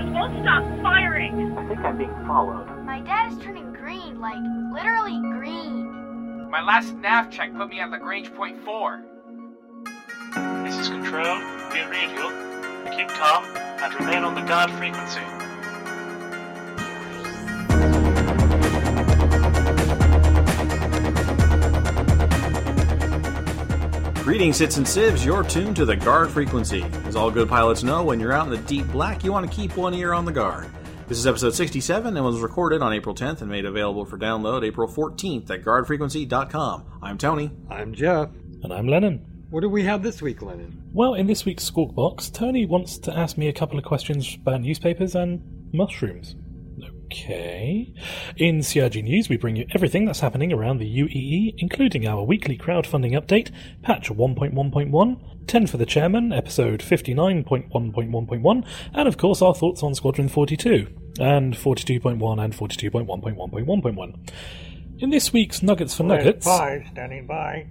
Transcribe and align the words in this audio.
lasers 0.00 0.12
won't 0.14 0.42
stop 0.42 0.82
firing. 0.82 1.56
I 1.58 1.68
think 1.68 1.80
I'm 1.80 1.98
being 1.98 2.14
followed. 2.26 2.66
My 2.84 3.00
dad 3.00 3.32
is 3.32 3.38
turning 3.38 3.72
green, 3.72 4.20
like 4.20 4.38
literally 4.72 5.20
green. 5.38 6.50
My 6.50 6.62
last 6.62 6.94
nav 6.94 7.30
check 7.30 7.54
put 7.54 7.68
me 7.68 7.80
at 7.80 7.90
Lagrange 7.90 8.32
point 8.34 8.62
four. 8.64 9.02
This 10.64 10.76
is 10.78 10.88
Control. 10.88 11.38
We 11.72 11.82
read 11.84 12.10
you. 12.10 12.96
Keep 12.96 13.08
calm 13.08 13.44
and 13.56 13.94
remain 13.94 14.24
on 14.24 14.34
the 14.34 14.42
guard 14.42 14.70
frequency. 14.72 15.20
Greetings, 24.30 24.58
hits 24.60 24.76
and 24.76 24.86
sieves. 24.86 25.24
You're 25.24 25.42
tuned 25.42 25.74
to 25.74 25.84
the 25.84 25.96
guard 25.96 26.30
frequency. 26.30 26.84
As 27.04 27.16
all 27.16 27.32
good 27.32 27.48
pilots 27.48 27.82
know, 27.82 28.04
when 28.04 28.20
you're 28.20 28.32
out 28.32 28.46
in 28.46 28.52
the 28.52 28.58
deep 28.58 28.86
black, 28.92 29.24
you 29.24 29.32
want 29.32 29.44
to 29.44 29.52
keep 29.52 29.76
one 29.76 29.92
ear 29.92 30.14
on 30.14 30.24
the 30.24 30.30
guard. 30.30 30.70
This 31.08 31.18
is 31.18 31.26
episode 31.26 31.52
67 31.52 32.16
and 32.16 32.24
was 32.24 32.38
recorded 32.38 32.80
on 32.80 32.92
April 32.92 33.12
10th 33.12 33.40
and 33.40 33.50
made 33.50 33.64
available 33.64 34.04
for 34.04 34.16
download 34.16 34.64
April 34.64 34.86
14th 34.86 35.50
at 35.50 35.64
guardfrequency.com. 35.64 37.00
I'm 37.02 37.18
Tony. 37.18 37.50
I'm 37.68 37.92
Jeff. 37.92 38.28
And 38.62 38.72
I'm 38.72 38.86
Lennon. 38.86 39.46
What 39.50 39.62
do 39.62 39.68
we 39.68 39.82
have 39.82 40.04
this 40.04 40.22
week, 40.22 40.42
Lennon? 40.42 40.80
Well, 40.92 41.14
in 41.14 41.26
this 41.26 41.44
week's 41.44 41.64
Squawk 41.64 41.92
Box, 41.96 42.30
Tony 42.30 42.66
wants 42.66 42.98
to 42.98 43.12
ask 43.12 43.36
me 43.36 43.48
a 43.48 43.52
couple 43.52 43.78
of 43.78 43.84
questions 43.84 44.38
about 44.40 44.60
newspapers 44.60 45.16
and 45.16 45.42
mushrooms. 45.72 46.36
Okay. 47.12 47.92
In 48.36 48.62
CIG 48.62 49.02
News, 49.02 49.28
we 49.28 49.36
bring 49.36 49.56
you 49.56 49.66
everything 49.74 50.04
that's 50.04 50.20
happening 50.20 50.52
around 50.52 50.78
the 50.78 50.86
UEE, 51.00 51.54
including 51.58 52.06
our 52.06 52.22
weekly 52.22 52.56
crowdfunding 52.56 53.20
update, 53.20 53.50
patch 53.82 54.10
1.1.1, 54.10 55.46
10 55.48 55.66
for 55.66 55.76
the 55.76 55.86
Chairman, 55.86 56.32
episode 56.32 56.78
59.1.1.1, 56.80 58.66
and 58.94 59.08
of 59.08 59.18
course 59.18 59.42
our 59.42 59.56
thoughts 59.56 59.82
on 59.82 59.96
Squadron 59.96 60.28
42, 60.28 60.86
and 61.18 61.54
42.1 61.54 62.44
and 62.44 62.54
42.1.1.1.1. 62.54 64.30
In 65.00 65.10
this 65.10 65.32
week's 65.32 65.64
Nuggets 65.64 65.96
for 65.96 66.04
Nuggets. 66.04 66.46
Five 66.46 66.84
standing 66.92 67.26
by. 67.26 67.66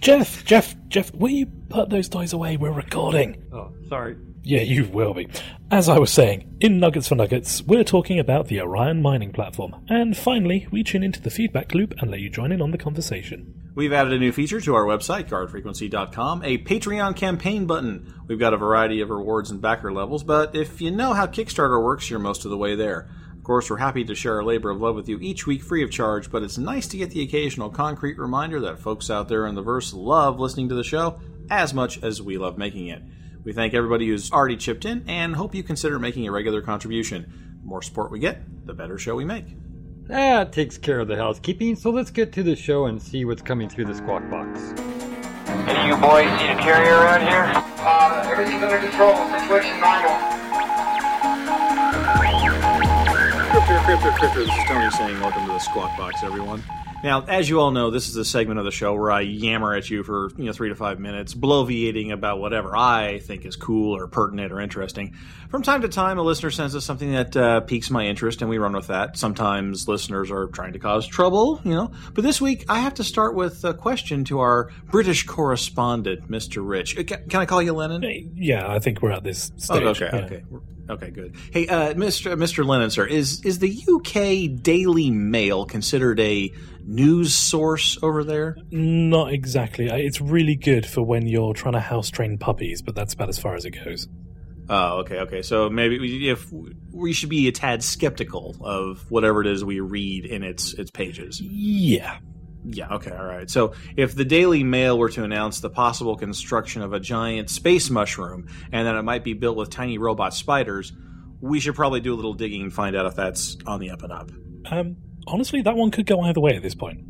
Jeff, 0.00 0.42
Jeff, 0.46 0.74
Jeff, 0.88 1.14
will 1.14 1.28
you 1.28 1.44
put 1.68 1.90
those 1.90 2.08
toys 2.08 2.32
away? 2.32 2.56
We're 2.56 2.72
recording. 2.72 3.44
Oh, 3.52 3.72
sorry. 3.90 4.16
Yeah, 4.44 4.62
you 4.62 4.86
will 4.86 5.14
be. 5.14 5.28
As 5.70 5.88
I 5.88 5.98
was 5.98 6.10
saying, 6.10 6.56
in 6.60 6.80
Nuggets 6.80 7.06
for 7.06 7.14
Nuggets, 7.14 7.62
we're 7.62 7.84
talking 7.84 8.18
about 8.18 8.48
the 8.48 8.60
Orion 8.60 9.00
mining 9.00 9.32
platform. 9.32 9.84
And 9.88 10.16
finally, 10.16 10.66
we 10.72 10.82
tune 10.82 11.04
into 11.04 11.22
the 11.22 11.30
feedback 11.30 11.74
loop 11.74 11.94
and 11.98 12.10
let 12.10 12.20
you 12.20 12.28
join 12.28 12.50
in 12.50 12.60
on 12.60 12.72
the 12.72 12.78
conversation. 12.78 13.54
We've 13.76 13.92
added 13.92 14.12
a 14.12 14.18
new 14.18 14.32
feature 14.32 14.60
to 14.60 14.74
our 14.74 14.84
website, 14.84 15.28
guardfrequency.com, 15.28 16.42
a 16.44 16.58
Patreon 16.58 17.14
campaign 17.14 17.66
button. 17.66 18.12
We've 18.26 18.38
got 18.38 18.52
a 18.52 18.58
variety 18.58 19.00
of 19.00 19.10
rewards 19.10 19.50
and 19.52 19.62
backer 19.62 19.92
levels, 19.92 20.24
but 20.24 20.56
if 20.56 20.80
you 20.80 20.90
know 20.90 21.14
how 21.14 21.26
Kickstarter 21.26 21.82
works, 21.82 22.10
you're 22.10 22.18
most 22.18 22.44
of 22.44 22.50
the 22.50 22.58
way 22.58 22.74
there. 22.74 23.08
Of 23.36 23.44
course, 23.44 23.70
we're 23.70 23.78
happy 23.78 24.04
to 24.04 24.14
share 24.14 24.36
our 24.36 24.44
labor 24.44 24.70
of 24.70 24.80
love 24.80 24.96
with 24.96 25.08
you 25.08 25.18
each 25.20 25.46
week 25.46 25.62
free 25.62 25.84
of 25.84 25.90
charge, 25.90 26.30
but 26.30 26.42
it's 26.42 26.58
nice 26.58 26.88
to 26.88 26.96
get 26.96 27.10
the 27.10 27.22
occasional 27.22 27.70
concrete 27.70 28.18
reminder 28.18 28.60
that 28.60 28.80
folks 28.80 29.08
out 29.08 29.28
there 29.28 29.46
in 29.46 29.54
the 29.54 29.62
verse 29.62 29.94
love 29.94 30.38
listening 30.38 30.68
to 30.68 30.74
the 30.74 30.84
show 30.84 31.20
as 31.48 31.72
much 31.72 32.02
as 32.02 32.20
we 32.20 32.38
love 32.38 32.58
making 32.58 32.88
it. 32.88 33.02
We 33.44 33.52
thank 33.52 33.74
everybody 33.74 34.06
who's 34.06 34.30
already 34.30 34.56
chipped 34.56 34.84
in 34.84 35.02
and 35.08 35.34
hope 35.34 35.52
you 35.52 35.64
consider 35.64 35.98
making 35.98 36.28
a 36.28 36.32
regular 36.32 36.62
contribution. 36.62 37.58
The 37.60 37.66
more 37.66 37.82
support 37.82 38.12
we 38.12 38.20
get, 38.20 38.66
the 38.66 38.72
better 38.72 38.98
show 38.98 39.16
we 39.16 39.24
make. 39.24 39.46
That 40.06 40.52
takes 40.52 40.78
care 40.78 41.00
of 41.00 41.08
the 41.08 41.16
housekeeping, 41.16 41.74
so 41.74 41.90
let's 41.90 42.10
get 42.10 42.32
to 42.34 42.44
the 42.44 42.54
show 42.54 42.86
and 42.86 43.02
see 43.02 43.24
what's 43.24 43.42
coming 43.42 43.68
through 43.68 43.86
the 43.86 43.94
squawk 43.94 44.28
box. 44.30 44.60
Any 45.68 45.88
you 45.88 45.96
boys 45.96 46.30
need 46.40 46.50
a 46.50 46.58
carrier 46.62 46.94
around 46.94 47.22
here? 47.22 47.50
Uh, 47.78 48.28
everything's 48.30 48.62
under 48.62 48.78
control. 48.78 49.16
Situation 49.40 49.80
normal. 49.80 50.14
Crypto, 53.50 53.78
crypto, 53.84 54.10
crypto. 54.12 54.44
This 54.44 54.56
is 54.56 54.64
Tony 54.68 54.90
saying 54.92 55.20
welcome 55.20 55.46
to 55.46 55.52
the 55.52 55.58
Squawk 55.58 55.96
Box, 55.96 56.22
everyone. 56.22 56.62
Now, 57.02 57.22
as 57.24 57.48
you 57.48 57.58
all 57.60 57.72
know, 57.72 57.90
this 57.90 58.08
is 58.08 58.16
a 58.16 58.24
segment 58.24 58.58
of 58.60 58.64
the 58.64 58.70
show 58.70 58.94
where 58.94 59.10
I 59.10 59.22
yammer 59.22 59.74
at 59.74 59.90
you 59.90 60.04
for 60.04 60.30
you 60.36 60.44
know 60.44 60.52
three 60.52 60.68
to 60.68 60.74
five 60.76 61.00
minutes, 61.00 61.34
bloviating 61.34 62.12
about 62.12 62.38
whatever 62.38 62.76
I 62.76 63.18
think 63.18 63.44
is 63.44 63.56
cool 63.56 63.96
or 63.96 64.06
pertinent 64.06 64.52
or 64.52 64.60
interesting. 64.60 65.14
From 65.50 65.62
time 65.62 65.82
to 65.82 65.88
time, 65.88 66.18
a 66.18 66.22
listener 66.22 66.50
sends 66.50 66.76
us 66.76 66.84
something 66.84 67.10
that 67.12 67.36
uh, 67.36 67.60
piques 67.62 67.90
my 67.90 68.06
interest, 68.06 68.40
and 68.40 68.48
we 68.48 68.58
run 68.58 68.72
with 68.74 68.86
that. 68.86 69.18
Sometimes 69.18 69.88
listeners 69.88 70.30
are 70.30 70.46
trying 70.46 70.74
to 70.74 70.78
cause 70.78 71.06
trouble, 71.06 71.60
you 71.64 71.72
know. 71.72 71.90
But 72.14 72.22
this 72.22 72.40
week, 72.40 72.64
I 72.68 72.78
have 72.80 72.94
to 72.94 73.04
start 73.04 73.34
with 73.34 73.64
a 73.64 73.74
question 73.74 74.24
to 74.26 74.38
our 74.40 74.70
British 74.86 75.26
correspondent, 75.26 76.30
Mr. 76.30 76.66
Rich. 76.66 76.96
Uh, 76.98 77.02
Can, 77.02 77.28
can 77.28 77.40
I 77.40 77.46
call 77.46 77.60
you 77.60 77.72
Lennon? 77.72 78.32
Yeah, 78.36 78.70
I 78.70 78.78
think 78.78 79.02
we're 79.02 79.10
at 79.12 79.24
this 79.24 79.50
Oh, 79.54 79.58
stage. 79.58 80.02
okay, 80.02 80.10
yeah. 80.12 80.24
okay, 80.24 80.42
okay, 80.90 81.10
good. 81.10 81.34
Hey, 81.52 81.66
uh, 81.68 81.94
Mr. 81.94 82.34
Mr. 82.36 82.64
Lennon, 82.64 82.90
sir, 82.90 83.06
is 83.06 83.44
is 83.44 83.58
the 83.58 83.70
UK 83.88 84.62
Daily 84.62 85.10
Mail 85.10 85.64
considered 85.64 86.20
a 86.20 86.50
news 86.84 87.34
source 87.34 87.98
over 88.02 88.24
there? 88.24 88.56
Not 88.70 89.32
exactly. 89.32 89.86
It's 89.88 90.20
really 90.20 90.56
good 90.56 90.84
for 90.86 91.02
when 91.02 91.26
you're 91.26 91.54
trying 91.54 91.74
to 91.74 91.80
house 91.80 92.10
train 92.10 92.38
puppies, 92.38 92.82
but 92.82 92.94
that's 92.94 93.14
about 93.14 93.28
as 93.28 93.38
far 93.38 93.54
as 93.54 93.64
it 93.64 93.70
goes. 93.84 94.08
Oh, 94.68 94.98
okay, 95.00 95.18
okay. 95.20 95.42
So 95.42 95.68
maybe 95.68 95.98
we- 95.98 96.30
if 96.30 96.46
we 96.92 97.12
should 97.12 97.28
be 97.28 97.48
a 97.48 97.52
tad 97.52 97.82
skeptical 97.82 98.56
of 98.60 99.10
whatever 99.10 99.40
it 99.40 99.46
is 99.48 99.64
we 99.64 99.80
read 99.80 100.24
in 100.24 100.42
its 100.42 100.72
its 100.74 100.90
pages. 100.90 101.40
Yeah. 101.40 102.18
Yeah, 102.64 102.94
okay, 102.94 103.10
all 103.10 103.24
right. 103.24 103.50
So 103.50 103.72
if 103.96 104.14
the 104.14 104.24
Daily 104.24 104.62
Mail 104.62 104.98
were 104.98 105.10
to 105.10 105.24
announce 105.24 105.60
the 105.60 105.70
possible 105.70 106.16
construction 106.16 106.82
of 106.82 106.92
a 106.92 107.00
giant 107.00 107.50
space 107.50 107.90
mushroom 107.90 108.48
and 108.70 108.86
that 108.86 108.94
it 108.94 109.02
might 109.02 109.24
be 109.24 109.32
built 109.32 109.56
with 109.56 109.70
tiny 109.70 109.98
robot 109.98 110.32
spiders, 110.32 110.92
we 111.40 111.58
should 111.58 111.74
probably 111.74 112.00
do 112.00 112.14
a 112.14 112.16
little 112.16 112.34
digging 112.34 112.62
and 112.62 112.72
find 112.72 112.94
out 112.94 113.06
if 113.06 113.16
that's 113.16 113.56
on 113.66 113.80
the 113.80 113.90
up 113.90 114.02
and 114.02 114.12
up. 114.12 114.30
Um, 114.70 114.96
honestly, 115.26 115.60
that 115.62 115.74
one 115.74 115.90
could 115.90 116.06
go 116.06 116.20
either 116.20 116.40
way 116.40 116.54
at 116.54 116.62
this 116.62 116.74
point. 116.74 117.00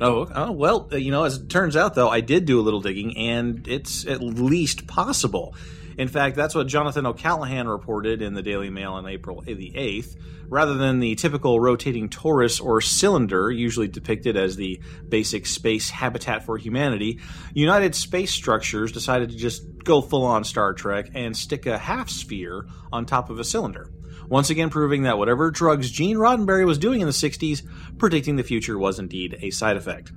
Oh, 0.00 0.28
oh 0.34 0.52
well, 0.52 0.88
uh, 0.92 0.96
you 0.96 1.10
know, 1.10 1.24
as 1.24 1.36
it 1.36 1.48
turns 1.48 1.76
out, 1.76 1.94
though, 1.94 2.08
I 2.08 2.20
did 2.20 2.46
do 2.46 2.58
a 2.58 2.62
little 2.62 2.80
digging, 2.80 3.16
and 3.16 3.66
it's 3.68 4.06
at 4.06 4.20
least 4.20 4.86
possible. 4.86 5.54
In 5.96 6.08
fact, 6.08 6.36
that's 6.36 6.54
what 6.54 6.66
Jonathan 6.66 7.06
O'Callaghan 7.06 7.68
reported 7.68 8.22
in 8.22 8.34
the 8.34 8.42
Daily 8.42 8.70
Mail 8.70 8.92
on 8.92 9.06
April 9.06 9.42
the 9.42 9.72
8th. 9.76 10.16
Rather 10.48 10.74
than 10.74 11.00
the 11.00 11.14
typical 11.14 11.58
rotating 11.58 12.08
torus 12.08 12.62
or 12.62 12.80
cylinder, 12.80 13.50
usually 13.50 13.88
depicted 13.88 14.36
as 14.36 14.56
the 14.56 14.80
basic 15.08 15.46
space 15.46 15.90
habitat 15.90 16.44
for 16.44 16.58
humanity, 16.58 17.20
United 17.54 17.94
Space 17.94 18.32
Structures 18.32 18.92
decided 18.92 19.30
to 19.30 19.36
just 19.36 19.62
go 19.84 20.00
full 20.00 20.24
on 20.24 20.44
Star 20.44 20.74
Trek 20.74 21.10
and 21.14 21.36
stick 21.36 21.66
a 21.66 21.78
half 21.78 22.10
sphere 22.10 22.66
on 22.92 23.06
top 23.06 23.30
of 23.30 23.38
a 23.38 23.44
cylinder 23.44 23.90
once 24.28 24.50
again 24.50 24.70
proving 24.70 25.02
that 25.02 25.18
whatever 25.18 25.50
drugs 25.50 25.90
Gene 25.90 26.16
Roddenberry 26.16 26.66
was 26.66 26.78
doing 26.78 27.00
in 27.00 27.06
the 27.06 27.12
60s, 27.12 27.62
predicting 27.98 28.36
the 28.36 28.42
future 28.42 28.78
was 28.78 28.98
indeed 28.98 29.38
a 29.40 29.50
side 29.50 29.76
effect. 29.76 30.12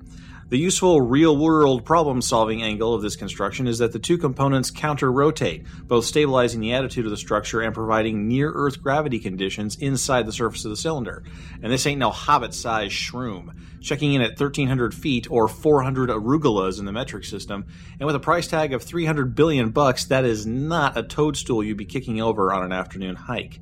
The 0.49 0.57
useful 0.57 1.01
real 1.01 1.35
world 1.35 1.83
problem 1.83 2.21
solving 2.21 2.63
angle 2.63 2.93
of 2.93 3.01
this 3.01 3.17
construction 3.17 3.67
is 3.67 3.79
that 3.79 3.91
the 3.91 3.99
two 3.99 4.17
components 4.17 4.71
counter 4.71 5.11
rotate, 5.11 5.65
both 5.83 6.05
stabilizing 6.05 6.61
the 6.61 6.71
attitude 6.71 7.03
of 7.03 7.11
the 7.11 7.17
structure 7.17 7.59
and 7.59 7.75
providing 7.75 8.29
near 8.29 8.49
Earth 8.53 8.81
gravity 8.81 9.19
conditions 9.19 9.75
inside 9.75 10.25
the 10.25 10.31
surface 10.31 10.63
of 10.63 10.69
the 10.69 10.77
cylinder. 10.77 11.25
And 11.61 11.69
this 11.69 11.85
ain't 11.85 11.99
no 11.99 12.11
hobbit 12.11 12.53
sized 12.53 12.93
shroom. 12.93 13.57
Checking 13.81 14.13
in 14.13 14.21
at 14.21 14.39
1,300 14.39 14.95
feet 14.95 15.29
or 15.29 15.49
400 15.49 16.09
arugulas 16.09 16.79
in 16.79 16.85
the 16.85 16.93
metric 16.93 17.25
system, 17.25 17.65
and 17.99 18.07
with 18.07 18.15
a 18.15 18.19
price 18.19 18.47
tag 18.47 18.71
of 18.71 18.81
300 18.81 19.35
billion 19.35 19.71
bucks, 19.71 20.05
that 20.05 20.23
is 20.23 20.45
not 20.45 20.97
a 20.97 21.03
toadstool 21.03 21.61
you'd 21.61 21.75
be 21.75 21.83
kicking 21.83 22.21
over 22.21 22.53
on 22.53 22.63
an 22.63 22.71
afternoon 22.71 23.17
hike. 23.17 23.59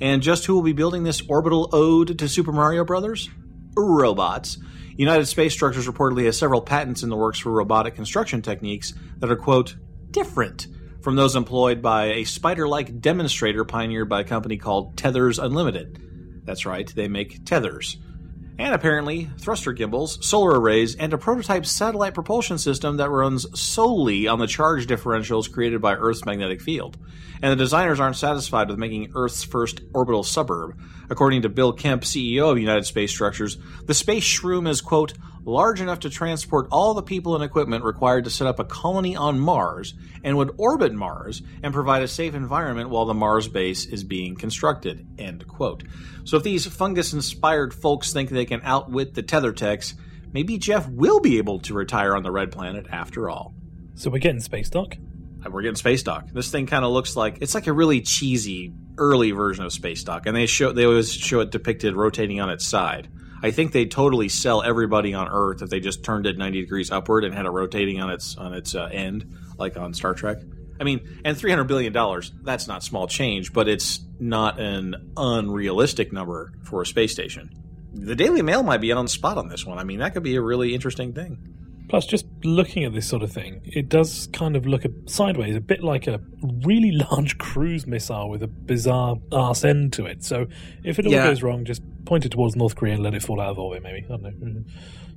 And 0.00 0.22
just 0.22 0.46
who 0.46 0.54
will 0.54 0.62
be 0.62 0.72
building 0.72 1.02
this 1.02 1.22
orbital 1.28 1.68
ode 1.74 2.18
to 2.18 2.26
Super 2.26 2.52
Mario 2.52 2.86
Brothers? 2.86 3.28
Robots. 3.76 4.56
United 4.96 5.26
Space 5.26 5.52
Structures 5.52 5.86
reportedly 5.86 6.24
has 6.26 6.38
several 6.38 6.60
patents 6.60 7.02
in 7.02 7.08
the 7.08 7.16
works 7.16 7.38
for 7.38 7.50
robotic 7.50 7.94
construction 7.94 8.42
techniques 8.42 8.92
that 9.18 9.30
are, 9.30 9.36
quote, 9.36 9.76
different 10.10 10.66
from 11.02 11.16
those 11.16 11.34
employed 11.34 11.82
by 11.82 12.06
a 12.12 12.24
spider 12.24 12.68
like 12.68 13.00
demonstrator 13.00 13.64
pioneered 13.64 14.08
by 14.08 14.20
a 14.20 14.24
company 14.24 14.56
called 14.56 14.96
Tethers 14.96 15.38
Unlimited. 15.38 16.42
That's 16.44 16.66
right, 16.66 16.92
they 16.94 17.08
make 17.08 17.44
tethers. 17.44 17.96
And 18.58 18.74
apparently, 18.74 19.30
thruster 19.38 19.72
gimbals, 19.72 20.24
solar 20.26 20.60
arrays, 20.60 20.94
and 20.94 21.12
a 21.12 21.18
prototype 21.18 21.64
satellite 21.64 22.14
propulsion 22.14 22.58
system 22.58 22.98
that 22.98 23.10
runs 23.10 23.46
solely 23.58 24.28
on 24.28 24.38
the 24.38 24.46
charge 24.46 24.86
differentials 24.86 25.50
created 25.50 25.80
by 25.80 25.94
Earth's 25.94 26.26
magnetic 26.26 26.60
field. 26.60 26.98
And 27.40 27.50
the 27.50 27.56
designers 27.56 27.98
aren't 27.98 28.16
satisfied 28.16 28.68
with 28.68 28.78
making 28.78 29.12
Earth's 29.14 29.42
first 29.42 29.80
orbital 29.94 30.22
suburb. 30.22 30.78
According 31.10 31.42
to 31.42 31.48
Bill 31.48 31.72
Kemp, 31.72 32.02
CEO 32.02 32.50
of 32.50 32.58
United 32.58 32.86
Space 32.86 33.10
Structures, 33.10 33.58
the 33.86 33.94
space 33.94 34.24
shroom 34.24 34.68
is, 34.68 34.80
quote, 34.80 35.14
large 35.44 35.80
enough 35.80 36.00
to 36.00 36.10
transport 36.10 36.68
all 36.70 36.94
the 36.94 37.02
people 37.02 37.34
and 37.34 37.42
equipment 37.42 37.84
required 37.84 38.24
to 38.24 38.30
set 38.30 38.46
up 38.46 38.58
a 38.58 38.64
colony 38.64 39.16
on 39.16 39.38
Mars 39.38 39.94
and 40.22 40.36
would 40.36 40.54
orbit 40.56 40.92
Mars 40.92 41.42
and 41.62 41.74
provide 41.74 42.02
a 42.02 42.08
safe 42.08 42.34
environment 42.34 42.90
while 42.90 43.06
the 43.06 43.14
Mars 43.14 43.48
base 43.48 43.86
is 43.86 44.04
being 44.04 44.36
constructed. 44.36 45.06
End 45.18 45.46
quote. 45.46 45.82
So 46.24 46.36
if 46.36 46.42
these 46.42 46.66
fungus 46.66 47.12
inspired 47.12 47.74
folks 47.74 48.12
think 48.12 48.30
they 48.30 48.44
can 48.44 48.60
outwit 48.62 49.14
the 49.14 49.22
tether 49.22 49.52
techs, 49.52 49.94
maybe 50.32 50.58
Jeff 50.58 50.88
will 50.88 51.20
be 51.20 51.38
able 51.38 51.58
to 51.60 51.74
retire 51.74 52.14
on 52.14 52.22
the 52.22 52.30
Red 52.30 52.52
Planet 52.52 52.86
after 52.90 53.28
all. 53.28 53.54
So 53.94 54.10
we're 54.10 54.18
getting 54.18 54.40
space 54.40 54.70
dock. 54.70 54.96
we're 55.50 55.62
getting 55.62 55.76
Space 55.76 56.02
Dock. 56.02 56.28
This 56.32 56.50
thing 56.50 56.66
kind 56.66 56.84
of 56.84 56.92
looks 56.92 57.16
like 57.16 57.38
it's 57.40 57.54
like 57.54 57.66
a 57.66 57.72
really 57.72 58.00
cheesy 58.00 58.72
early 58.98 59.30
version 59.30 59.64
of 59.64 59.72
Space 59.72 60.02
Dock, 60.04 60.26
and 60.26 60.36
they 60.36 60.46
show 60.46 60.72
they 60.72 60.84
always 60.84 61.12
show 61.12 61.40
it 61.40 61.50
depicted 61.50 61.94
rotating 61.94 62.40
on 62.40 62.50
its 62.50 62.66
side. 62.66 63.08
I 63.42 63.50
think 63.50 63.72
they 63.72 63.86
totally 63.86 64.28
sell 64.28 64.62
everybody 64.62 65.14
on 65.14 65.28
Earth 65.28 65.62
if 65.62 65.70
they 65.70 65.80
just 65.80 66.04
turned 66.04 66.26
it 66.26 66.38
90 66.38 66.60
degrees 66.60 66.90
upward 66.92 67.24
and 67.24 67.34
had 67.34 67.44
it 67.44 67.50
rotating 67.50 68.00
on 68.00 68.10
its 68.10 68.36
on 68.36 68.54
its 68.54 68.74
uh, 68.74 68.88
end, 68.92 69.36
like 69.58 69.76
on 69.76 69.94
Star 69.94 70.14
Trek. 70.14 70.38
I 70.80 70.84
mean, 70.84 71.20
and 71.24 71.36
300 71.36 71.64
billion 71.64 71.92
dollars, 71.92 72.32
that's 72.42 72.66
not 72.66 72.82
small 72.82 73.06
change, 73.06 73.52
but 73.52 73.68
it's 73.68 74.00
not 74.18 74.60
an 74.60 75.12
unrealistic 75.16 76.12
number 76.12 76.52
for 76.64 76.82
a 76.82 76.86
space 76.86 77.12
station. 77.12 77.50
The 77.94 78.16
Daily 78.16 78.42
Mail 78.42 78.62
might 78.62 78.80
be 78.80 78.90
on 78.92 79.04
the 79.04 79.10
spot 79.10 79.38
on 79.38 79.48
this 79.48 79.66
one. 79.66 79.78
I 79.78 79.84
mean, 79.84 79.98
that 79.98 80.14
could 80.14 80.22
be 80.22 80.36
a 80.36 80.40
really 80.40 80.74
interesting 80.74 81.12
thing. 81.12 81.61
Plus, 81.92 82.06
just 82.06 82.24
looking 82.42 82.84
at 82.84 82.94
this 82.94 83.06
sort 83.06 83.22
of 83.22 83.30
thing, 83.30 83.60
it 83.66 83.90
does 83.90 84.26
kind 84.32 84.56
of 84.56 84.64
look 84.64 84.86
a, 84.86 84.88
sideways, 85.04 85.54
a 85.54 85.60
bit 85.60 85.84
like 85.84 86.06
a 86.06 86.22
really 86.64 86.90
large 87.10 87.36
cruise 87.36 87.86
missile 87.86 88.30
with 88.30 88.42
a 88.42 88.46
bizarre 88.48 89.16
arse 89.30 89.62
end 89.62 89.92
to 89.92 90.06
it. 90.06 90.24
So, 90.24 90.46
if 90.84 90.98
it 90.98 91.04
all 91.04 91.12
Yeah. 91.12 91.24
goes 91.26 91.42
wrong, 91.42 91.66
just 91.66 91.82
point 92.06 92.24
it 92.24 92.30
towards 92.30 92.56
North 92.56 92.76
Korea 92.76 92.94
and 92.94 93.02
let 93.02 93.12
it 93.12 93.22
fall 93.22 93.42
out 93.42 93.50
of 93.50 93.58
orbit, 93.58 93.82
maybe. 93.82 94.06
I 94.06 94.08
don't 94.08 94.22
know. 94.22 94.30
Mm. 94.30 94.64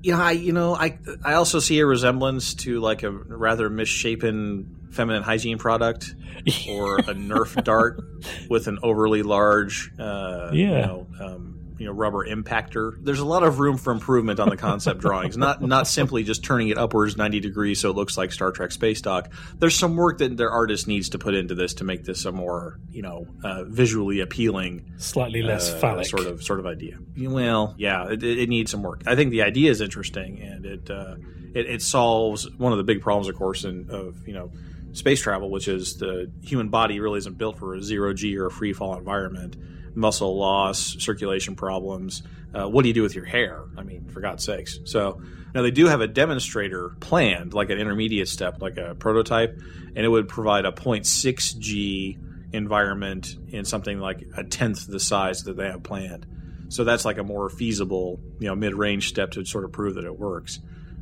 Yeah, 0.02 0.22
I 0.22 0.32
you 0.32 0.52
know 0.52 0.76
I 0.76 1.00
I 1.24 1.36
also 1.36 1.60
see 1.60 1.80
a 1.80 1.86
resemblance 1.86 2.54
to 2.66 2.82
like 2.82 3.04
a 3.04 3.10
rather 3.10 3.70
misshapen 3.70 4.90
feminine 4.92 5.24
hygiene 5.24 5.58
product 5.58 6.14
or 6.70 6.98
a 7.00 7.14
Nerf 7.16 7.64
dart 7.64 8.02
with 8.50 8.68
an 8.68 8.80
overly 8.84 9.24
large 9.24 9.92
uh, 9.98 10.50
you 10.52 10.68
know 10.70 11.08
um, 11.22 11.55
you 11.78 11.86
know 11.86 11.92
rubber 11.92 12.26
impactor. 12.26 12.94
There's 13.04 13.20
a 13.20 13.26
lot 13.26 13.44
of 13.44 13.60
room 13.60 13.78
for 13.78 13.92
improvement 13.92 14.40
on 14.40 14.50
the 14.50 14.58
concept 14.58 15.02
drawings. 15.02 15.38
Not 15.38 15.62
not 15.62 15.88
simply 15.88 16.24
just 16.24 16.44
turning 16.44 16.70
it 16.70 16.78
upwards 16.78 17.18
90 17.18 17.40
degrees 17.40 17.80
so 17.80 17.90
it 17.90 17.96
looks 17.96 18.18
like 18.18 18.32
Star 18.32 18.52
Trek 18.52 18.72
space 18.72 19.02
dock. 19.02 19.32
There's 19.58 19.76
some 19.76 19.96
work 19.96 20.20
that 20.20 20.38
their 20.38 20.52
artist 20.52 20.88
needs 20.88 21.10
to 21.10 21.20
put 21.20 21.34
into 21.34 21.56
this 21.56 21.74
to 21.76 21.84
make 21.84 22.04
this 22.04 22.26
a 22.26 22.32
more 22.32 22.80
you 22.92 23.02
know 23.02 23.28
uh, 23.44 23.64
visually 23.66 24.20
appealing 24.20 24.94
Slightly 24.98 25.42
less 25.42 25.70
uh, 25.72 25.78
phallic. 25.80 26.06
sort 26.08 26.28
of 26.28 26.44
sort 26.44 26.60
of 26.60 26.66
idea. 26.66 26.98
Well, 27.18 27.76
yeah, 27.78 28.10
it, 28.10 28.24
it 28.24 28.50
needs 28.50 28.72
some 28.72 28.84
work. 28.84 29.04
I 29.06 29.16
think 29.16 29.32
the 29.32 29.42
idea 29.44 29.72
is 29.72 29.82
interesting, 29.82 30.42
and 30.42 30.66
it, 30.66 30.90
uh, 30.90 31.16
it 31.54 31.68
it 31.68 31.82
solves 31.82 32.50
one 32.58 32.72
of 32.72 32.78
the 32.78 32.84
big 32.84 33.02
problems, 33.02 33.28
of 33.28 33.36
course, 33.36 33.64
in 33.64 33.90
of 33.90 34.28
you 34.28 34.34
know 34.34 34.52
space 34.94 35.22
travel, 35.22 35.50
which 35.50 35.68
is 35.68 35.98
the 35.98 36.32
human 36.42 36.70
body 36.70 37.00
really 37.00 37.18
isn't 37.18 37.38
built 37.38 37.58
for 37.58 37.76
a 37.76 37.82
zero 37.82 38.14
g 38.14 38.38
or 38.38 38.46
a 38.46 38.52
free 38.52 38.74
fall 38.74 38.96
environment. 38.98 39.56
Muscle 39.96 40.38
loss, 40.38 40.98
circulation 41.00 41.56
problems. 41.56 42.24
Uh, 42.54 42.68
what 42.68 42.84
do 42.84 42.88
you 42.88 42.94
do 42.94 43.02
with 43.02 43.16
your 43.16 43.26
hair? 43.26 43.64
I 43.78 43.84
mean, 43.84 44.10
for 44.10 44.22
God's 44.22 44.44
sakes. 44.44 44.80
So 44.86 45.22
now 45.54 45.62
they 45.62 45.72
do 45.72 45.88
have 45.88 46.02
a 46.02 46.08
demonstrator 46.08 46.90
planned, 47.00 47.54
like 47.54 47.70
an 47.70 47.80
intermediate 47.80 48.28
step, 48.28 48.62
like 48.62 48.78
a 48.78 48.96
prototype, 48.96 49.60
and 49.96 50.06
it 50.06 50.10
would 50.10 50.28
provide 50.28 50.66
a 50.66 50.72
0.6 50.72 51.58
G 51.60 52.18
environment 52.54 53.36
in 53.50 53.66
something 53.66 54.00
like 54.00 54.24
a 54.38 54.44
tenth 54.44 54.88
the 54.88 55.00
size 55.00 55.44
that 55.44 55.58
they 55.58 55.68
have 55.68 55.84
planned. 55.84 56.26
So 56.70 56.84
that's 56.84 57.06
like 57.06 57.18
a 57.18 57.24
more 57.24 57.50
feasible, 57.50 58.20
you 58.40 58.48
know, 58.48 58.56
mid-range 58.56 59.10
step 59.10 59.32
to 59.32 59.46
sort 59.46 59.66
of 59.66 59.72
prove 59.72 59.96
that 59.96 60.06
it 60.06 60.18
works. 60.18 60.60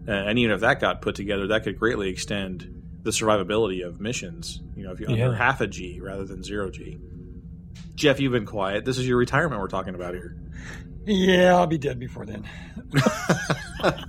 Uh, 0.08 0.12
and 0.12 0.38
even 0.38 0.54
if 0.54 0.62
that 0.62 0.82
got 0.82 1.02
put 1.02 1.16
together, 1.16 1.48
that 1.48 1.64
could 1.64 1.80
greatly 1.80 2.10
extend 2.10 2.84
the 3.04 3.12
survivability 3.12 3.86
of 3.86 4.02
missions. 4.02 4.62
You 4.76 4.84
know, 4.84 4.92
if 4.92 5.00
you're 5.00 5.10
under 5.10 5.34
half 5.34 5.62
a 5.62 5.68
G 5.68 6.00
rather 6.02 6.26
than 6.26 6.44
zero 6.44 6.70
G. 6.70 7.00
Jeff, 7.96 8.20
you've 8.20 8.32
been 8.32 8.46
quiet. 8.46 8.86
This 8.86 8.98
is 8.98 9.08
your 9.08 9.18
retirement 9.18 9.62
we're 9.62 9.68
talking 9.68 9.96
about 9.96 10.14
here. 10.14 10.36
Yeah, 11.06 11.56
I'll 11.56 11.68
be 11.68 11.78
dead 11.78 12.00
before 12.00 12.26
then. 12.26 12.46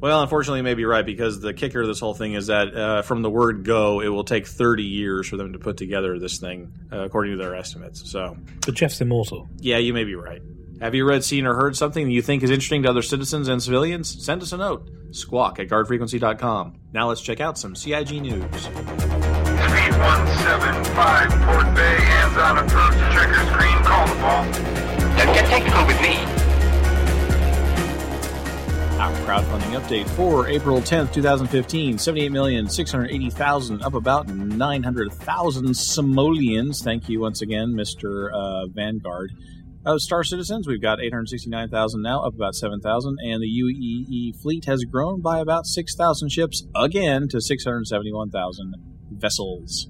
Well, 0.00 0.22
unfortunately, 0.22 0.60
you 0.60 0.64
may 0.64 0.72
be 0.72 0.86
right 0.86 1.04
because 1.04 1.40
the 1.40 1.52
kicker 1.52 1.82
of 1.82 1.86
this 1.86 2.00
whole 2.00 2.14
thing 2.14 2.32
is 2.32 2.46
that 2.46 2.74
uh, 2.74 3.02
from 3.02 3.20
the 3.20 3.28
word 3.28 3.64
go, 3.64 4.00
it 4.00 4.08
will 4.08 4.24
take 4.24 4.46
30 4.46 4.82
years 4.84 5.28
for 5.28 5.36
them 5.36 5.52
to 5.52 5.58
put 5.58 5.76
together 5.76 6.18
this 6.18 6.38
thing, 6.38 6.72
uh, 6.90 7.00
according 7.00 7.32
to 7.32 7.36
their 7.36 7.54
estimates. 7.54 8.10
So, 8.10 8.38
But 8.64 8.76
Jeff's 8.76 9.02
immortal. 9.02 9.50
yeah, 9.58 9.76
you 9.76 9.92
may 9.92 10.04
be 10.04 10.14
right. 10.14 10.40
Have 10.80 10.94
you 10.94 11.06
read, 11.06 11.22
seen, 11.22 11.44
or 11.44 11.54
heard 11.54 11.76
something 11.76 12.06
that 12.06 12.12
you 12.12 12.22
think 12.22 12.42
is 12.42 12.48
interesting 12.50 12.84
to 12.84 12.88
other 12.88 13.02
citizens 13.02 13.48
and 13.48 13.62
civilians? 13.62 14.24
Send 14.24 14.40
us 14.40 14.52
a 14.52 14.56
note. 14.56 14.88
Squawk 15.10 15.58
at 15.60 15.68
guardfrequency.com. 15.68 16.78
Now 16.94 17.08
let's 17.08 17.20
check 17.20 17.40
out 17.42 17.58
some 17.58 17.76
CIG 17.76 18.22
news. 18.22 19.29
Speed 20.00 20.08
175, 20.08 21.30
Port 21.44 21.74
Bay, 21.74 21.96
hands 22.00 22.36
on 22.38 22.56
approach, 22.56 22.96
checker 23.12 23.44
screen, 23.52 23.76
call 23.84 24.06
the 24.08 24.14
ball. 24.14 24.44
Don't 25.18 25.34
get 25.34 25.44
technical 25.46 25.84
with 25.84 26.00
me. 26.00 26.16
Our 28.98 29.12
crowdfunding 29.26 29.78
update 29.78 30.08
for 30.08 30.48
April 30.48 30.80
10th, 30.80 31.12
2015 31.12 31.98
78,680,000, 31.98 33.82
up 33.82 33.92
about 33.92 34.28
900,000 34.28 35.76
simoleons. 35.76 36.82
Thank 36.82 37.10
you 37.10 37.20
once 37.20 37.42
again, 37.42 37.74
Mr. 37.74 38.30
Uh, 38.32 38.68
Vanguard. 38.68 39.32
Uh, 39.84 39.98
Star 39.98 40.24
Citizens, 40.24 40.66
we've 40.66 40.80
got 40.80 40.98
869,000 41.00 42.00
now, 42.00 42.22
up 42.22 42.34
about 42.34 42.54
7,000, 42.54 43.18
and 43.22 43.42
the 43.42 43.48
UEE 43.48 44.40
fleet 44.40 44.64
has 44.64 44.82
grown 44.84 45.20
by 45.20 45.40
about 45.40 45.66
6,000 45.66 46.30
ships 46.30 46.66
again 46.74 47.28
to 47.28 47.38
671,000 47.38 48.89
vessels. 49.20 49.88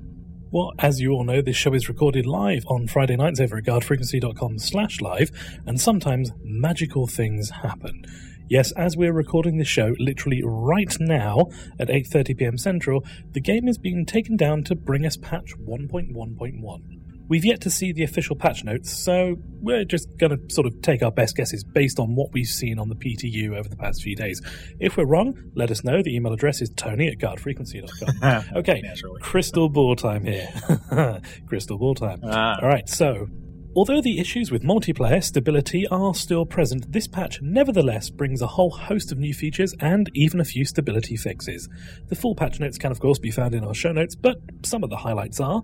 Well, 0.53 0.73
as 0.81 1.01
you 1.01 1.13
all 1.13 1.25
know, 1.25 1.41
this 1.41 1.57
show 1.57 1.75
is 1.75 1.89
recorded 1.89 2.27
live 2.27 2.65
on 2.67 2.89
Friday 2.89 3.17
nights 3.17 3.39
over 3.39 3.59
at 3.59 3.65
guardfrequency.com 3.65 4.59
slash 4.59 5.01
live, 5.01 5.31
and 5.65 5.81
sometimes 5.81 6.33
magical 6.43 7.07
things 7.07 7.51
happen. 7.51 8.05
Yes, 8.49 8.73
as 8.73 8.97
we're 8.97 9.13
recording 9.13 9.59
this 9.59 9.69
show, 9.69 9.95
literally 10.01 10.43
right 10.45 10.93
now 10.99 11.47
at 11.79 11.87
8.30pm 11.87 12.59
Central, 12.59 13.05
the 13.31 13.41
game 13.41 13.69
is 13.69 13.79
being 13.79 14.05
taken 14.05 14.37
down 14.37 14.65
to 14.65 14.75
bring 14.75 15.07
us 15.07 15.17
patch 15.17 15.55
1.1.1. 15.57 17.00
We've 17.31 17.45
yet 17.45 17.61
to 17.63 17.71
see 17.71 17.93
the 17.93 18.03
official 18.03 18.35
patch 18.35 18.65
notes, 18.65 18.91
so 18.93 19.37
we're 19.61 19.85
just 19.85 20.09
going 20.19 20.37
to 20.37 20.53
sort 20.53 20.67
of 20.67 20.83
take 20.83 21.01
our 21.03 21.13
best 21.13 21.37
guesses 21.37 21.63
based 21.63 22.01
on 22.01 22.17
what 22.17 22.33
we've 22.33 22.45
seen 22.47 22.81
on 22.81 22.89
the 22.89 22.97
PTU 22.97 23.57
over 23.57 23.69
the 23.69 23.77
past 23.77 24.03
few 24.03 24.17
days. 24.17 24.43
If 24.81 24.97
we're 24.97 25.07
wrong, 25.07 25.41
let 25.55 25.71
us 25.71 25.85
know. 25.85 26.03
The 26.03 26.15
email 26.17 26.33
address 26.33 26.61
is 26.61 26.71
tony 26.71 27.07
at 27.07 27.19
guardfrequency.com. 27.19 28.45
Okay, 28.57 28.81
Naturally. 28.83 29.21
crystal 29.23 29.69
ball 29.69 29.95
time 29.95 30.25
here. 30.25 30.49
crystal 31.47 31.79
ball 31.79 31.95
time. 31.95 32.21
Ah. 32.25 32.57
All 32.61 32.69
right, 32.69 32.89
so 32.89 33.29
although 33.75 34.01
the 34.01 34.19
issues 34.19 34.51
with 34.51 34.63
multiplayer 34.63 35.23
stability 35.23 35.87
are 35.89 36.15
still 36.15 36.45
present, 36.45 36.91
this 36.93 37.07
patch 37.07 37.41
nevertheless 37.43 38.11
brings 38.11 38.43
a 38.43 38.47
whole 38.47 38.71
host 38.71 39.13
of 39.13 39.19
new 39.19 39.33
features 39.35 39.75
and 39.81 40.11
even 40.15 40.41
a 40.41 40.45
few 40.45 40.65
stability 40.65 41.17
fixes. 41.17 41.69
The 42.09 42.17
full 42.17 42.35
patch 42.35 42.61
notes 42.61 42.79
can, 42.79 42.91
of 42.91 43.01
course, 43.01 43.19
be 43.19 43.31
found 43.31 43.55
in 43.55 43.65
our 43.65 43.75
show 43.75 43.93
notes, 43.93 44.15
but 44.15 44.37
some 44.65 44.83
of 44.83 44.91
the 44.91 44.97
highlights 44.97 45.41
are 45.41 45.63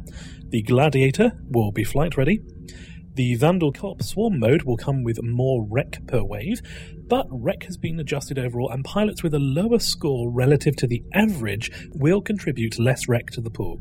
the 0.48 0.62
Gladiator 0.62 1.32
will 1.50 1.72
be 1.72 1.84
flight 1.84 2.16
ready. 2.16 2.40
The 3.14 3.34
Vandal 3.36 3.72
Co-op 3.72 4.02
Swarm 4.02 4.38
mode 4.38 4.64
will 4.64 4.76
come 4.76 5.02
with 5.02 5.22
more 5.22 5.66
REC 5.70 6.06
per 6.06 6.22
wave, 6.22 6.60
but 7.08 7.26
REC 7.30 7.62
has 7.62 7.78
been 7.78 7.98
adjusted 7.98 8.38
overall, 8.38 8.70
and 8.70 8.84
pilots 8.84 9.22
with 9.22 9.32
a 9.32 9.38
lower 9.38 9.78
score 9.78 10.30
relative 10.30 10.76
to 10.76 10.86
the 10.86 11.02
average 11.14 11.70
will 11.94 12.20
contribute 12.20 12.78
less 12.78 13.08
REC 13.08 13.30
to 13.30 13.40
the 13.40 13.48
pool. 13.48 13.80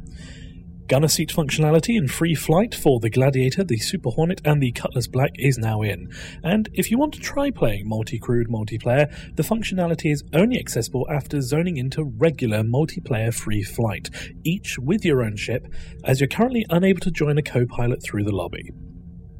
Gunner 0.88 1.08
seat 1.08 1.30
functionality 1.30 1.98
in 1.98 2.08
free 2.08 2.36
flight 2.36 2.75
for 2.75 3.00
the 3.00 3.10
Gladiator, 3.10 3.63
the 3.63 3.77
Super 3.77 4.12
Hornet, 4.12 4.39
and 4.46 4.62
the 4.62 4.72
Cutlass 4.72 5.08
Black 5.08 5.32
is 5.36 5.58
now 5.58 5.82
in. 5.82 6.12
And 6.44 6.70
if 6.74 6.92
you 6.92 7.00
want 7.00 7.15
to 7.15 7.20
try 7.20 7.50
playing 7.50 7.88
multi-crewed 7.88 8.50
multiplayer, 8.50 9.12
the 9.36 9.42
functionality 9.42 10.12
is 10.12 10.24
only 10.34 10.60
accessible 10.60 11.08
after 11.10 11.42
zoning 11.42 11.77
into 11.77 12.04
regular 12.04 12.62
multiplayer 12.62 13.34
free 13.34 13.63
flight, 13.63 14.12
each 14.44 14.77
with 14.77 15.04
your 15.04 15.24
own 15.24 15.36
ship, 15.36 15.65
as 16.04 16.20
you're 16.20 16.27
currently 16.27 16.68
unable 16.70 17.00
to 17.00 17.10
join 17.10 17.39
a 17.39 17.44
co-pilot 17.44 18.04
through 18.04 18.24
the 18.24 18.36
lobby. 18.36 18.70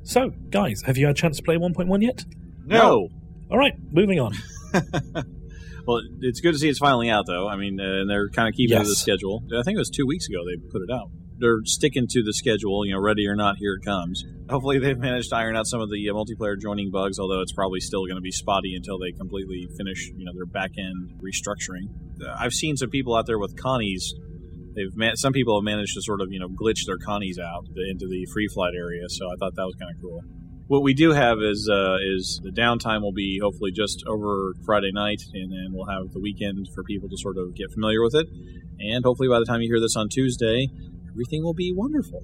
So, 0.02 0.32
guys, 0.50 0.82
have 0.88 0.98
you 0.98 1.06
had 1.06 1.16
a 1.16 1.20
chance 1.20 1.38
to 1.38 1.44
play 1.44 1.58
1.1 1.58 2.02
yet? 2.02 2.26
No. 2.66 3.10
All 3.52 3.58
right, 3.60 3.74
moving 3.92 4.20
on. 4.20 4.34
Well, 5.88 6.02
it's 6.22 6.42
good 6.42 6.54
to 6.54 6.58
see 6.58 6.68
it's 6.68 6.80
finally 6.80 7.12
out, 7.12 7.26
though. 7.28 7.48
I 7.48 7.58
mean, 7.58 7.80
uh, 7.80 8.02
and 8.02 8.10
they're 8.10 8.30
kind 8.30 8.50
of 8.50 8.56
keeping 8.56 8.76
to 8.80 8.84
the 8.84 8.96
schedule. 8.96 9.44
I 9.56 9.62
think 9.62 9.76
it 9.76 9.80
was 9.80 9.92
two 9.92 10.08
weeks 10.08 10.28
ago 10.28 10.40
they 10.44 10.58
put 10.72 10.82
it 10.82 10.92
out. 10.92 11.12
They're 11.38 11.62
sticking 11.66 12.08
to 12.10 12.24
the 12.24 12.34
schedule, 12.34 12.86
you 12.86 12.94
know, 12.94 13.02
ready 13.02 13.28
or 13.28 13.36
not, 13.36 13.58
here 13.58 13.76
it 13.76 13.86
comes. 13.86 14.24
Hopefully, 14.50 14.80
they've 14.80 14.98
managed 14.98 15.30
to 15.30 15.36
iron 15.36 15.58
out 15.58 15.68
some 15.68 15.82
of 15.82 15.90
the 15.90 16.10
uh, 16.10 16.14
multiplayer 16.14 16.60
joining 16.60 16.92
bugs, 16.92 17.20
although 17.20 17.42
it's 17.42 17.52
probably 17.52 17.80
still 17.80 18.06
going 18.06 18.16
to 18.16 18.22
be 18.22 18.32
spotty 18.32 18.74
until 18.76 18.98
they 19.00 19.12
completely 19.12 19.68
finish, 19.78 20.08
you 20.16 20.24
know, 20.24 20.32
their 20.34 20.46
back 20.46 20.72
end 20.78 21.20
restructuring. 21.20 21.92
Uh, 22.22 22.36
I've 22.40 22.54
seen 22.54 22.78
some 22.78 22.90
people 22.90 23.16
out 23.16 23.26
there 23.26 23.40
with 23.40 23.60
Connie's. 23.60 24.14
They've 24.76 24.96
man- 24.96 25.18
some 25.18 25.34
people 25.34 25.60
have 25.60 25.66
managed 25.66 25.96
to 25.96 26.02
sort 26.02 26.22
of, 26.22 26.32
you 26.32 26.40
know, 26.40 26.48
glitch 26.48 26.86
their 26.86 26.98
Connies 26.98 27.38
out 27.40 27.66
into 27.90 28.08
the 28.08 28.26
free 28.32 28.48
flight 28.54 28.74
area, 28.76 29.04
so 29.10 29.26
I 29.28 29.36
thought 29.40 29.56
that 29.56 29.66
was 29.66 29.76
kind 29.80 29.92
of 29.94 30.02
cool. 30.02 30.22
What 30.68 30.82
we 30.82 30.96
do 30.96 31.12
have 31.12 31.38
is 31.42 31.70
uh, 31.72 31.98
is 32.02 32.42
the 32.44 32.50
downtime 32.50 33.02
will 33.02 33.14
be 33.14 33.40
hopefully 33.42 33.72
just 33.72 34.04
over 34.08 34.54
Friday 34.66 34.92
night, 34.92 35.22
and 35.34 35.52
then 35.52 35.68
we'll 35.74 35.86
have 35.86 36.12
the 36.12 36.20
weekend 36.20 36.68
for 36.74 36.84
people 36.84 37.08
to 37.10 37.18
sort 37.18 37.38
of 37.38 37.56
get 37.56 37.72
familiar 37.72 38.02
with 38.02 38.16
it. 38.16 38.26
And 38.80 39.06
hopefully, 39.06 39.30
by 39.30 39.40
the 39.40 39.46
time 39.46 39.62
you 39.62 39.70
hear 39.70 39.80
this 39.80 39.96
on 39.96 40.10
Tuesday, 40.10 40.68
everything 41.16 41.44
will 41.44 41.54
be 41.54 41.72
wonderful. 41.74 42.22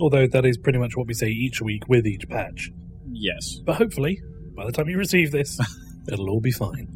Although 0.00 0.26
that 0.26 0.44
is 0.44 0.58
pretty 0.58 0.78
much 0.78 0.96
what 0.96 1.06
we 1.06 1.14
say 1.14 1.28
each 1.28 1.62
week 1.62 1.88
with 1.88 2.06
each 2.06 2.28
patch. 2.28 2.70
Yes. 3.10 3.56
But 3.64 3.76
hopefully, 3.76 4.20
by 4.54 4.66
the 4.66 4.72
time 4.72 4.88
you 4.88 4.98
receive 4.98 5.32
this, 5.32 5.58
it'll 6.12 6.28
all 6.28 6.40
be 6.40 6.50
fine. 6.50 6.88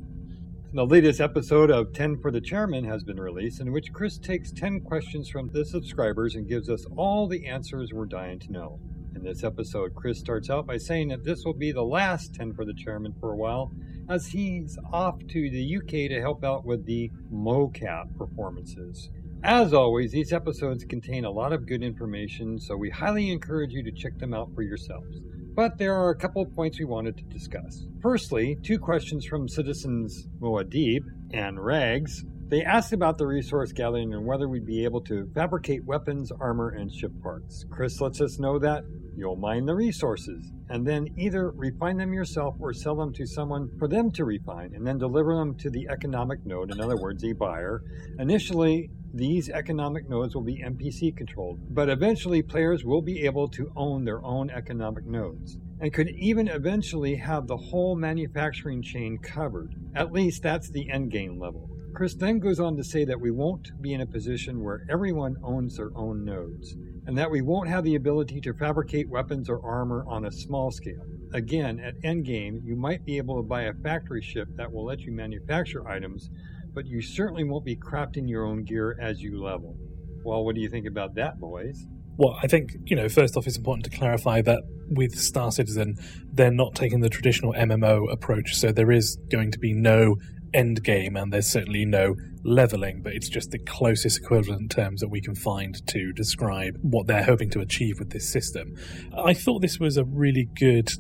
The 0.75 0.85
latest 0.85 1.21
episode 1.21 1.71
of 1.71 1.95
10 1.95 2.19
for 2.19 2.31
the 2.31 2.41
Chairman 2.41 2.85
has 2.85 3.03
been 3.03 3.19
released, 3.21 3.61
in 3.61 3.73
which 3.73 3.93
Chris 3.93 4.19
takes 4.19 4.53
10 4.53 4.81
questions 4.81 5.29
from 5.29 5.49
the 5.53 5.65
subscribers 5.65 6.35
and 6.35 6.49
gives 6.49 6.69
us 6.69 6.85
all 6.97 7.27
the 7.27 7.47
answers 7.47 7.93
we're 7.93 8.07
dying 8.07 8.39
to 8.41 8.53
know. 8.53 8.79
In 9.15 9.23
this 9.23 9.45
episode, 9.45 9.95
Chris 9.95 10.19
starts 10.19 10.51
out 10.51 10.67
by 10.67 10.77
saying 10.77 11.09
that 11.09 11.25
this 11.25 11.45
will 11.45 11.55
be 11.55 11.73
the 11.73 11.83
last 11.83 12.35
10 12.35 12.55
for 12.55 12.65
the 12.65 12.75
Chairman 12.75 13.15
for 13.21 13.33
a 13.33 13.37
while, 13.37 13.73
as 14.09 14.27
he's 14.27 14.79
off 14.93 15.19
to 15.29 15.51
the 15.51 15.77
UK 15.77 16.11
to 16.11 16.21
help 16.21 16.45
out 16.45 16.65
with 16.65 16.85
the 16.85 17.11
MoCap 17.33 18.17
performances. 18.17 19.11
As 19.45 19.75
always, 19.75 20.13
these 20.13 20.33
episodes 20.33 20.85
contain 20.85 21.25
a 21.25 21.31
lot 21.31 21.53
of 21.53 21.67
good 21.67 21.83
information, 21.83 22.61
so 22.61 22.77
we 22.77 22.91
highly 22.91 23.33
encourage 23.33 23.73
you 23.73 23.83
to 23.83 23.91
check 23.91 24.17
them 24.19 24.33
out 24.33 24.55
for 24.55 24.63
yourselves. 24.63 25.19
But 25.55 25.79
there 25.79 25.97
are 25.97 26.11
a 26.11 26.17
couple 26.17 26.43
of 26.43 26.55
points 26.55 26.79
we 26.79 26.85
wanted 26.85 27.17
to 27.17 27.25
discuss. 27.25 27.85
Firstly, 28.01 28.57
two 28.63 28.79
questions 28.79 29.25
from 29.27 29.49
citizens 29.49 30.29
Moadib 30.41 31.03
and 31.33 31.59
Rags. 31.59 32.25
They 32.53 32.65
asked 32.65 32.93
about 32.93 33.17
the 33.17 33.27
resource 33.27 33.73
gathering 33.73 34.13
and 34.13 34.27
whether 34.27 34.47
we'd 34.47 34.67
be 34.67 34.85
able 34.85 35.01
to 35.05 35.27
fabricate 35.35 35.87
weapons, 35.87 36.31
armor, 36.31 36.69
and 36.69 36.93
ship 36.93 37.11
parts. 37.23 37.65
Chris 37.71 37.99
lets 37.99 38.21
us 38.21 38.39
know 38.39 38.59
that 38.59 38.85
you'll 39.17 39.37
mine 39.37 39.65
the 39.65 39.75
resources 39.75 40.53
and 40.69 40.87
then 40.87 41.09
either 41.17 41.51
refine 41.53 41.97
them 41.97 42.13
yourself 42.13 42.55
or 42.61 42.75
sell 42.75 42.95
them 42.95 43.11
to 43.15 43.27
someone 43.27 43.71
for 43.79 43.89
them 43.89 44.11
to 44.11 44.27
refine 44.27 44.75
and 44.75 44.87
then 44.87 44.99
deliver 44.99 45.35
them 45.35 45.55
to 45.61 45.71
the 45.71 45.89
economic 45.89 46.45
node, 46.45 46.71
in 46.71 46.79
other 46.79 46.99
words, 46.99 47.25
a 47.25 47.33
buyer. 47.33 47.81
Initially, 48.19 48.91
these 49.15 49.49
economic 49.49 50.11
nodes 50.11 50.35
will 50.35 50.45
be 50.45 50.63
NPC 50.63 51.17
controlled, 51.17 51.59
but 51.75 51.89
eventually 51.89 52.43
players 52.43 52.85
will 52.85 53.01
be 53.01 53.25
able 53.25 53.49
to 53.49 53.73
own 53.77 54.05
their 54.05 54.23
own 54.23 54.51
economic 54.51 55.07
nodes 55.07 55.57
and 55.81 55.91
could 55.91 56.11
even 56.11 56.49
eventually 56.49 57.17
have 57.17 57.47
the 57.47 57.57
whole 57.57 57.97
manufacturing 57.97 58.83
chain 58.83 59.17
covered. 59.17 59.75
At 59.95 60.13
least 60.13 60.43
that's 60.43 60.69
the 60.69 60.91
endgame 60.93 61.41
level. 61.41 61.72
Chris 62.03 62.15
then 62.15 62.41
goes 62.41 62.59
on 62.59 62.77
to 62.77 62.83
say 62.83 63.05
that 63.05 63.21
we 63.21 63.31
won't 63.31 63.81
be 63.81 63.93
in 63.93 64.01
a 64.01 64.07
position 64.07 64.65
where 64.65 64.85
everyone 64.91 65.37
owns 65.45 65.77
their 65.77 65.97
own 65.97 66.25
nodes, 66.25 66.75
and 67.07 67.17
that 67.17 67.31
we 67.31 67.41
won't 67.41 67.69
have 67.69 67.85
the 67.85 67.95
ability 67.95 68.41
to 68.41 68.53
fabricate 68.55 69.09
weapons 69.09 69.49
or 69.49 69.65
armor 69.65 70.05
on 70.09 70.25
a 70.25 70.33
small 70.33 70.73
scale. 70.73 71.07
Again, 71.33 71.79
at 71.79 71.95
endgame, 72.03 72.59
you 72.65 72.75
might 72.75 73.05
be 73.05 73.19
able 73.19 73.37
to 73.37 73.45
buy 73.45 73.63
a 73.63 73.73
factory 73.85 74.21
ship 74.21 74.49
that 74.57 74.73
will 74.73 74.85
let 74.85 75.03
you 75.03 75.13
manufacture 75.13 75.87
items, 75.87 76.29
but 76.75 76.87
you 76.87 77.01
certainly 77.01 77.45
won't 77.45 77.65
be 77.65 77.77
crafting 77.77 78.29
your 78.29 78.47
own 78.47 78.65
gear 78.65 78.99
as 79.01 79.23
you 79.23 79.41
level. 79.41 79.77
Well, 80.25 80.45
what 80.45 80.57
do 80.57 80.61
you 80.61 80.69
think 80.69 80.87
about 80.87 81.15
that, 81.15 81.39
boys? 81.39 81.87
Well, 82.17 82.37
I 82.43 82.49
think, 82.49 82.73
you 82.87 82.97
know, 82.97 83.09
first 83.09 83.37
off, 83.37 83.47
it's 83.47 83.59
important 83.59 83.85
to 83.85 83.97
clarify 83.97 84.43
that 84.43 84.65
with 84.89 85.15
Star 85.15 85.53
Citizen, 85.53 85.95
they're 86.33 86.51
not 86.51 86.75
taking 86.75 86.99
the 86.99 87.09
traditional 87.09 87.53
MMO 87.53 88.13
approach. 88.13 88.57
So 88.57 88.73
there 88.73 88.91
is 88.91 89.19
going 89.31 89.53
to 89.53 89.59
be 89.61 89.73
no 89.73 90.17
end 90.55 90.83
game, 90.83 91.17
and 91.17 91.33
there's 91.33 91.47
certainly 91.47 91.85
no 91.85 92.15
leveling, 92.45 93.03
but 93.03 93.13
it's 93.13 93.29
just 93.29 93.51
the 93.51 93.59
closest 93.59 94.19
equivalent 94.19 94.71
terms 94.71 95.01
that 95.01 95.09
we 95.09 95.21
can 95.21 95.35
find 95.35 95.87
to 95.89 96.13
describe 96.13 96.77
what 96.83 97.07
they're 97.07 97.23
hoping 97.23 97.51
to 97.51 97.61
achieve 97.61 97.99
with 97.99 98.11
this 98.11 98.29
system. 98.29 98.77
I 99.17 99.35
thought 99.35 99.63
this 99.63 99.79
was 99.79 99.97
a 99.97 100.05
really 100.05 100.49
good 100.59 100.91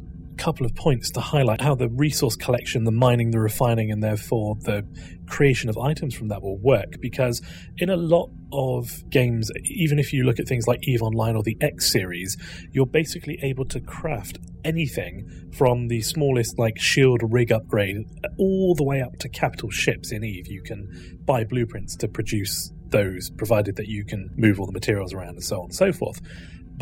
couple 0.43 0.67
of 0.67 0.75
points 0.75 1.09
to 1.13 1.21
highlight 1.21 1.61
how 1.61 1.73
the 1.73 1.89
resource 1.91 2.35
collection, 2.35 2.83
the 2.83 2.91
mining, 2.91 3.31
the 3.31 3.39
refining, 3.39 3.93
and 3.93 4.03
therefore 4.03 4.57
the 4.63 4.85
creation 5.29 5.71
of 5.71 5.79
items 5.79 6.15
from 6.15 6.27
that 6.29 6.43
will 6.43 6.59
work. 6.59 7.01
Because 7.01 7.41
in 7.79 7.89
a 7.89 7.97
lot 7.97 8.29
of 8.53 9.09
games, 9.09 9.53
even 9.65 10.01
if 10.01 10.13
you 10.13 10.25
look 10.25 10.41
at 10.41 10.49
things 10.49 10.67
like 10.67 10.81
EVE 10.83 11.01
Online 11.01 11.37
or 11.37 11.45
the 11.45 11.57
X 11.61 11.93
series, 11.93 12.37
you're 12.73 12.87
basically 12.87 13.39
able 13.43 13.65
to 13.67 13.81
craft 13.81 14.41
anything 14.65 15.31
from 15.57 15.87
the 15.87 16.01
smallest 16.01 16.59
like 16.59 16.77
shield 16.77 17.21
rig 17.23 17.53
upgrade 17.53 17.99
all 18.37 18.75
the 18.75 18.85
way 18.85 19.01
up 19.01 19.17
to 19.19 19.29
capital 19.29 19.71
ships 19.71 20.11
in 20.11 20.25
Eve. 20.25 20.49
You 20.49 20.63
can 20.63 21.21
buy 21.25 21.45
blueprints 21.45 21.95
to 21.97 22.09
produce 22.09 22.73
those, 22.89 23.31
provided 23.31 23.77
that 23.77 23.87
you 23.87 24.05
can 24.05 24.29
move 24.37 24.59
all 24.59 24.67
the 24.67 24.73
materials 24.73 25.15
around 25.15 25.31
and 25.31 25.45
so 25.45 25.59
on 25.59 25.65
and 25.67 25.75
so 25.75 25.93
forth. 25.93 26.21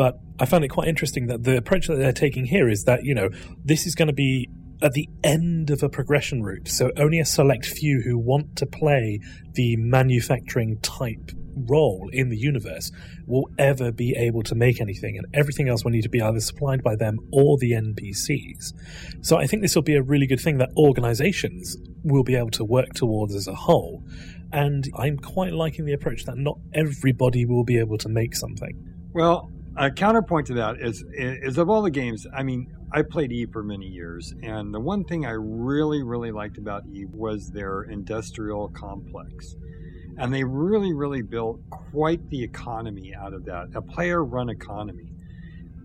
But 0.00 0.18
I 0.38 0.46
found 0.46 0.64
it 0.64 0.68
quite 0.68 0.88
interesting 0.88 1.26
that 1.26 1.42
the 1.42 1.58
approach 1.58 1.86
that 1.88 1.96
they're 1.96 2.10
taking 2.10 2.46
here 2.46 2.70
is 2.70 2.84
that, 2.84 3.04
you 3.04 3.14
know, 3.14 3.28
this 3.62 3.86
is 3.86 3.94
going 3.94 4.08
to 4.08 4.14
be 4.14 4.48
at 4.80 4.92
the 4.92 5.06
end 5.22 5.68
of 5.68 5.82
a 5.82 5.90
progression 5.90 6.42
route. 6.42 6.68
So 6.68 6.90
only 6.96 7.20
a 7.20 7.26
select 7.26 7.66
few 7.66 8.00
who 8.00 8.16
want 8.18 8.56
to 8.56 8.64
play 8.64 9.20
the 9.52 9.76
manufacturing 9.76 10.78
type 10.80 11.32
role 11.54 12.08
in 12.14 12.30
the 12.30 12.38
universe 12.38 12.90
will 13.26 13.44
ever 13.58 13.92
be 13.92 14.14
able 14.16 14.42
to 14.44 14.54
make 14.54 14.80
anything, 14.80 15.18
and 15.18 15.26
everything 15.34 15.68
else 15.68 15.84
will 15.84 15.90
need 15.90 16.04
to 16.04 16.08
be 16.08 16.22
either 16.22 16.40
supplied 16.40 16.82
by 16.82 16.96
them 16.96 17.18
or 17.30 17.58
the 17.58 17.72
NPCs. 17.72 18.72
So 19.20 19.36
I 19.36 19.46
think 19.46 19.60
this 19.60 19.74
will 19.74 19.82
be 19.82 19.96
a 19.96 20.02
really 20.02 20.26
good 20.26 20.40
thing 20.40 20.56
that 20.56 20.70
organizations 20.78 21.76
will 22.04 22.24
be 22.24 22.36
able 22.36 22.52
to 22.52 22.64
work 22.64 22.94
towards 22.94 23.34
as 23.34 23.48
a 23.48 23.54
whole. 23.54 24.02
And 24.50 24.82
I'm 24.96 25.18
quite 25.18 25.52
liking 25.52 25.84
the 25.84 25.92
approach 25.92 26.24
that 26.24 26.38
not 26.38 26.56
everybody 26.72 27.44
will 27.44 27.64
be 27.64 27.78
able 27.78 27.98
to 27.98 28.08
make 28.08 28.34
something. 28.34 28.72
Well, 29.12 29.50
a 29.76 29.90
counterpoint 29.90 30.46
to 30.48 30.54
that 30.54 30.80
is 30.80 31.04
is 31.12 31.58
of 31.58 31.70
all 31.70 31.82
the 31.82 31.90
games. 31.90 32.26
I 32.34 32.42
mean, 32.42 32.72
I 32.92 33.02
played 33.02 33.32
Eve 33.32 33.50
for 33.52 33.62
many 33.62 33.86
years, 33.86 34.34
and 34.42 34.74
the 34.74 34.80
one 34.80 35.04
thing 35.04 35.24
I 35.24 35.32
really 35.32 36.02
really 36.02 36.32
liked 36.32 36.58
about 36.58 36.86
Eve 36.92 37.10
was 37.12 37.50
their 37.50 37.82
industrial 37.82 38.68
complex, 38.68 39.54
and 40.18 40.32
they 40.32 40.44
really 40.44 40.92
really 40.92 41.22
built 41.22 41.60
quite 41.70 42.28
the 42.30 42.42
economy 42.42 43.14
out 43.14 43.32
of 43.32 43.44
that, 43.44 43.68
a 43.74 43.82
player-run 43.82 44.48
economy. 44.48 45.12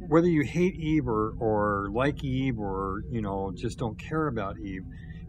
Whether 0.08 0.28
you 0.28 0.44
hate 0.44 0.76
Eve 0.76 1.08
or, 1.08 1.34
or 1.40 1.90
like 1.92 2.24
Eve 2.24 2.60
or 2.60 3.04
you 3.10 3.22
know 3.22 3.52
just 3.56 3.78
don't 3.78 3.98
care 3.98 4.28
about 4.28 4.60
Eve, 4.60 4.84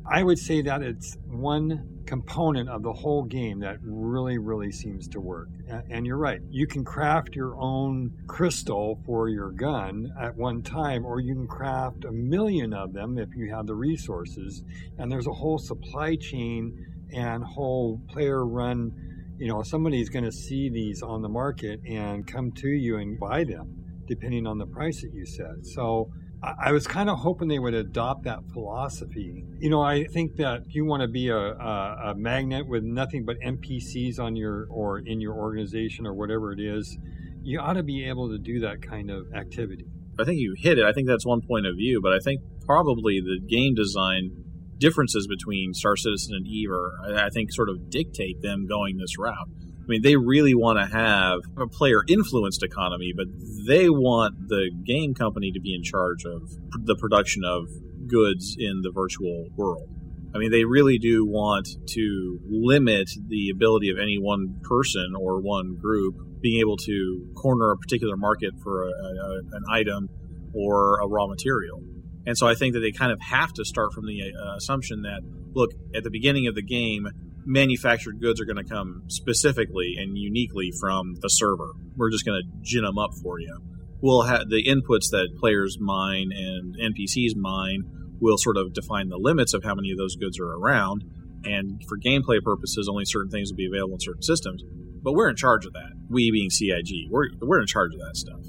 I 0.08 0.22
would 0.22 0.38
say 0.38 0.62
that 0.62 0.82
it's 0.82 1.16
one 1.26 2.02
component 2.06 2.68
of 2.68 2.82
the 2.82 2.92
whole 2.92 3.24
game 3.24 3.60
that 3.60 3.78
really, 3.82 4.38
really 4.38 4.70
seems 4.70 5.08
to 5.08 5.20
work. 5.20 5.48
And 5.90 6.06
you're 6.06 6.16
right. 6.16 6.40
You 6.48 6.66
can 6.66 6.84
craft 6.84 7.34
your 7.34 7.56
own 7.56 8.12
crystal 8.28 9.00
for 9.04 9.28
your 9.28 9.50
gun 9.50 10.12
at 10.20 10.36
one 10.36 10.62
time, 10.62 11.04
or 11.04 11.20
you 11.20 11.34
can 11.34 11.48
craft 11.48 12.04
a 12.04 12.12
million 12.12 12.72
of 12.72 12.92
them 12.92 13.18
if 13.18 13.30
you 13.34 13.52
have 13.52 13.66
the 13.66 13.74
resources. 13.74 14.62
And 14.98 15.10
there's 15.10 15.26
a 15.26 15.32
whole 15.32 15.58
supply 15.58 16.14
chain 16.16 16.86
and 17.12 17.42
whole 17.42 18.00
player 18.08 18.46
run. 18.46 18.92
You 19.38 19.48
know, 19.48 19.62
somebody's 19.62 20.08
going 20.08 20.24
to 20.24 20.32
see 20.32 20.68
these 20.68 21.02
on 21.02 21.22
the 21.22 21.28
market 21.28 21.80
and 21.84 22.26
come 22.26 22.52
to 22.52 22.68
you 22.68 22.98
and 22.98 23.18
buy 23.18 23.44
them, 23.44 23.84
depending 24.06 24.46
on 24.46 24.58
the 24.58 24.66
price 24.66 25.02
that 25.02 25.12
you 25.12 25.26
set. 25.26 25.66
So, 25.66 26.10
I 26.46 26.72
was 26.72 26.86
kind 26.86 27.10
of 27.10 27.18
hoping 27.18 27.48
they 27.48 27.58
would 27.58 27.74
adopt 27.74 28.24
that 28.24 28.38
philosophy. 28.52 29.44
You 29.58 29.70
know, 29.70 29.82
I 29.82 30.04
think 30.04 30.36
that 30.36 30.62
you 30.68 30.84
want 30.84 31.02
to 31.02 31.08
be 31.08 31.28
a, 31.28 31.36
a, 31.36 32.10
a, 32.10 32.14
magnet 32.14 32.68
with 32.68 32.84
nothing 32.84 33.24
but 33.24 33.36
NPCs 33.44 34.20
on 34.20 34.36
your 34.36 34.66
or 34.70 35.00
in 35.00 35.20
your 35.20 35.34
organization 35.34 36.06
or 36.06 36.14
whatever 36.14 36.52
it 36.52 36.60
is, 36.60 36.96
you 37.42 37.58
ought 37.58 37.74
to 37.74 37.82
be 37.82 38.04
able 38.04 38.28
to 38.30 38.38
do 38.38 38.60
that 38.60 38.80
kind 38.80 39.10
of 39.10 39.26
activity. 39.34 39.86
I 40.18 40.24
think 40.24 40.38
you 40.38 40.54
hit 40.56 40.78
it. 40.78 40.84
I 40.84 40.92
think 40.92 41.08
that's 41.08 41.26
one 41.26 41.40
point 41.46 41.66
of 41.66 41.76
view, 41.76 42.00
but 42.00 42.12
I 42.12 42.18
think 42.22 42.40
probably 42.64 43.20
the 43.20 43.40
game 43.46 43.74
design 43.74 44.30
differences 44.78 45.26
between 45.26 45.72
Star 45.74 45.96
Citizen 45.96 46.34
and 46.36 46.46
Eve 46.46 46.70
are, 46.70 46.92
I 47.16 47.30
think, 47.30 47.52
sort 47.52 47.68
of 47.68 47.90
dictate 47.90 48.42
them 48.42 48.66
going 48.66 48.98
this 48.98 49.18
route. 49.18 49.48
I 49.86 49.88
mean, 49.88 50.02
they 50.02 50.16
really 50.16 50.54
want 50.54 50.78
to 50.80 50.96
have 50.96 51.38
a 51.56 51.68
player 51.68 52.02
influenced 52.08 52.64
economy, 52.64 53.12
but 53.16 53.26
they 53.68 53.88
want 53.88 54.48
the 54.48 54.72
game 54.84 55.14
company 55.14 55.52
to 55.52 55.60
be 55.60 55.74
in 55.74 55.84
charge 55.84 56.24
of 56.24 56.50
the 56.84 56.96
production 56.96 57.44
of 57.44 57.68
goods 58.08 58.56
in 58.58 58.82
the 58.82 58.90
virtual 58.90 59.46
world. 59.54 59.88
I 60.34 60.38
mean, 60.38 60.50
they 60.50 60.64
really 60.64 60.98
do 60.98 61.24
want 61.24 61.68
to 61.90 62.40
limit 62.48 63.10
the 63.28 63.50
ability 63.50 63.90
of 63.90 63.98
any 63.98 64.18
one 64.18 64.60
person 64.62 65.14
or 65.16 65.40
one 65.40 65.78
group 65.80 66.16
being 66.42 66.60
able 66.60 66.76
to 66.78 67.32
corner 67.36 67.70
a 67.70 67.76
particular 67.76 68.16
market 68.16 68.54
for 68.62 68.88
a, 68.88 68.90
a, 68.90 69.38
an 69.52 69.64
item 69.70 70.08
or 70.52 71.00
a 71.00 71.06
raw 71.06 71.28
material. 71.28 71.80
And 72.26 72.36
so 72.36 72.48
I 72.48 72.54
think 72.54 72.74
that 72.74 72.80
they 72.80 72.90
kind 72.90 73.12
of 73.12 73.20
have 73.20 73.52
to 73.52 73.64
start 73.64 73.92
from 73.92 74.04
the 74.06 74.20
uh, 74.20 74.56
assumption 74.56 75.02
that, 75.02 75.20
look, 75.54 75.70
at 75.94 76.02
the 76.02 76.10
beginning 76.10 76.48
of 76.48 76.56
the 76.56 76.62
game, 76.62 77.06
manufactured 77.46 78.20
goods 78.20 78.40
are 78.40 78.44
going 78.44 78.62
to 78.62 78.68
come 78.68 79.04
specifically 79.06 79.94
and 79.96 80.18
uniquely 80.18 80.72
from 80.80 81.14
the 81.20 81.28
server. 81.28 81.72
We're 81.96 82.10
just 82.10 82.26
going 82.26 82.42
to 82.42 82.48
gin 82.62 82.82
them 82.82 82.98
up 82.98 83.10
for 83.22 83.38
you. 83.38 83.56
We'll 84.02 84.22
have 84.22 84.48
the 84.50 84.64
inputs 84.64 85.10
that 85.10 85.28
players 85.38 85.78
mine 85.80 86.30
and 86.34 86.76
NPCs 86.76 87.36
mine 87.36 87.84
will 88.20 88.36
sort 88.36 88.56
of 88.56 88.74
define 88.74 89.08
the 89.08 89.18
limits 89.18 89.54
of 89.54 89.64
how 89.64 89.74
many 89.74 89.90
of 89.92 89.98
those 89.98 90.16
goods 90.16 90.38
are 90.38 90.52
around. 90.52 91.04
And 91.44 91.80
for 91.88 91.96
gameplay 91.98 92.42
purposes, 92.42 92.88
only 92.90 93.04
certain 93.06 93.30
things 93.30 93.50
will 93.50 93.56
be 93.56 93.66
available 93.66 93.94
in 93.94 94.00
certain 94.00 94.22
systems. 94.22 94.62
But 95.02 95.12
we're 95.12 95.30
in 95.30 95.36
charge 95.36 95.64
of 95.64 95.72
that. 95.74 95.92
We 96.10 96.30
being 96.30 96.50
CIG, 96.50 97.08
we're 97.10 97.28
we're 97.40 97.60
in 97.60 97.66
charge 97.66 97.94
of 97.94 98.00
that 98.00 98.16
stuff 98.16 98.40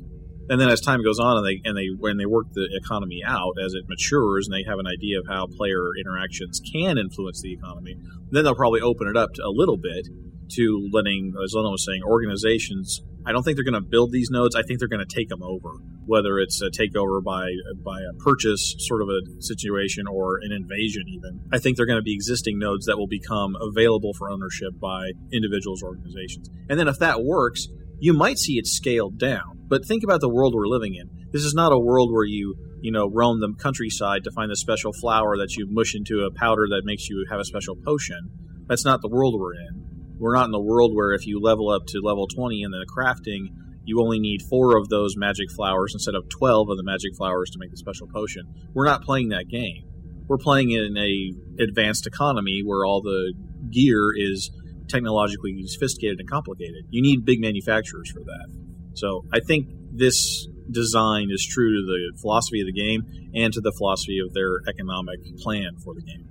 and 0.50 0.60
then 0.60 0.70
as 0.70 0.82
time 0.82 1.04
goes 1.04 1.20
on 1.20 1.38
and 1.38 1.46
they 1.46 1.62
and 1.64 1.78
they 1.78 1.88
when 1.98 2.18
they 2.18 2.26
work 2.26 2.48
the 2.54 2.68
economy 2.74 3.22
out 3.26 3.54
as 3.64 3.74
it 3.74 3.84
matures 3.88 4.48
and 4.48 4.54
they 4.54 4.64
have 4.68 4.80
an 4.80 4.88
idea 4.88 5.20
of 5.20 5.26
how 5.28 5.48
player 5.48 5.90
interactions 6.00 6.62
can 6.72 6.98
influence 6.98 7.42
the 7.42 7.54
economy 7.54 7.96
then 8.32 8.44
they'll 8.44 8.56
probably 8.56 8.82
open 8.82 9.08
it 9.08 9.18
up 9.18 9.34
to 9.34 9.42
a 9.44 9.52
little 9.52 9.78
bit 9.78 10.08
to 10.54 10.90
letting, 10.92 11.34
as 11.44 11.54
Lena 11.54 11.70
was 11.70 11.86
saying, 11.86 12.04
organizations. 12.04 13.02
I 13.26 13.32
don't 13.32 13.44
think 13.44 13.58
they're 13.58 13.70
going 13.70 13.82
to 13.82 13.90
build 13.90 14.12
these 14.12 14.30
nodes. 14.30 14.56
I 14.56 14.64
think 14.64 14.80
they're 14.80 14.88
going 14.88 15.06
to 15.06 15.16
take 15.16 15.28
them 15.28 15.44
over, 15.44 15.74
whether 16.06 16.40
it's 16.40 16.62
a 16.62 16.70
takeover 16.70 17.22
by 17.22 17.50
by 17.84 18.00
a 18.00 18.14
purchase 18.24 18.76
sort 18.80 19.02
of 19.02 19.10
a 19.10 19.42
situation 19.42 20.08
or 20.08 20.40
an 20.42 20.52
invasion. 20.52 21.04
Even 21.08 21.42
I 21.52 21.60
think 21.60 21.76
they're 21.76 21.86
going 21.86 22.00
to 22.00 22.04
be 22.04 22.14
existing 22.14 22.58
nodes 22.58 22.86
that 22.86 22.98
will 22.98 23.08
become 23.08 23.56
available 23.60 24.14
for 24.18 24.30
ownership 24.30 24.80
by 24.80 25.12
individuals 25.34 25.84
or 25.84 25.90
organizations. 25.90 26.50
And 26.70 26.80
then 26.80 26.88
if 26.88 27.00
that 27.00 27.24
works, 27.24 27.68
you 28.00 28.14
might 28.14 28.38
see 28.38 28.54
it 28.54 28.68
scaled 28.68 29.18
down. 29.18 29.60
But 29.68 29.86
think 29.86 30.04
about 30.04 30.22
the 30.22 30.30
world 30.30 30.54
we're 30.56 30.68
living 30.68 30.96
in. 30.96 31.10
This 31.32 31.44
is 31.44 31.54
not 31.54 31.74
a 31.74 31.80
world 31.80 32.12
where 32.12 32.26
you 32.26 32.56
you 32.82 32.92
know 32.92 33.10
roam 33.10 33.40
the 33.40 33.54
countryside 33.60 34.24
to 34.24 34.32
find 34.32 34.52
the 34.52 34.56
special 34.56 34.94
flower 34.94 35.38
that 35.38 35.56
you 35.56 35.68
mush 35.70 35.96
into 35.96 36.22
a 36.22 36.32
powder 36.32 36.68
that 36.70 36.84
makes 36.86 37.10
you 37.10 37.26
have 37.30 37.40
a 37.40 37.46
special 37.46 37.76
potion. 37.76 38.30
That's 38.68 38.86
not 38.86 39.02
the 39.02 39.10
world 39.10 39.40
we're 39.40 39.54
in 39.54 39.88
we're 40.20 40.36
not 40.36 40.46
in 40.46 40.52
the 40.52 40.62
world 40.62 40.96
where 40.96 41.14
if 41.14 41.28
you 41.28 41.40
level 41.40 41.70
up 41.70 41.86
to 41.88 42.00
level 42.02 42.28
20 42.28 42.64
in 42.64 42.72
the 42.72 42.86
crafting, 42.86 43.54
you 43.84 44.02
only 44.02 44.20
need 44.20 44.42
four 44.42 44.78
of 44.78 44.90
those 44.90 45.16
magic 45.16 45.52
flowers 45.52 45.94
instead 45.94 46.16
of 46.16 46.28
12 46.30 46.70
of 46.70 46.78
the 46.78 46.84
magic 46.84 47.16
flowers 47.16 47.50
to 47.52 47.60
make 47.60 47.72
the 47.72 47.78
special 47.78 48.08
potion. 48.08 48.44
We're 48.74 48.86
not 48.86 49.04
playing 49.04 49.30
that 49.30 49.48
game. 49.48 49.84
We're 50.28 50.38
playing 50.38 50.72
in 50.72 50.98
a 50.98 51.64
advanced 51.64 52.06
economy 52.06 52.62
where 52.66 52.84
all 52.84 53.02
the 53.02 53.34
gear 53.72 54.10
is 54.16 54.52
technologically 54.88 55.64
sophisticated 55.68 56.20
and 56.20 56.30
complicated. 56.30 56.86
You 56.90 57.02
need 57.02 57.26
big 57.26 57.40
manufacturers 57.40 58.12
for 58.12 58.20
that. 58.20 58.48
So 58.94 59.26
I 59.32 59.40
think 59.40 59.68
this 59.92 60.48
design 60.72 61.30
is 61.32 61.46
true 61.46 61.82
to 61.82 61.86
the 61.86 62.20
philosophy 62.20 62.62
of 62.62 62.68
the 62.68 62.74
game 62.74 63.04
and 63.34 63.54
to 63.54 63.62
the 63.62 63.72
philosophy 63.72 64.20
of 64.20 64.34
their 64.34 64.62
economic 64.68 65.20
plan 65.38 65.78
for 65.84 65.94
the 65.94 66.02
game. 66.02 66.28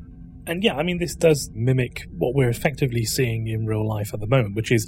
And 0.46 0.62
yeah, 0.62 0.76
I 0.76 0.82
mean, 0.82 0.98
this 0.98 1.14
does 1.14 1.50
mimic 1.54 2.06
what 2.16 2.34
we're 2.34 2.48
effectively 2.48 3.04
seeing 3.04 3.48
in 3.48 3.66
real 3.66 3.86
life 3.86 4.14
at 4.14 4.20
the 4.20 4.26
moment, 4.26 4.54
which 4.54 4.70
is 4.70 4.86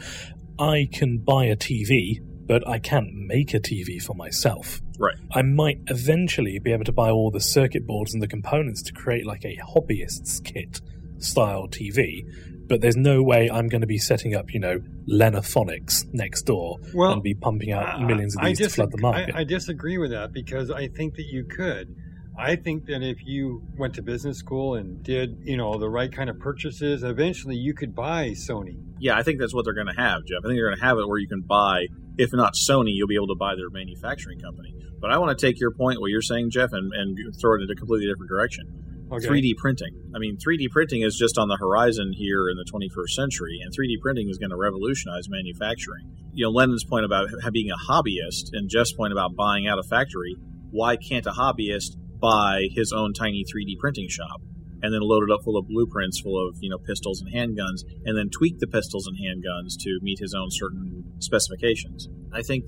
I 0.58 0.88
can 0.92 1.18
buy 1.18 1.46
a 1.46 1.56
TV, 1.56 2.18
but 2.46 2.66
I 2.66 2.78
can't 2.78 3.12
make 3.12 3.54
a 3.54 3.60
TV 3.60 4.00
for 4.00 4.14
myself. 4.14 4.80
Right. 4.98 5.16
I 5.32 5.42
might 5.42 5.78
eventually 5.86 6.58
be 6.58 6.72
able 6.72 6.84
to 6.84 6.92
buy 6.92 7.10
all 7.10 7.30
the 7.30 7.40
circuit 7.40 7.86
boards 7.86 8.14
and 8.14 8.22
the 8.22 8.28
components 8.28 8.82
to 8.84 8.92
create 8.92 9.26
like 9.26 9.44
a 9.44 9.56
hobbyist's 9.56 10.40
kit 10.40 10.80
style 11.18 11.68
TV, 11.68 12.22
but 12.68 12.80
there's 12.80 12.96
no 12.96 13.22
way 13.22 13.50
I'm 13.50 13.68
going 13.68 13.80
to 13.80 13.86
be 13.86 13.98
setting 13.98 14.34
up, 14.34 14.52
you 14.52 14.60
know, 14.60 14.80
Lenaphonics 15.10 16.04
next 16.12 16.42
door 16.42 16.76
Well, 16.94 17.12
and 17.12 17.22
be 17.22 17.34
pumping 17.34 17.72
out 17.72 17.86
I- 17.86 18.04
millions 18.04 18.36
of 18.36 18.42
I 18.42 18.48
these 18.48 18.58
to 18.58 18.68
flood 18.68 18.90
the 18.92 18.98
market. 19.00 19.34
I, 19.34 19.40
I 19.40 19.44
disagree 19.44 19.98
with 19.98 20.10
that 20.10 20.32
because 20.32 20.70
I 20.70 20.88
think 20.88 21.16
that 21.16 21.26
you 21.26 21.44
could. 21.44 21.94
I 22.40 22.54
think 22.54 22.86
that 22.86 23.02
if 23.02 23.18
you 23.24 23.62
went 23.76 23.94
to 23.94 24.02
business 24.02 24.38
school 24.38 24.76
and 24.76 25.02
did, 25.02 25.38
you 25.42 25.56
know, 25.56 25.76
the 25.76 25.88
right 25.90 26.12
kind 26.12 26.30
of 26.30 26.38
purchases, 26.38 27.02
eventually 27.02 27.56
you 27.56 27.74
could 27.74 27.96
buy 27.96 28.28
Sony. 28.30 28.76
Yeah, 29.00 29.16
I 29.16 29.24
think 29.24 29.40
that's 29.40 29.52
what 29.52 29.64
they're 29.64 29.74
going 29.74 29.88
to 29.88 30.00
have, 30.00 30.24
Jeff. 30.24 30.38
I 30.44 30.46
think 30.46 30.56
they're 30.56 30.68
going 30.68 30.78
to 30.78 30.84
have 30.84 30.98
it 30.98 31.08
where 31.08 31.18
you 31.18 31.26
can 31.26 31.42
buy, 31.42 31.86
if 32.16 32.30
not 32.32 32.54
Sony, 32.54 32.90
you'll 32.94 33.08
be 33.08 33.16
able 33.16 33.26
to 33.28 33.34
buy 33.38 33.56
their 33.56 33.70
manufacturing 33.70 34.38
company. 34.38 34.72
But 35.00 35.10
I 35.10 35.18
want 35.18 35.36
to 35.36 35.46
take 35.46 35.58
your 35.58 35.72
point, 35.72 36.00
what 36.00 36.10
you're 36.10 36.22
saying, 36.22 36.50
Jeff, 36.50 36.70
and, 36.72 36.92
and 36.92 37.18
throw 37.40 37.56
it 37.56 37.62
in 37.62 37.70
a 37.70 37.74
completely 37.74 38.06
different 38.06 38.28
direction. 38.28 38.84
Okay. 39.10 39.26
3D 39.26 39.56
printing. 39.56 39.94
I 40.14 40.18
mean, 40.18 40.36
3D 40.36 40.70
printing 40.70 41.02
is 41.02 41.16
just 41.16 41.38
on 41.38 41.48
the 41.48 41.56
horizon 41.56 42.12
here 42.14 42.48
in 42.50 42.56
the 42.56 42.64
21st 42.70 43.10
century, 43.10 43.58
and 43.62 43.72
3D 43.72 44.00
printing 44.02 44.28
is 44.28 44.38
going 44.38 44.50
to 44.50 44.56
revolutionize 44.56 45.28
manufacturing. 45.28 46.12
You 46.34 46.46
know, 46.46 46.50
Lennon's 46.50 46.84
point 46.84 47.04
about 47.04 47.28
being 47.52 47.70
a 47.70 47.90
hobbyist 47.90 48.50
and 48.52 48.68
Jeff's 48.68 48.92
point 48.92 49.12
about 49.12 49.34
buying 49.34 49.66
out 49.66 49.78
a 49.78 49.82
factory. 49.82 50.36
Why 50.70 50.96
can't 50.96 51.26
a 51.26 51.32
hobbyist 51.32 51.96
buy 52.20 52.68
his 52.74 52.92
own 52.92 53.14
tiny 53.14 53.44
3D 53.44 53.78
printing 53.78 54.08
shop 54.08 54.40
and 54.82 54.92
then 54.92 55.00
load 55.02 55.24
it 55.24 55.32
up 55.32 55.40
full 55.42 55.56
of 55.56 55.66
blueprints, 55.66 56.20
full 56.20 56.48
of 56.48 56.56
you 56.60 56.70
know 56.70 56.78
pistols 56.78 57.22
and 57.22 57.32
handguns, 57.32 57.82
and 58.04 58.16
then 58.16 58.28
tweak 58.30 58.58
the 58.58 58.66
pistols 58.66 59.06
and 59.06 59.16
handguns 59.16 59.74
to 59.80 59.98
meet 60.02 60.18
his 60.18 60.34
own 60.34 60.48
certain 60.50 61.04
specifications? 61.18 62.08
I 62.32 62.42
think 62.42 62.64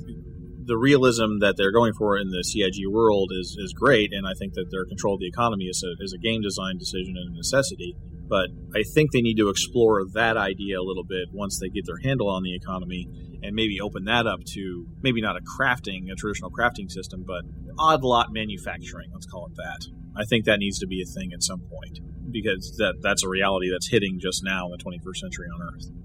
the 0.64 0.76
realism 0.76 1.38
that 1.40 1.55
they're 1.57 1.73
going 1.73 1.93
for 1.95 2.19
in 2.19 2.29
the 2.29 2.43
CIG 2.43 2.87
world 2.88 3.31
is, 3.33 3.57
is 3.59 3.73
great, 3.73 4.12
and 4.12 4.26
I 4.26 4.33
think 4.38 4.55
that 4.55 4.67
their 4.71 4.85
control 4.85 5.14
of 5.14 5.21
the 5.21 5.29
economy 5.29 5.64
is 5.64 5.83
a, 5.85 6.02
is 6.02 6.12
a 6.12 6.19
game 6.19 6.43
design 6.43 6.79
decision 6.79 7.17
and 7.17 7.35
a 7.35 7.37
necessity. 7.37 7.97
But 8.29 8.50
I 8.76 8.85
think 8.95 9.11
they 9.11 9.23
need 9.23 9.38
to 9.38 9.49
explore 9.49 10.05
that 10.14 10.37
idea 10.37 10.79
a 10.79 10.87
little 10.87 11.05
bit 11.05 11.29
once 11.33 11.59
they 11.59 11.69
get 11.69 11.85
their 11.87 11.99
handle 12.02 12.31
on 12.31 12.45
the 12.45 12.55
economy 12.55 13.09
and 13.43 13.57
maybe 13.57 13.81
open 13.81 14.05
that 14.05 14.27
up 14.27 14.44
to 14.55 14.87
maybe 15.03 15.20
not 15.20 15.37
a 15.37 15.40
crafting, 15.40 16.12
a 16.12 16.14
traditional 16.14 16.51
crafting 16.51 16.90
system, 16.90 17.25
but 17.27 17.42
odd 17.79 18.05
lot 18.05 18.29
manufacturing, 18.31 19.11
let's 19.12 19.27
call 19.27 19.46
it 19.46 19.57
that. 19.57 19.81
I 20.16 20.25
think 20.25 20.44
that 20.44 20.59
needs 20.59 20.79
to 20.79 20.87
be 20.87 21.03
a 21.03 21.07
thing 21.07 21.31
at 21.35 21.42
some 21.42 21.61
point 21.61 21.99
because 22.31 22.77
that, 22.79 22.94
that's 23.03 23.25
a 23.25 23.29
reality 23.29 23.70
that's 23.70 23.88
hitting 23.88 24.18
just 24.20 24.42
now 24.44 24.66
in 24.66 24.73
the 24.73 24.79
21st 24.79 25.16
century 25.16 25.46
on 25.53 25.62
Earth. 25.75 26.00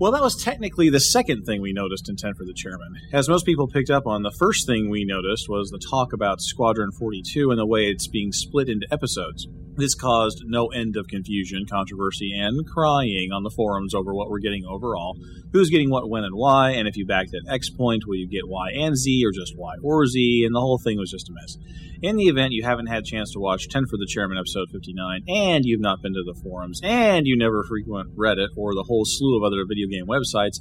Well, 0.00 0.12
that 0.12 0.22
was 0.22 0.42
technically 0.42 0.88
the 0.88 0.98
second 0.98 1.44
thing 1.44 1.60
we 1.60 1.74
noticed 1.74 2.08
in 2.08 2.16
10 2.16 2.32
for 2.32 2.46
the 2.46 2.54
Chairman. 2.54 2.94
As 3.12 3.28
most 3.28 3.44
people 3.44 3.68
picked 3.68 3.90
up 3.90 4.06
on, 4.06 4.22
the 4.22 4.30
first 4.30 4.66
thing 4.66 4.88
we 4.88 5.04
noticed 5.04 5.46
was 5.46 5.68
the 5.68 5.78
talk 5.78 6.14
about 6.14 6.40
Squadron 6.40 6.90
42 6.90 7.50
and 7.50 7.58
the 7.58 7.66
way 7.66 7.82
it's 7.82 8.08
being 8.08 8.32
split 8.32 8.70
into 8.70 8.86
episodes. 8.90 9.46
This 9.80 9.94
caused 9.94 10.42
no 10.44 10.66
end 10.66 10.96
of 10.98 11.08
confusion, 11.08 11.64
controversy, 11.64 12.32
and 12.38 12.66
crying 12.66 13.30
on 13.32 13.44
the 13.44 13.50
forums 13.56 13.94
over 13.94 14.12
what 14.12 14.28
we're 14.28 14.38
getting 14.38 14.66
overall, 14.66 15.16
who's 15.54 15.70
getting 15.70 15.88
what, 15.88 16.10
when, 16.10 16.22
and 16.22 16.34
why, 16.34 16.72
and 16.72 16.86
if 16.86 16.98
you 16.98 17.06
backed 17.06 17.34
at 17.34 17.50
X 17.50 17.70
point, 17.70 18.02
will 18.06 18.16
you 18.16 18.28
get 18.28 18.46
Y 18.46 18.72
and 18.72 18.94
Z, 18.94 19.24
or 19.24 19.32
just 19.32 19.56
Y 19.56 19.74
or 19.82 20.04
Z, 20.04 20.44
and 20.44 20.54
the 20.54 20.60
whole 20.60 20.78
thing 20.78 20.98
was 20.98 21.10
just 21.10 21.30
a 21.30 21.32
mess. 21.32 21.56
In 22.02 22.16
the 22.16 22.28
event 22.28 22.52
you 22.52 22.62
haven't 22.62 22.88
had 22.88 22.98
a 23.04 23.06
chance 23.06 23.32
to 23.32 23.40
watch 23.40 23.70
10 23.70 23.86
for 23.86 23.96
the 23.96 24.06
Chairman 24.06 24.36
episode 24.36 24.68
59, 24.70 25.22
and 25.28 25.64
you've 25.64 25.80
not 25.80 26.02
been 26.02 26.12
to 26.12 26.24
the 26.24 26.38
forums, 26.42 26.82
and 26.84 27.26
you 27.26 27.34
never 27.38 27.64
frequent 27.64 28.14
Reddit 28.14 28.48
or 28.58 28.74
the 28.74 28.84
whole 28.86 29.06
slew 29.06 29.38
of 29.38 29.42
other 29.42 29.64
video 29.66 29.88
game 29.88 30.06
websites, 30.06 30.60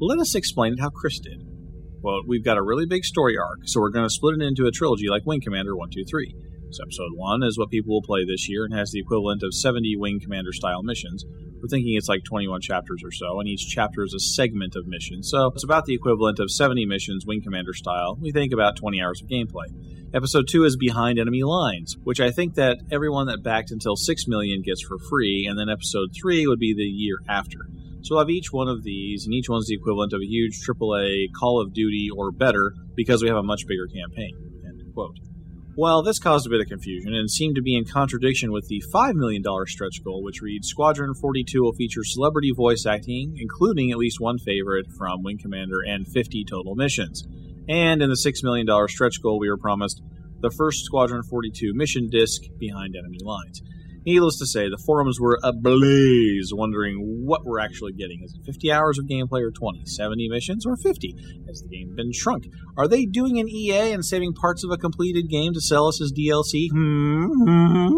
let 0.00 0.18
us 0.18 0.34
explain 0.34 0.78
how 0.78 0.90
Chris 0.90 1.20
did. 1.20 1.40
Well, 2.02 2.22
we've 2.26 2.44
got 2.44 2.58
a 2.58 2.62
really 2.62 2.86
big 2.86 3.04
story 3.04 3.38
arc, 3.38 3.60
so 3.66 3.80
we're 3.80 3.90
going 3.90 4.06
to 4.06 4.10
split 4.10 4.40
it 4.40 4.44
into 4.44 4.66
a 4.66 4.72
trilogy 4.72 5.06
like 5.08 5.24
Wing 5.24 5.40
Commander 5.40 5.76
1, 5.76 5.90
2, 5.94 6.04
3. 6.04 6.34
So 6.70 6.82
episode 6.82 7.12
1 7.14 7.42
is 7.44 7.58
what 7.58 7.70
people 7.70 7.94
will 7.94 8.02
play 8.02 8.24
this 8.24 8.48
year 8.48 8.64
and 8.64 8.74
has 8.74 8.90
the 8.90 8.98
equivalent 8.98 9.42
of 9.42 9.54
70 9.54 9.96
Wing 9.96 10.20
Commander 10.20 10.52
style 10.52 10.82
missions. 10.82 11.24
We're 11.60 11.68
thinking 11.68 11.94
it's 11.96 12.08
like 12.08 12.24
21 12.24 12.60
chapters 12.60 13.02
or 13.04 13.10
so, 13.10 13.40
and 13.40 13.48
each 13.48 13.68
chapter 13.68 14.02
is 14.04 14.12
a 14.14 14.20
segment 14.20 14.76
of 14.76 14.86
missions. 14.86 15.30
So 15.30 15.46
it's 15.46 15.64
about 15.64 15.86
the 15.86 15.94
equivalent 15.94 16.38
of 16.38 16.50
70 16.50 16.84
missions 16.86 17.24
Wing 17.24 17.40
Commander 17.42 17.72
style. 17.72 18.18
We 18.20 18.32
think 18.32 18.52
about 18.52 18.76
20 18.76 19.00
hours 19.00 19.22
of 19.22 19.28
gameplay. 19.28 19.66
Episode 20.12 20.46
2 20.48 20.64
is 20.64 20.76
Behind 20.76 21.18
Enemy 21.18 21.44
Lines, 21.44 21.96
which 22.04 22.20
I 22.20 22.30
think 22.30 22.54
that 22.54 22.78
everyone 22.90 23.26
that 23.26 23.42
backed 23.42 23.70
until 23.70 23.96
6 23.96 24.28
million 24.28 24.62
gets 24.62 24.82
for 24.82 24.98
free, 24.98 25.46
and 25.48 25.58
then 25.58 25.68
episode 25.68 26.10
3 26.20 26.46
would 26.46 26.58
be 26.58 26.74
the 26.74 26.82
year 26.82 27.18
after. 27.28 27.68
So 28.02 28.14
we'll 28.14 28.24
have 28.24 28.30
each 28.30 28.52
one 28.52 28.68
of 28.68 28.82
these, 28.82 29.24
and 29.24 29.34
each 29.34 29.48
one's 29.48 29.66
the 29.66 29.74
equivalent 29.74 30.12
of 30.12 30.20
a 30.20 30.26
huge 30.26 30.60
AAA 30.60 31.32
Call 31.38 31.60
of 31.60 31.72
Duty 31.72 32.08
or 32.14 32.30
better 32.30 32.72
because 32.94 33.22
we 33.22 33.28
have 33.28 33.38
a 33.38 33.42
much 33.42 33.66
bigger 33.66 33.86
campaign. 33.86 34.36
End 34.64 34.82
quote. 34.94 35.16
Well, 35.78 36.02
this 36.02 36.18
caused 36.18 36.46
a 36.46 36.48
bit 36.48 36.62
of 36.62 36.68
confusion 36.68 37.12
and 37.12 37.30
seemed 37.30 37.56
to 37.56 37.62
be 37.62 37.76
in 37.76 37.84
contradiction 37.84 38.50
with 38.50 38.66
the 38.66 38.82
$5 38.94 39.12
million 39.12 39.44
stretch 39.66 40.02
goal, 40.02 40.22
which 40.22 40.40
reads 40.40 40.68
Squadron 40.68 41.12
42 41.12 41.62
will 41.62 41.74
feature 41.74 42.02
celebrity 42.02 42.50
voice 42.50 42.86
acting, 42.86 43.36
including 43.38 43.90
at 43.90 43.98
least 43.98 44.18
one 44.18 44.38
favorite 44.38 44.86
from 44.96 45.22
Wing 45.22 45.36
Commander, 45.36 45.82
and 45.86 46.08
50 46.08 46.46
total 46.48 46.76
missions. 46.76 47.24
And 47.68 48.00
in 48.00 48.08
the 48.08 48.16
$6 48.16 48.42
million 48.42 48.66
stretch 48.88 49.20
goal, 49.22 49.38
we 49.38 49.50
were 49.50 49.58
promised 49.58 50.00
the 50.40 50.50
first 50.50 50.82
Squadron 50.86 51.22
42 51.22 51.74
mission 51.74 52.08
disc 52.08 52.40
behind 52.58 52.96
enemy 52.96 53.18
lines. 53.22 53.60
Needless 54.06 54.38
to 54.38 54.46
say, 54.46 54.68
the 54.68 54.78
forums 54.86 55.18
were 55.18 55.36
ablaze, 55.42 56.52
wondering 56.54 57.24
what 57.26 57.44
we're 57.44 57.58
actually 57.58 57.92
getting. 57.92 58.22
Is 58.22 58.34
it 58.34 58.46
50 58.46 58.70
hours 58.70 59.00
of 59.00 59.06
gameplay 59.06 59.42
or 59.42 59.50
20? 59.50 59.84
70 59.84 60.28
missions 60.28 60.64
or 60.64 60.76
50? 60.76 61.16
Has 61.48 61.60
the 61.60 61.68
game 61.68 61.96
been 61.96 62.12
shrunk? 62.12 62.46
Are 62.78 62.86
they 62.86 63.04
doing 63.04 63.40
an 63.40 63.48
EA 63.48 63.92
and 63.92 64.04
saving 64.04 64.34
parts 64.34 64.62
of 64.62 64.70
a 64.70 64.76
completed 64.76 65.28
game 65.28 65.54
to 65.54 65.60
sell 65.60 65.88
us 65.88 66.00
as 66.00 66.12
DLC? 66.12 66.70
Hmm. 66.70 67.96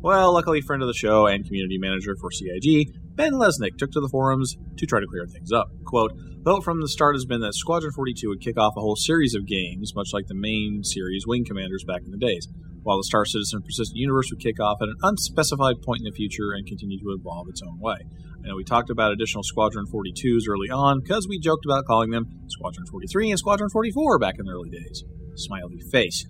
Well, 0.00 0.32
luckily, 0.32 0.62
friend 0.62 0.80
of 0.80 0.86
the 0.86 0.94
show 0.94 1.26
and 1.26 1.44
community 1.44 1.76
manager 1.76 2.16
for 2.18 2.30
CIG, 2.30 2.94
Ben 3.14 3.32
Lesnick, 3.32 3.76
took 3.76 3.90
to 3.92 4.00
the 4.00 4.08
forums 4.08 4.56
to 4.78 4.86
try 4.86 5.00
to 5.00 5.06
clear 5.06 5.26
things 5.26 5.52
up. 5.52 5.68
Quote, 5.84 6.12
Vote 6.40 6.64
from 6.64 6.80
the 6.80 6.88
start 6.88 7.16
has 7.16 7.26
been 7.26 7.42
that 7.42 7.52
Squadron 7.52 7.92
42 7.92 8.28
would 8.28 8.40
kick 8.40 8.56
off 8.56 8.76
a 8.76 8.80
whole 8.80 8.96
series 8.96 9.34
of 9.34 9.44
games, 9.44 9.94
much 9.94 10.10
like 10.14 10.28
the 10.28 10.34
main 10.34 10.84
series 10.84 11.26
Wing 11.26 11.44
Commanders 11.44 11.84
back 11.84 12.02
in 12.04 12.12
the 12.12 12.16
days, 12.16 12.48
while 12.88 12.96
the 12.96 13.04
Star 13.04 13.26
Citizen 13.26 13.60
Persistent 13.60 13.98
Universe 13.98 14.30
would 14.30 14.40
kick 14.40 14.58
off 14.58 14.78
at 14.80 14.88
an 14.88 14.96
unspecified 15.02 15.82
point 15.84 16.00
in 16.00 16.04
the 16.04 16.16
future 16.16 16.52
and 16.56 16.66
continue 16.66 16.98
to 16.98 17.10
evolve 17.10 17.46
its 17.50 17.60
own 17.60 17.78
way. 17.78 17.98
I 18.42 18.48
know 18.48 18.56
we 18.56 18.64
talked 18.64 18.88
about 18.88 19.12
additional 19.12 19.42
Squadron 19.42 19.84
42s 19.84 20.48
early 20.48 20.70
on 20.70 21.00
because 21.02 21.28
we 21.28 21.38
joked 21.38 21.66
about 21.66 21.84
calling 21.84 22.08
them 22.08 22.24
Squadron 22.48 22.86
43 22.86 23.28
and 23.28 23.38
Squadron 23.38 23.68
44 23.68 24.18
back 24.18 24.36
in 24.38 24.46
the 24.46 24.52
early 24.52 24.70
days. 24.70 25.04
Smiley 25.34 25.82
face. 25.92 26.24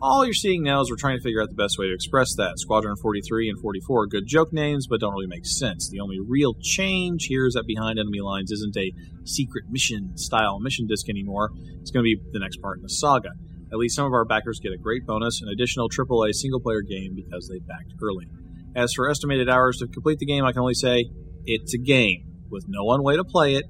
All 0.00 0.24
you're 0.24 0.34
seeing 0.34 0.62
now 0.62 0.82
is 0.82 0.88
we're 0.88 0.96
trying 0.96 1.18
to 1.18 1.22
figure 1.22 1.42
out 1.42 1.48
the 1.48 1.56
best 1.56 1.80
way 1.80 1.88
to 1.88 1.94
express 1.94 2.36
that. 2.36 2.60
Squadron 2.60 2.94
43 2.94 3.48
and 3.48 3.58
44 3.58 4.02
are 4.02 4.06
good 4.06 4.28
joke 4.28 4.52
names, 4.52 4.86
but 4.86 5.00
don't 5.00 5.14
really 5.14 5.26
make 5.26 5.46
sense. 5.46 5.88
The 5.90 5.98
only 5.98 6.18
real 6.24 6.54
change 6.62 7.24
here 7.26 7.44
is 7.44 7.54
that 7.54 7.66
Behind 7.66 7.98
Enemy 7.98 8.20
Lines 8.20 8.52
isn't 8.52 8.76
a 8.76 8.92
secret 9.24 9.64
mission 9.68 10.16
style 10.16 10.60
mission 10.60 10.86
disc 10.86 11.08
anymore. 11.08 11.50
It's 11.80 11.90
going 11.90 12.04
to 12.04 12.16
be 12.16 12.20
the 12.30 12.38
next 12.38 12.58
part 12.62 12.78
in 12.78 12.82
the 12.82 12.88
saga. 12.88 13.30
At 13.72 13.78
least 13.78 13.96
some 13.96 14.06
of 14.06 14.12
our 14.12 14.24
backers 14.24 14.60
get 14.62 14.72
a 14.72 14.78
great 14.78 15.06
bonus, 15.06 15.40
an 15.42 15.48
additional 15.48 15.88
AAA 15.88 16.32
single 16.34 16.60
player 16.60 16.82
game 16.82 17.14
because 17.14 17.48
they 17.48 17.58
backed 17.58 17.92
early. 18.02 18.26
As 18.76 18.92
for 18.92 19.08
estimated 19.08 19.48
hours 19.48 19.78
to 19.78 19.86
complete 19.88 20.18
the 20.18 20.26
game, 20.26 20.44
I 20.44 20.52
can 20.52 20.60
only 20.60 20.74
say 20.74 21.04
it's 21.44 21.74
a 21.74 21.78
game. 21.78 22.30
with 22.50 22.66
no 22.68 22.84
one 22.84 23.02
way 23.02 23.16
to 23.16 23.24
play 23.24 23.56
it 23.56 23.64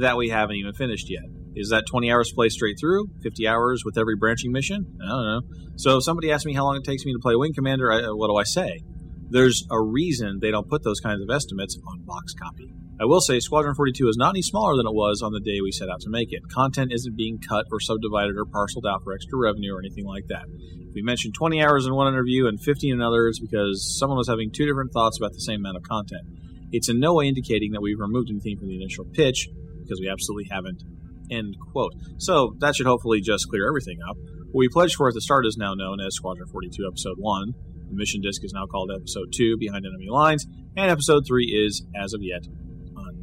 that 0.00 0.16
we 0.16 0.28
haven't 0.28 0.56
even 0.56 0.72
finished 0.72 1.10
yet. 1.10 1.24
Is 1.54 1.70
that 1.70 1.84
20 1.90 2.10
hours 2.10 2.32
play 2.32 2.48
straight 2.48 2.76
through? 2.80 3.06
50 3.22 3.46
hours 3.46 3.82
with 3.84 3.98
every 3.98 4.16
branching 4.16 4.52
mission? 4.52 4.86
I 5.02 5.08
don't 5.08 5.26
know. 5.26 5.40
So 5.76 5.96
if 5.98 6.04
somebody 6.04 6.30
asks 6.30 6.46
me 6.46 6.54
how 6.54 6.64
long 6.64 6.76
it 6.76 6.84
takes 6.84 7.04
me 7.04 7.12
to 7.12 7.18
play 7.20 7.34
Wing 7.34 7.52
Commander, 7.54 7.92
I, 7.92 8.00
what 8.12 8.28
do 8.28 8.36
I 8.36 8.44
say? 8.44 8.80
There's 9.28 9.64
a 9.70 9.80
reason 9.80 10.38
they 10.40 10.50
don't 10.50 10.68
put 10.68 10.84
those 10.84 11.00
kinds 11.00 11.22
of 11.22 11.28
estimates 11.30 11.76
on 11.86 12.04
box 12.04 12.34
copy. 12.34 12.72
I 13.00 13.06
will 13.06 13.22
say 13.22 13.40
Squadron 13.40 13.74
42 13.74 14.08
is 14.10 14.18
not 14.18 14.34
any 14.34 14.42
smaller 14.42 14.76
than 14.76 14.86
it 14.86 14.92
was 14.92 15.22
on 15.22 15.32
the 15.32 15.40
day 15.40 15.62
we 15.62 15.72
set 15.72 15.88
out 15.88 16.02
to 16.02 16.10
make 16.10 16.34
it. 16.34 16.42
Content 16.52 16.92
isn't 16.92 17.16
being 17.16 17.38
cut 17.40 17.64
or 17.72 17.80
subdivided 17.80 18.36
or 18.36 18.44
parceled 18.44 18.84
out 18.84 19.02
for 19.02 19.14
extra 19.14 19.38
revenue 19.38 19.74
or 19.74 19.78
anything 19.78 20.04
like 20.04 20.26
that. 20.28 20.44
We 20.92 21.00
mentioned 21.00 21.32
20 21.32 21.62
hours 21.62 21.86
in 21.86 21.94
one 21.94 22.12
interview 22.12 22.46
and 22.46 22.60
15 22.60 22.92
in 22.92 23.00
others 23.00 23.40
because 23.40 23.96
someone 23.98 24.18
was 24.18 24.28
having 24.28 24.50
two 24.50 24.66
different 24.66 24.92
thoughts 24.92 25.16
about 25.16 25.32
the 25.32 25.40
same 25.40 25.60
amount 25.60 25.78
of 25.78 25.82
content. 25.84 26.28
It's 26.72 26.90
in 26.90 27.00
no 27.00 27.14
way 27.14 27.26
indicating 27.26 27.72
that 27.72 27.80
we've 27.80 27.98
removed 27.98 28.28
anything 28.28 28.58
from 28.58 28.68
the 28.68 28.76
initial 28.76 29.06
pitch 29.06 29.48
because 29.82 29.98
we 29.98 30.10
absolutely 30.10 30.48
haven't. 30.50 30.82
End 31.30 31.56
quote. 31.72 31.94
So 32.18 32.54
that 32.58 32.76
should 32.76 32.86
hopefully 32.86 33.22
just 33.22 33.48
clear 33.48 33.66
everything 33.66 34.00
up. 34.06 34.18
What 34.52 34.60
we 34.60 34.68
pledged 34.68 34.96
for 34.96 35.08
at 35.08 35.14
the 35.14 35.22
start 35.22 35.46
is 35.46 35.56
now 35.56 35.72
known 35.72 36.00
as 36.00 36.16
Squadron 36.16 36.48
42 36.48 36.86
Episode 36.86 37.16
1. 37.16 37.54
The 37.88 37.96
mission 37.96 38.20
disc 38.20 38.44
is 38.44 38.52
now 38.52 38.66
called 38.66 38.90
Episode 38.94 39.32
2, 39.34 39.56
Behind 39.56 39.86
Enemy 39.86 40.10
Lines, 40.10 40.46
and 40.76 40.90
Episode 40.90 41.24
3 41.26 41.46
is, 41.46 41.86
as 41.96 42.12
of 42.12 42.20
yet, 42.22 42.44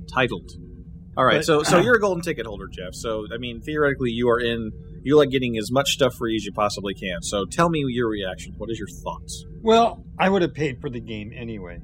untitled. 0.07 0.51
All 1.15 1.25
right, 1.25 1.37
But- 1.37 1.45
so 1.45 1.63
so 1.63 1.79
you're 1.81 1.95
a 1.95 1.99
golden 1.99 2.23
ticket 2.23 2.45
holder, 2.45 2.67
Jeff. 2.71 2.93
So 2.93 3.25
I 3.33 3.37
mean, 3.37 3.61
theoretically, 3.61 4.11
you 4.11 4.29
are 4.29 4.39
in. 4.39 4.71
You 5.03 5.15
like 5.15 5.29
getting 5.29 5.57
as 5.57 5.71
much 5.71 5.91
stuff 5.91 6.15
free 6.15 6.35
as 6.35 6.43
you 6.43 6.51
possibly 6.51 6.93
can. 6.93 7.21
So 7.21 7.45
tell 7.45 7.69
me 7.69 7.81
your 7.87 8.09
reaction. 8.09 8.53
What 8.57 8.69
is 8.69 8.77
your 8.77 8.89
thoughts? 9.03 9.45
Well, 9.61 10.03
I 10.19 10.27
would 10.27 10.41
have 10.41 10.53
paid 10.53 10.81
for 10.81 10.89
the 10.89 10.99
game 10.99 11.31
anyway. 11.33 11.79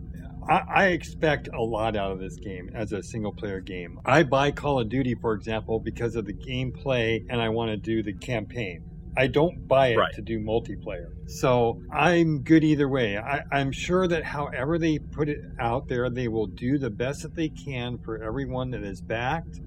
I, 0.50 0.62
I 0.68 0.86
expect 0.88 1.48
a 1.48 1.62
lot 1.62 1.96
out 1.96 2.12
of 2.12 2.20
this 2.20 2.36
game 2.36 2.70
as 2.76 2.92
a 2.92 3.02
single 3.02 3.32
player 3.32 3.62
game. 3.62 3.98
I 4.04 4.24
buy 4.24 4.52
Call 4.52 4.82
of 4.82 4.90
Duty, 4.90 5.16
for 5.22 5.34
example, 5.36 5.80
because 5.80 6.18
of 6.18 6.26
the 6.26 6.34
gameplay 6.34 7.22
and 7.30 7.40
I 7.40 7.48
want 7.48 7.72
to 7.72 7.78
do 7.78 8.04
the 8.04 8.14
campaign. 8.14 8.84
I 9.16 9.28
don't 9.28 9.68
buy 9.68 9.88
it 9.90 9.98
Right. 9.98 10.14
to 10.16 10.22
do 10.22 10.40
multiplayer. 10.40 11.08
So 11.28 11.82
I'm 11.92 12.42
good 12.42 12.64
either 12.64 12.90
way. 12.90 13.18
I, 13.18 13.42
I'm 13.52 13.72
sure 13.72 14.08
that 14.08 14.24
however 14.24 14.78
they 14.80 14.98
put 15.00 15.30
it 15.30 15.40
out 15.60 15.88
there, 15.88 16.10
they 16.10 16.28
will 16.28 16.48
do 16.48 16.78
the 16.78 16.90
best 16.90 17.22
that 17.24 17.36
they 17.36 17.50
can 17.50 17.98
for 18.00 18.22
everyone 18.24 18.72
that 18.72 18.84
is 18.84 19.02
backed 19.02 19.60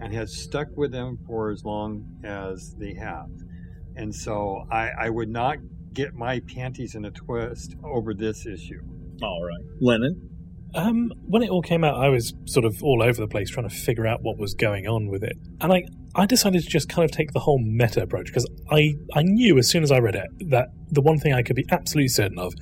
and 0.00 0.12
has 0.14 0.36
stuck 0.36 0.68
with 0.76 0.92
them 0.92 1.18
for 1.26 1.50
as 1.50 1.64
long 1.64 2.04
as 2.24 2.74
they 2.78 2.94
have. 2.94 3.28
And 3.96 4.14
so 4.14 4.64
I, 4.70 4.90
I 4.98 5.10
would 5.10 5.28
not 5.28 5.58
get 5.92 6.14
my 6.14 6.40
panties 6.40 6.94
in 6.94 7.04
a 7.04 7.10
twist 7.10 7.76
over 7.84 8.14
this 8.14 8.46
issue. 8.46 8.80
All 9.22 9.44
right, 9.44 9.64
Lennon. 9.80 10.30
Um, 10.74 11.12
when 11.26 11.42
it 11.42 11.50
all 11.50 11.62
came 11.62 11.84
out, 11.84 11.96
I 11.96 12.08
was 12.08 12.34
sort 12.46 12.64
of 12.64 12.82
all 12.82 13.02
over 13.02 13.20
the 13.20 13.28
place 13.28 13.50
trying 13.50 13.68
to 13.68 13.74
figure 13.74 14.06
out 14.06 14.22
what 14.22 14.38
was 14.38 14.54
going 14.54 14.86
on 14.86 15.08
with 15.08 15.22
it, 15.22 15.36
and 15.60 15.72
I 15.72 15.84
I 16.14 16.26
decided 16.26 16.62
to 16.62 16.68
just 16.68 16.88
kind 16.88 17.04
of 17.04 17.10
take 17.10 17.32
the 17.32 17.40
whole 17.40 17.58
meta 17.58 18.02
approach 18.02 18.26
because 18.26 18.46
I 18.70 18.94
I 19.14 19.22
knew 19.22 19.58
as 19.58 19.68
soon 19.68 19.82
as 19.82 19.92
I 19.92 19.98
read 19.98 20.14
it 20.16 20.28
that 20.50 20.68
the 20.90 21.00
one 21.00 21.18
thing 21.18 21.32
I 21.32 21.42
could 21.42 21.56
be 21.56 21.64
absolutely 21.70 22.08
certain 22.08 22.38
of 22.38 22.54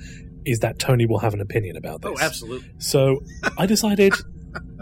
is 0.45 0.59
that 0.59 0.79
Tony 0.79 1.05
will 1.05 1.19
have 1.19 1.33
an 1.33 1.41
opinion 1.41 1.77
about 1.77 2.01
this. 2.01 2.11
Oh, 2.13 2.23
absolutely. 2.23 2.69
So 2.77 3.21
I 3.57 3.65
decided 3.65 4.13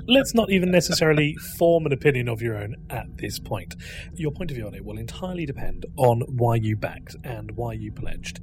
let's 0.08 0.34
not 0.34 0.52
even 0.52 0.72
necessarily 0.72 1.36
form 1.58 1.86
an 1.86 1.94
opinion 1.94 2.28
of 2.28 2.42
your 2.42 2.56
own 2.56 2.76
at 2.90 3.06
this 3.18 3.40
point. 3.40 3.76
Your 4.16 4.32
point 4.32 4.52
of 4.52 4.58
view 4.58 4.68
on 4.68 4.74
it 4.74 4.86
will 4.86 4.98
entirely 4.98 5.46
depend 5.46 5.86
on 5.98 6.22
why 6.28 6.56
you 6.56 6.76
backed 6.76 7.16
and 7.24 7.52
why 7.56 7.74
you 7.74 7.92
pledged. 7.92 8.40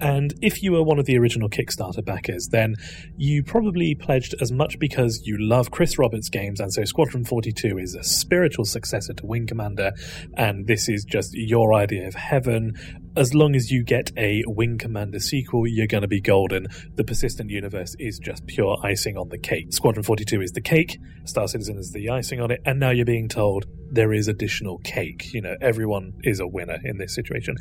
And 0.00 0.34
if 0.42 0.62
you 0.62 0.72
were 0.72 0.82
one 0.82 0.98
of 0.98 1.06
the 1.06 1.18
original 1.18 1.48
Kickstarter 1.48 2.04
backers, 2.04 2.48
then 2.48 2.74
you 3.16 3.42
probably 3.42 3.94
pledged 3.94 4.34
as 4.40 4.52
much 4.52 4.78
because 4.78 5.22
you 5.24 5.36
love 5.38 5.70
Chris 5.70 5.98
Roberts 5.98 6.28
games, 6.28 6.60
and 6.60 6.72
so 6.72 6.84
Squadron 6.84 7.24
42 7.24 7.78
is 7.78 7.94
a 7.94 8.02
spiritual 8.02 8.64
successor 8.64 9.12
to 9.14 9.26
Wing 9.26 9.46
Commander, 9.46 9.92
and 10.36 10.66
this 10.66 10.88
is 10.88 11.04
just 11.04 11.30
your 11.34 11.74
idea 11.74 12.06
of 12.06 12.14
heaven. 12.14 12.72
As 13.18 13.34
long 13.34 13.56
as 13.56 13.68
you 13.72 13.82
get 13.82 14.12
a 14.16 14.44
Wing 14.46 14.78
Commander 14.78 15.18
sequel, 15.18 15.66
you're 15.66 15.88
going 15.88 16.02
to 16.02 16.06
be 16.08 16.20
golden. 16.20 16.68
The 16.94 17.02
Persistent 17.02 17.50
Universe 17.50 17.96
is 17.98 18.20
just 18.20 18.46
pure 18.46 18.78
icing 18.84 19.16
on 19.16 19.28
the 19.28 19.38
cake. 19.38 19.72
Squadron 19.72 20.04
42 20.04 20.40
is 20.40 20.52
the 20.52 20.60
cake, 20.60 21.00
Star 21.24 21.48
Citizen 21.48 21.78
is 21.78 21.90
the 21.90 22.10
icing 22.10 22.40
on 22.40 22.52
it, 22.52 22.60
and 22.64 22.78
now 22.78 22.90
you're 22.90 23.04
being 23.04 23.28
told 23.28 23.66
there 23.90 24.12
is 24.12 24.28
additional 24.28 24.78
cake. 24.84 25.34
You 25.34 25.42
know, 25.42 25.56
everyone 25.60 26.12
is 26.22 26.38
a 26.38 26.46
winner 26.46 26.78
in 26.84 26.98
this 26.98 27.12
situation. 27.12 27.56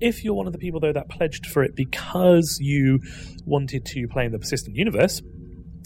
If 0.00 0.24
you're 0.24 0.32
one 0.32 0.46
of 0.46 0.54
the 0.54 0.58
people, 0.58 0.80
though, 0.80 0.94
that 0.94 1.10
pledged 1.10 1.44
for 1.44 1.62
it 1.62 1.76
because 1.76 2.56
you 2.58 2.98
wanted 3.44 3.84
to 3.84 4.08
play 4.08 4.24
in 4.24 4.32
the 4.32 4.38
Persistent 4.38 4.76
Universe, 4.76 5.20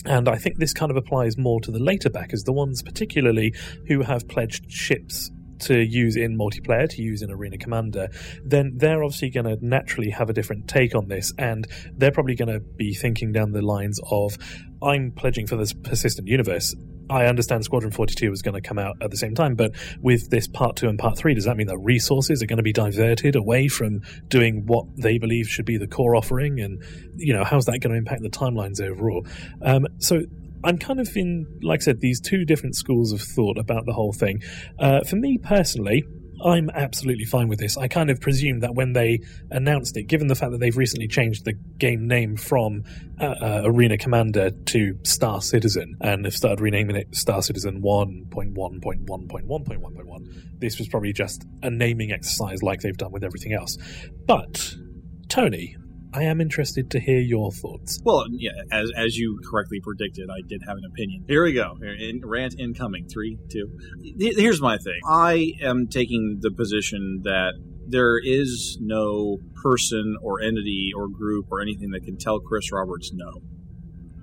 and 0.04 0.28
I 0.28 0.36
think 0.36 0.58
this 0.58 0.72
kind 0.72 0.92
of 0.92 0.96
applies 0.96 1.36
more 1.36 1.60
to 1.62 1.72
the 1.72 1.80
later 1.80 2.10
backers, 2.10 2.44
the 2.44 2.52
ones 2.52 2.80
particularly 2.80 3.52
who 3.88 4.02
have 4.02 4.28
pledged 4.28 4.70
ships 4.70 5.32
to 5.60 5.78
use 5.78 6.16
in 6.16 6.36
multiplayer, 6.36 6.88
to 6.88 7.02
use 7.02 7.22
in 7.22 7.30
Arena 7.30 7.58
Commander, 7.58 8.08
then 8.44 8.72
they're 8.76 9.02
obviously 9.02 9.30
going 9.30 9.46
to 9.46 9.64
naturally 9.64 10.10
have 10.10 10.30
a 10.30 10.32
different 10.32 10.68
take 10.68 10.94
on 10.94 11.08
this, 11.08 11.32
and 11.38 11.66
they're 11.96 12.12
probably 12.12 12.34
going 12.34 12.52
to 12.52 12.60
be 12.60 12.94
thinking 12.94 13.32
down 13.32 13.52
the 13.52 13.62
lines 13.62 14.00
of, 14.10 14.36
I'm 14.82 15.12
pledging 15.12 15.46
for 15.46 15.56
this 15.56 15.72
persistent 15.72 16.28
universe. 16.28 16.74
I 17.08 17.26
understand 17.26 17.64
Squadron 17.64 17.92
42 17.92 18.32
is 18.32 18.42
going 18.42 18.54
to 18.54 18.60
come 18.60 18.78
out 18.78 18.96
at 19.00 19.10
the 19.10 19.16
same 19.16 19.34
time, 19.34 19.54
but 19.54 19.72
with 20.00 20.28
this 20.30 20.48
part 20.48 20.76
two 20.76 20.88
and 20.88 20.98
part 20.98 21.16
three, 21.16 21.34
does 21.34 21.44
that 21.44 21.56
mean 21.56 21.68
that 21.68 21.78
resources 21.78 22.42
are 22.42 22.46
going 22.46 22.56
to 22.56 22.64
be 22.64 22.72
diverted 22.72 23.36
away 23.36 23.68
from 23.68 24.02
doing 24.28 24.66
what 24.66 24.86
they 24.96 25.18
believe 25.18 25.48
should 25.48 25.66
be 25.66 25.78
the 25.78 25.86
core 25.86 26.16
offering? 26.16 26.60
And, 26.60 26.82
you 27.16 27.32
know, 27.32 27.44
how's 27.44 27.66
that 27.66 27.78
going 27.78 27.92
to 27.92 27.98
impact 27.98 28.22
the 28.22 28.28
timelines 28.28 28.80
overall? 28.80 29.24
Um, 29.62 29.86
so 29.98 30.22
I'm 30.64 30.78
kind 30.78 31.00
of 31.00 31.16
in, 31.16 31.46
like 31.62 31.82
I 31.82 31.84
said, 31.84 32.00
these 32.00 32.20
two 32.20 32.44
different 32.44 32.76
schools 32.76 33.12
of 33.12 33.20
thought 33.20 33.58
about 33.58 33.86
the 33.86 33.92
whole 33.92 34.12
thing. 34.12 34.42
Uh, 34.78 35.02
for 35.04 35.16
me 35.16 35.38
personally, 35.38 36.04
I'm 36.44 36.68
absolutely 36.70 37.24
fine 37.24 37.48
with 37.48 37.58
this. 37.58 37.78
I 37.78 37.88
kind 37.88 38.10
of 38.10 38.20
presume 38.20 38.60
that 38.60 38.74
when 38.74 38.92
they 38.92 39.20
announced 39.50 39.96
it, 39.96 40.02
given 40.04 40.26
the 40.26 40.34
fact 40.34 40.52
that 40.52 40.58
they've 40.58 40.76
recently 40.76 41.08
changed 41.08 41.46
the 41.46 41.54
game 41.78 42.06
name 42.06 42.36
from 42.36 42.84
uh, 43.18 43.24
uh, 43.24 43.62
Arena 43.64 43.96
Commander 43.96 44.50
to 44.50 44.98
Star 45.02 45.40
Citizen 45.40 45.96
and 46.00 46.22
they've 46.24 46.34
started 46.34 46.60
renaming 46.60 46.96
it 46.96 47.14
Star 47.14 47.40
Citizen 47.42 47.80
1.1.1.1.1.1, 47.82 50.58
this 50.58 50.78
was 50.78 50.88
probably 50.88 51.12
just 51.12 51.44
a 51.62 51.70
naming 51.70 52.10
exercise 52.12 52.62
like 52.62 52.80
they've 52.80 52.96
done 52.96 53.12
with 53.12 53.24
everything 53.24 53.52
else. 53.54 53.76
But, 54.26 54.74
Tony, 55.28 55.76
I 56.12 56.22
am 56.22 56.40
interested 56.40 56.90
to 56.92 57.00
hear 57.00 57.18
your 57.18 57.52
thoughts. 57.52 58.00
Well, 58.02 58.24
yeah, 58.30 58.50
as 58.72 58.90
as 58.96 59.16
you 59.16 59.38
correctly 59.50 59.80
predicted, 59.82 60.28
I 60.30 60.40
did 60.46 60.62
have 60.66 60.76
an 60.76 60.84
opinion. 60.84 61.24
Here 61.28 61.44
we 61.44 61.52
go. 61.52 61.76
In, 61.82 62.22
rant 62.24 62.54
incoming. 62.58 63.08
Three, 63.08 63.38
two. 63.50 63.68
Here's 64.18 64.60
my 64.60 64.78
thing. 64.78 65.00
I 65.08 65.52
am 65.62 65.88
taking 65.88 66.38
the 66.40 66.50
position 66.50 67.20
that 67.24 67.52
there 67.88 68.18
is 68.22 68.78
no 68.80 69.38
person 69.62 70.16
or 70.22 70.40
entity 70.40 70.92
or 70.96 71.08
group 71.08 71.46
or 71.50 71.60
anything 71.60 71.90
that 71.90 72.02
can 72.04 72.16
tell 72.16 72.40
Chris 72.40 72.72
Roberts 72.72 73.12
no. 73.12 73.42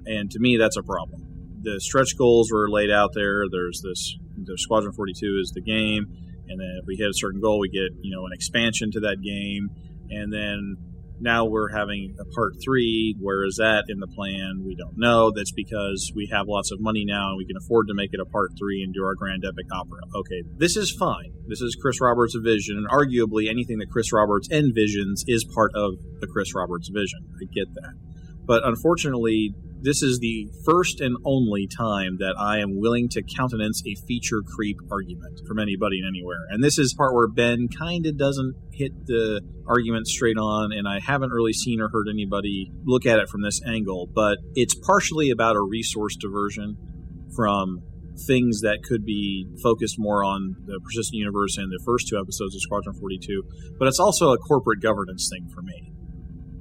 And 0.06 0.30
to 0.32 0.40
me, 0.40 0.58
that's 0.58 0.78
a 0.78 0.84
problem. 0.84 1.22
The 1.62 1.80
stretch 1.80 2.18
goals 2.18 2.52
were 2.52 2.70
laid 2.70 2.92
out 2.92 3.12
there. 3.14 3.46
There's 3.50 3.82
this. 3.82 4.18
The 4.36 4.58
Squadron 4.58 4.94
42 4.94 5.40
is 5.42 5.52
the 5.54 5.62
game, 5.62 6.08
and 6.50 6.60
then 6.60 6.80
if 6.82 6.86
we 6.88 6.98
hit 6.98 7.08
a 7.08 7.14
certain 7.14 7.40
goal, 7.40 7.60
we 7.60 7.70
get 7.70 7.96
you 8.02 8.16
know 8.16 8.26
an 8.26 8.34
expansion 8.34 8.92
to 8.92 9.00
that 9.02 9.18
game, 9.24 9.70
and 10.10 10.34
then 10.34 10.76
now 11.24 11.46
we're 11.46 11.72
having 11.72 12.16
a 12.20 12.26
part 12.36 12.54
three. 12.64 13.16
Where 13.20 13.46
is 13.46 13.56
that 13.56 13.86
in 13.88 14.00
the 14.00 14.08
plan? 14.08 14.64
We 14.66 14.76
don't 14.76 14.98
know. 14.98 15.32
That's 15.32 15.52
because 15.52 16.12
we 16.14 16.30
have 16.32 16.48
lots 16.48 16.72
of 16.72 16.80
money 16.82 17.06
now 17.06 17.30
and 17.30 17.38
we 17.38 17.46
can 17.46 17.56
afford 17.58 17.88
to 17.88 17.94
make 17.94 18.14
it 18.14 18.20
a 18.20 18.26
part 18.26 18.52
three 18.60 18.84
and 18.84 18.94
do 18.94 19.04
our 19.04 19.16
grand 19.16 19.44
epic 19.46 19.66
opera. 19.72 20.02
Okay, 20.14 20.44
this 20.58 20.76
is 20.76 20.92
fine. 20.92 21.32
This 21.48 21.62
is 21.62 21.76
Chris 21.82 22.00
Roberts' 22.02 22.36
vision, 22.36 22.78
and 22.78 22.88
arguably 22.90 23.50
anything 23.50 23.80
that 23.80 23.90
Chris 23.90 24.12
Roberts 24.14 24.50
envisions 24.50 25.24
is 25.28 25.46
part 25.46 25.72
of 25.76 25.94
the 26.20 26.28
Chris 26.28 26.54
Roberts 26.54 26.90
vision. 26.90 27.20
I 27.42 27.46
get 27.54 27.74
that. 27.76 27.94
But 28.46 28.68
unfortunately, 28.68 29.56
this 29.84 30.02
is 30.02 30.20
the 30.20 30.48
first 30.66 31.02
and 31.02 31.18
only 31.26 31.68
time 31.68 32.16
that 32.20 32.36
I 32.40 32.60
am 32.60 32.80
willing 32.80 33.10
to 33.10 33.22
countenance 33.22 33.84
a 33.86 33.96
feature 34.08 34.42
creep 34.42 34.78
argument 34.90 35.42
from 35.46 35.60
anybody 35.60 36.00
and 36.00 36.08
anywhere. 36.08 36.48
And 36.50 36.64
this 36.64 36.80
is 36.80 36.94
part 36.94 37.14
where 37.14 37.28
Ben 37.28 37.68
kind 37.68 38.06
of 38.06 38.18
doesn't 38.18 38.56
hit 38.72 38.94
the 39.06 39.42
argument 39.68 40.08
straight 40.08 40.38
on, 40.38 40.72
and 40.72 40.88
I 40.88 41.00
haven't 41.00 41.32
really 41.32 41.52
seen 41.52 41.82
or 41.82 41.90
heard 41.90 42.08
anybody 42.10 42.72
look 42.86 43.06
at 43.06 43.20
it 43.20 43.28
from 43.28 43.42
this 43.42 43.60
angle. 43.68 44.08
But 44.08 44.38
it's 44.56 44.74
partially 44.74 45.30
about 45.30 45.58
a 45.58 45.62
resource 45.62 46.16
diversion 46.16 46.78
from 47.36 47.84
things 48.26 48.62
that 48.62 48.84
could 48.88 49.04
be 49.04 49.48
focused 49.62 49.96
more 49.98 50.24
on 50.24 50.56
the 50.66 50.80
persistent 50.80 51.18
universe 51.18 51.58
and 51.58 51.70
the 51.70 51.84
first 51.84 52.08
two 52.08 52.18
episodes 52.18 52.56
of 52.56 52.62
Squadron 52.62 52.96
42, 52.96 53.44
but 53.78 53.88
it's 53.88 54.00
also 54.00 54.32
a 54.32 54.38
corporate 54.38 54.82
governance 54.82 55.30
thing 55.30 55.50
for 55.54 55.62
me 55.62 55.92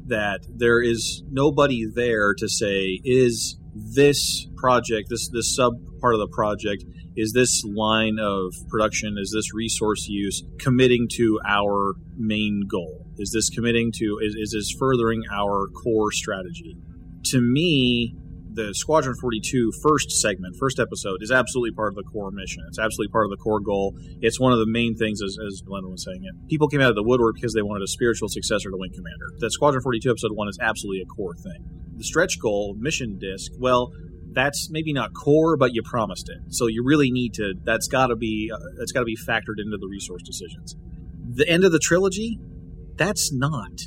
that 0.06 0.40
there 0.48 0.82
is 0.82 1.22
nobody 1.30 1.86
there 1.86 2.34
to 2.34 2.48
say 2.48 3.00
is 3.04 3.56
this 3.74 4.46
project 4.56 5.08
this 5.08 5.28
this 5.28 5.54
sub 5.54 5.74
part 6.00 6.14
of 6.14 6.20
the 6.20 6.28
project 6.28 6.84
is 7.16 7.32
this 7.32 7.62
line 7.64 8.18
of 8.18 8.54
production 8.68 9.16
is 9.18 9.32
this 9.34 9.52
resource 9.54 10.06
use 10.08 10.42
committing 10.58 11.08
to 11.16 11.38
our 11.46 11.94
main 12.16 12.62
goal? 12.68 13.06
Is 13.18 13.32
this 13.32 13.50
committing 13.50 13.92
to 13.96 14.18
is, 14.22 14.34
is 14.34 14.52
this 14.52 14.74
furthering 14.78 15.22
our 15.32 15.68
core 15.68 16.12
strategy? 16.12 16.76
To 17.26 17.40
me 17.40 18.16
the 18.54 18.74
Squadron 18.74 19.14
42 19.20 19.72
first 19.82 20.10
segment, 20.10 20.56
first 20.58 20.78
episode, 20.78 21.22
is 21.22 21.30
absolutely 21.30 21.72
part 21.72 21.92
of 21.92 21.96
the 21.96 22.02
core 22.02 22.30
mission. 22.30 22.62
It's 22.68 22.78
absolutely 22.78 23.10
part 23.10 23.26
of 23.26 23.30
the 23.30 23.36
core 23.36 23.60
goal. 23.60 23.96
It's 24.20 24.38
one 24.38 24.52
of 24.52 24.58
the 24.58 24.66
main 24.66 24.94
things, 24.96 25.22
as, 25.22 25.38
as 25.46 25.62
Glenn 25.62 25.88
was 25.90 26.04
saying 26.04 26.24
it. 26.24 26.48
People 26.48 26.68
came 26.68 26.80
out 26.80 26.90
of 26.90 26.96
the 26.96 27.02
woodwork 27.02 27.36
because 27.36 27.54
they 27.54 27.62
wanted 27.62 27.82
a 27.82 27.88
spiritual 27.88 28.28
successor 28.28 28.70
to 28.70 28.76
Wing 28.76 28.92
Commander. 28.92 29.26
That 29.38 29.52
Squadron 29.52 29.82
42 29.82 30.10
episode 30.10 30.32
one 30.32 30.48
is 30.48 30.58
absolutely 30.60 31.02
a 31.02 31.06
core 31.06 31.34
thing. 31.34 31.64
The 31.96 32.04
stretch 32.04 32.38
goal, 32.40 32.74
mission 32.78 33.18
disc, 33.18 33.52
well, 33.58 33.92
that's 34.32 34.70
maybe 34.70 34.92
not 34.92 35.12
core, 35.14 35.56
but 35.56 35.74
you 35.74 35.82
promised 35.82 36.28
it. 36.28 36.54
So 36.54 36.66
you 36.66 36.82
really 36.84 37.10
need 37.10 37.34
to. 37.34 37.54
That's 37.64 37.86
got 37.88 38.08
to 38.08 38.16
be. 38.16 38.50
Uh, 38.52 38.58
that's 38.78 38.92
got 38.92 39.00
to 39.00 39.06
be 39.06 39.16
factored 39.16 39.58
into 39.58 39.76
the 39.78 39.86
resource 39.88 40.22
decisions. 40.22 40.76
The 41.34 41.48
end 41.48 41.64
of 41.64 41.72
the 41.72 41.78
trilogy, 41.78 42.38
that's 42.96 43.32
not. 43.32 43.82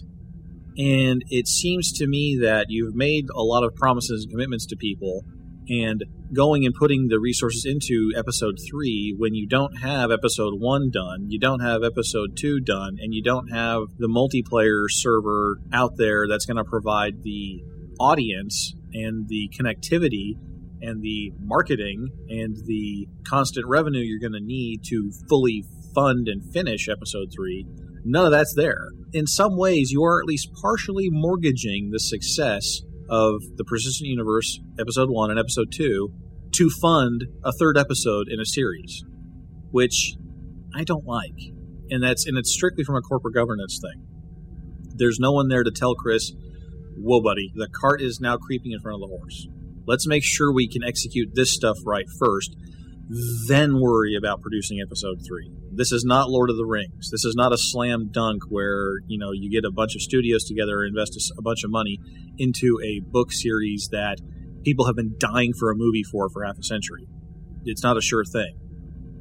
And 0.78 1.24
it 1.30 1.48
seems 1.48 1.92
to 1.94 2.08
me 2.08 2.38
that 2.42 2.66
you've 2.70 2.96
made 2.96 3.28
a 3.34 3.42
lot 3.42 3.64
of 3.64 3.76
promises 3.76 4.24
and 4.24 4.32
commitments 4.32 4.66
to 4.68 4.76
people, 4.76 5.24
and 5.70 6.04
going 6.34 6.66
and 6.66 6.76
putting 6.76 7.08
the 7.08 7.20
resources 7.20 7.66
into 7.66 8.12
episode 8.16 8.58
three 8.70 9.16
when 9.18 9.34
you 9.34 9.48
don't 9.48 9.78
have 9.78 10.12
episode 10.12 10.60
one 10.60 10.92
done, 10.92 11.26
you 11.30 11.40
don't 11.40 11.62
have 11.62 11.84
episode 11.84 12.36
two 12.38 12.60
done, 12.60 12.98
and 13.00 13.14
you 13.14 13.24
don't 13.24 13.48
have 13.50 13.84
the 13.98 14.08
multiplayer 14.08 14.86
server 14.90 15.58
out 15.72 15.94
there 15.98 16.28
that's 16.28 16.46
going 16.46 16.58
to 16.58 16.64
provide 16.64 17.24
the 17.24 17.64
audience 18.00 18.74
and 18.94 19.28
the 19.30 19.50
connectivity 19.58 20.34
and 20.82 21.02
the 21.02 21.32
marketing 21.40 22.10
and 22.30 22.58
the 22.66 23.08
constant 23.28 23.66
revenue 23.66 24.02
you're 24.02 24.20
going 24.20 24.34
to 24.34 24.46
need 24.46 24.84
to 24.84 25.12
fully 25.30 25.64
fund 25.94 26.28
and 26.28 26.52
finish 26.54 26.90
episode 26.90 27.32
three 27.34 27.66
None 28.08 28.26
of 28.26 28.32
that's 28.32 28.54
there. 28.56 28.89
In 29.13 29.26
some 29.26 29.58
ways, 29.58 29.91
you 29.91 30.04
are 30.04 30.22
at 30.22 30.28
least 30.28 30.54
partially 30.62 31.10
mortgaging 31.10 31.89
the 31.91 32.00
success 32.00 32.82
of 33.10 33.41
the 33.56 33.63
Persistent 33.63 34.08
Universe 34.08 34.60
episode 34.80 35.10
one 35.10 35.32
and 35.32 35.39
episode 35.39 35.72
two 35.72 36.13
to 36.54 36.70
fund 36.70 37.26
a 37.44 37.52
third 37.52 37.78
episode 37.78 38.28
in 38.30 38.39
a 38.39 38.46
series, 38.46 39.04
which 39.72 40.15
I 40.76 40.84
don't 40.84 41.06
like. 41.06 41.34
And 41.89 42.04
that's 42.04 42.28
and 42.28 42.38
it's 42.38 42.54
strictly 42.54 42.84
from 42.84 42.96
a 42.96 43.02
corporate 43.02 43.34
governance 43.34 43.80
thing. 43.82 44.06
There's 44.96 45.20
no 45.20 45.32
one 45.32 45.50
there 45.50 45.63
to 45.63 45.72
tell 45.72 45.96
Chris, 45.96 46.32
"Whoa, 46.98 47.22
buddy, 47.22 47.52
the 47.56 47.68
cart 47.68 48.02
is 48.02 48.20
now 48.20 48.38
creeping 48.38 48.72
in 48.72 48.80
front 48.80 49.02
of 49.02 49.02
the 49.02 49.15
horse. 49.15 49.48
Let's 49.88 50.08
make 50.08 50.24
sure 50.24 50.52
we 50.52 50.68
can 50.68 50.84
execute 50.84 51.30
this 51.34 51.54
stuff 51.54 51.78
right 51.86 52.06
first, 52.20 52.56
then 53.48 53.80
worry 53.80 54.15
about 54.15 54.41
producing 54.41 54.82
episode 54.82 55.22
three. 55.28 55.52
This 55.72 55.91
is 55.91 56.04
not 56.04 56.30
Lord 56.30 56.50
of 56.50 56.58
the 56.58 56.65
Rings. 56.65 57.10
This 57.12 57.24
is 57.24 57.36
not 57.36 57.54
a 57.54 57.58
slam 57.58 58.10
dunk 58.12 58.44
where 58.50 59.00
you 59.08 59.20
know 59.20 59.32
you 59.32 59.52
get 59.52 59.65
a 59.65 59.72
bunch 59.72 59.96
of 59.96 60.02
studios 60.02 60.44
together 60.44 60.84
invest 60.84 61.32
a 61.38 61.41
bunch 61.41 61.63
of 61.63 61.70
money 61.70 62.00
into 62.38 62.80
a 62.84 63.02
book 63.02 63.32
series 63.32 63.89
that 63.91 64.18
people 64.63 64.86
have 64.86 64.96
been 64.96 65.15
dying 65.20 65.54
for 65.54 65.70
a 65.70 65.76
movie 65.76 66.04
for 66.04 66.30
for 66.30 66.44
half 66.44 66.58
a 66.58 66.63
century. 66.63 67.08
It's 67.63 67.84
not 67.84 67.98
a 67.98 68.02
sure 68.02 68.26
thing. 68.26 68.58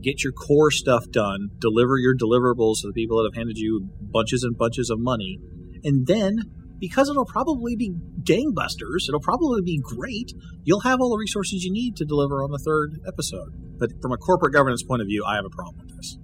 Get 0.03 0.23
your 0.23 0.33
core 0.33 0.71
stuff 0.71 1.11
done, 1.11 1.51
deliver 1.59 1.99
your 1.99 2.15
deliverables 2.15 2.81
to 2.81 2.89
the 2.89 2.93
people 2.95 3.19
that 3.19 3.31
have 3.33 3.39
handed 3.39 3.59
you 3.59 3.89
bunches 4.01 4.43
and 4.43 4.57
bunches 4.57 4.91
of 4.91 4.99
money, 5.01 5.39
and 5.83 6.07
then 6.07 6.39
because 6.79 7.09
it'll 7.09 7.25
probably 7.25 7.77
be 7.77 7.91
gangbusters, 8.23 9.09
it'll 9.09 9.21
probably 9.21 9.63
be 9.63 9.79
great, 9.83 10.33
you'll 10.65 10.81
have 10.81 11.01
all 11.01 11.11
the 11.11 11.19
resources 11.19 11.65
you 11.65 11.73
need 11.73 11.97
to 11.97 12.05
deliver 12.05 12.43
on 12.43 12.51
the 12.51 12.59
third 12.65 13.01
episode. 13.07 13.53
But 13.79 13.91
from 14.03 14.13
a 14.13 14.17
corporate 14.17 14.53
governance 14.53 14.83
point 14.83 15.03
of 15.03 15.07
view, 15.09 15.25
I 15.27 15.37
have 15.37 15.45
a 15.45 15.51
problem 15.51 15.87
with 15.87 15.97
this. 15.97 16.19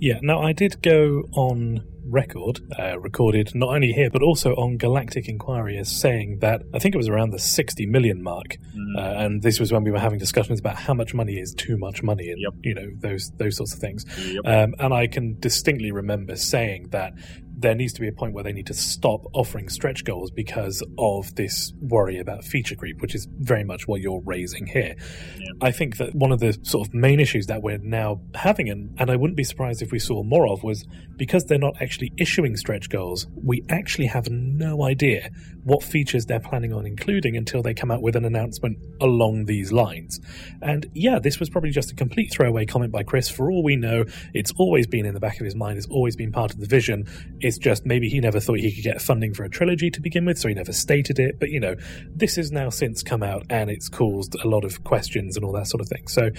Yeah, 0.00 0.18
now 0.22 0.40
I 0.40 0.52
did 0.52 0.80
go 0.82 1.22
on 1.32 1.80
record, 2.10 2.60
uh, 2.78 2.98
recorded 3.00 3.50
not 3.54 3.74
only 3.74 3.92
here 3.92 4.08
but 4.10 4.22
also 4.22 4.52
on 4.54 4.76
Galactic 4.78 5.28
Inquiry, 5.28 5.76
as 5.76 5.88
saying 5.90 6.38
that 6.40 6.62
I 6.72 6.78
think 6.78 6.94
it 6.94 6.98
was 6.98 7.08
around 7.08 7.30
the 7.30 7.38
60 7.38 7.84
million 7.86 8.22
mark, 8.22 8.56
Mm. 8.76 8.96
uh, 8.96 9.24
and 9.24 9.42
this 9.42 9.58
was 9.60 9.72
when 9.72 9.82
we 9.84 9.90
were 9.90 9.98
having 9.98 10.18
discussions 10.18 10.60
about 10.60 10.76
how 10.76 10.94
much 10.94 11.14
money 11.14 11.34
is 11.34 11.52
too 11.52 11.76
much 11.76 12.02
money, 12.02 12.30
and 12.30 12.40
Yep. 12.40 12.52
you 12.62 12.74
know 12.74 12.86
those 13.00 13.30
those 13.38 13.56
sorts 13.56 13.74
of 13.74 13.80
things. 13.80 14.04
Yep. 14.32 14.40
Um, 14.46 14.74
and 14.78 14.94
I 14.94 15.06
can 15.08 15.36
distinctly 15.40 15.90
remember 15.90 16.36
saying 16.36 16.88
that 16.92 17.12
there 17.58 17.74
needs 17.74 17.92
to 17.94 18.00
be 18.00 18.06
a 18.06 18.12
point 18.12 18.34
where 18.34 18.44
they 18.44 18.52
need 18.52 18.66
to 18.66 18.74
stop 18.74 19.24
offering 19.32 19.68
stretch 19.68 20.04
goals 20.04 20.30
because 20.30 20.82
of 20.96 21.34
this 21.34 21.72
worry 21.80 22.18
about 22.18 22.44
feature 22.44 22.76
creep, 22.76 23.00
which 23.00 23.16
is 23.16 23.26
very 23.38 23.64
much 23.64 23.88
what 23.88 24.00
you're 24.00 24.22
raising 24.24 24.66
here. 24.66 24.94
Yeah. 25.36 25.46
I 25.60 25.72
think 25.72 25.96
that 25.96 26.14
one 26.14 26.30
of 26.30 26.38
the 26.38 26.56
sort 26.62 26.86
of 26.86 26.94
main 26.94 27.18
issues 27.18 27.46
that 27.46 27.62
we're 27.62 27.78
now 27.78 28.20
having, 28.34 28.68
and, 28.70 28.94
and 29.00 29.10
I 29.10 29.16
wouldn't 29.16 29.36
be 29.36 29.42
surprised 29.42 29.82
if 29.82 29.90
we 29.90 29.98
saw 29.98 30.22
more 30.22 30.48
of, 30.48 30.62
was 30.62 30.86
because 31.16 31.46
they're 31.46 31.58
not 31.58 31.82
actually 31.82 32.12
issuing 32.16 32.56
stretch 32.56 32.88
goals, 32.90 33.26
we 33.34 33.64
actually 33.68 34.06
have 34.06 34.30
no 34.30 34.84
idea 34.84 35.30
what 35.68 35.82
features 35.82 36.26
they're 36.26 36.40
planning 36.40 36.72
on 36.72 36.86
including 36.86 37.36
until 37.36 37.62
they 37.62 37.74
come 37.74 37.90
out 37.90 38.02
with 38.02 38.16
an 38.16 38.24
announcement 38.24 38.78
along 39.00 39.44
these 39.44 39.70
lines. 39.70 40.20
And 40.62 40.86
yeah, 40.94 41.18
this 41.18 41.38
was 41.38 41.50
probably 41.50 41.70
just 41.70 41.92
a 41.92 41.94
complete 41.94 42.32
throwaway 42.32 42.64
comment 42.64 42.90
by 42.90 43.02
Chris. 43.02 43.28
For 43.28 43.50
all 43.50 43.62
we 43.62 43.76
know, 43.76 44.04
it's 44.34 44.52
always 44.56 44.86
been 44.86 45.04
in 45.06 45.14
the 45.14 45.20
back 45.20 45.40
of 45.40 45.44
his 45.44 45.54
mind, 45.54 45.78
it's 45.78 45.86
always 45.88 46.16
been 46.16 46.32
part 46.32 46.52
of 46.52 46.60
the 46.60 46.66
vision. 46.66 47.06
It's 47.40 47.58
just 47.58 47.84
maybe 47.84 48.08
he 48.08 48.20
never 48.20 48.40
thought 48.40 48.58
he 48.58 48.72
could 48.72 48.82
get 48.82 49.00
funding 49.02 49.34
for 49.34 49.44
a 49.44 49.50
trilogy 49.50 49.90
to 49.90 50.00
begin 50.00 50.24
with, 50.24 50.38
so 50.38 50.48
he 50.48 50.54
never 50.54 50.72
stated 50.72 51.18
it. 51.18 51.38
But 51.38 51.50
you 51.50 51.60
know, 51.60 51.76
this 52.14 52.36
has 52.36 52.50
now 52.50 52.70
since 52.70 53.02
come 53.02 53.22
out 53.22 53.44
and 53.50 53.70
it's 53.70 53.88
caused 53.88 54.34
a 54.42 54.48
lot 54.48 54.64
of 54.64 54.82
questions 54.84 55.36
and 55.36 55.44
all 55.44 55.52
that 55.52 55.66
sort 55.66 55.80
of 55.80 55.88
thing. 55.88 56.08
So, 56.08 56.30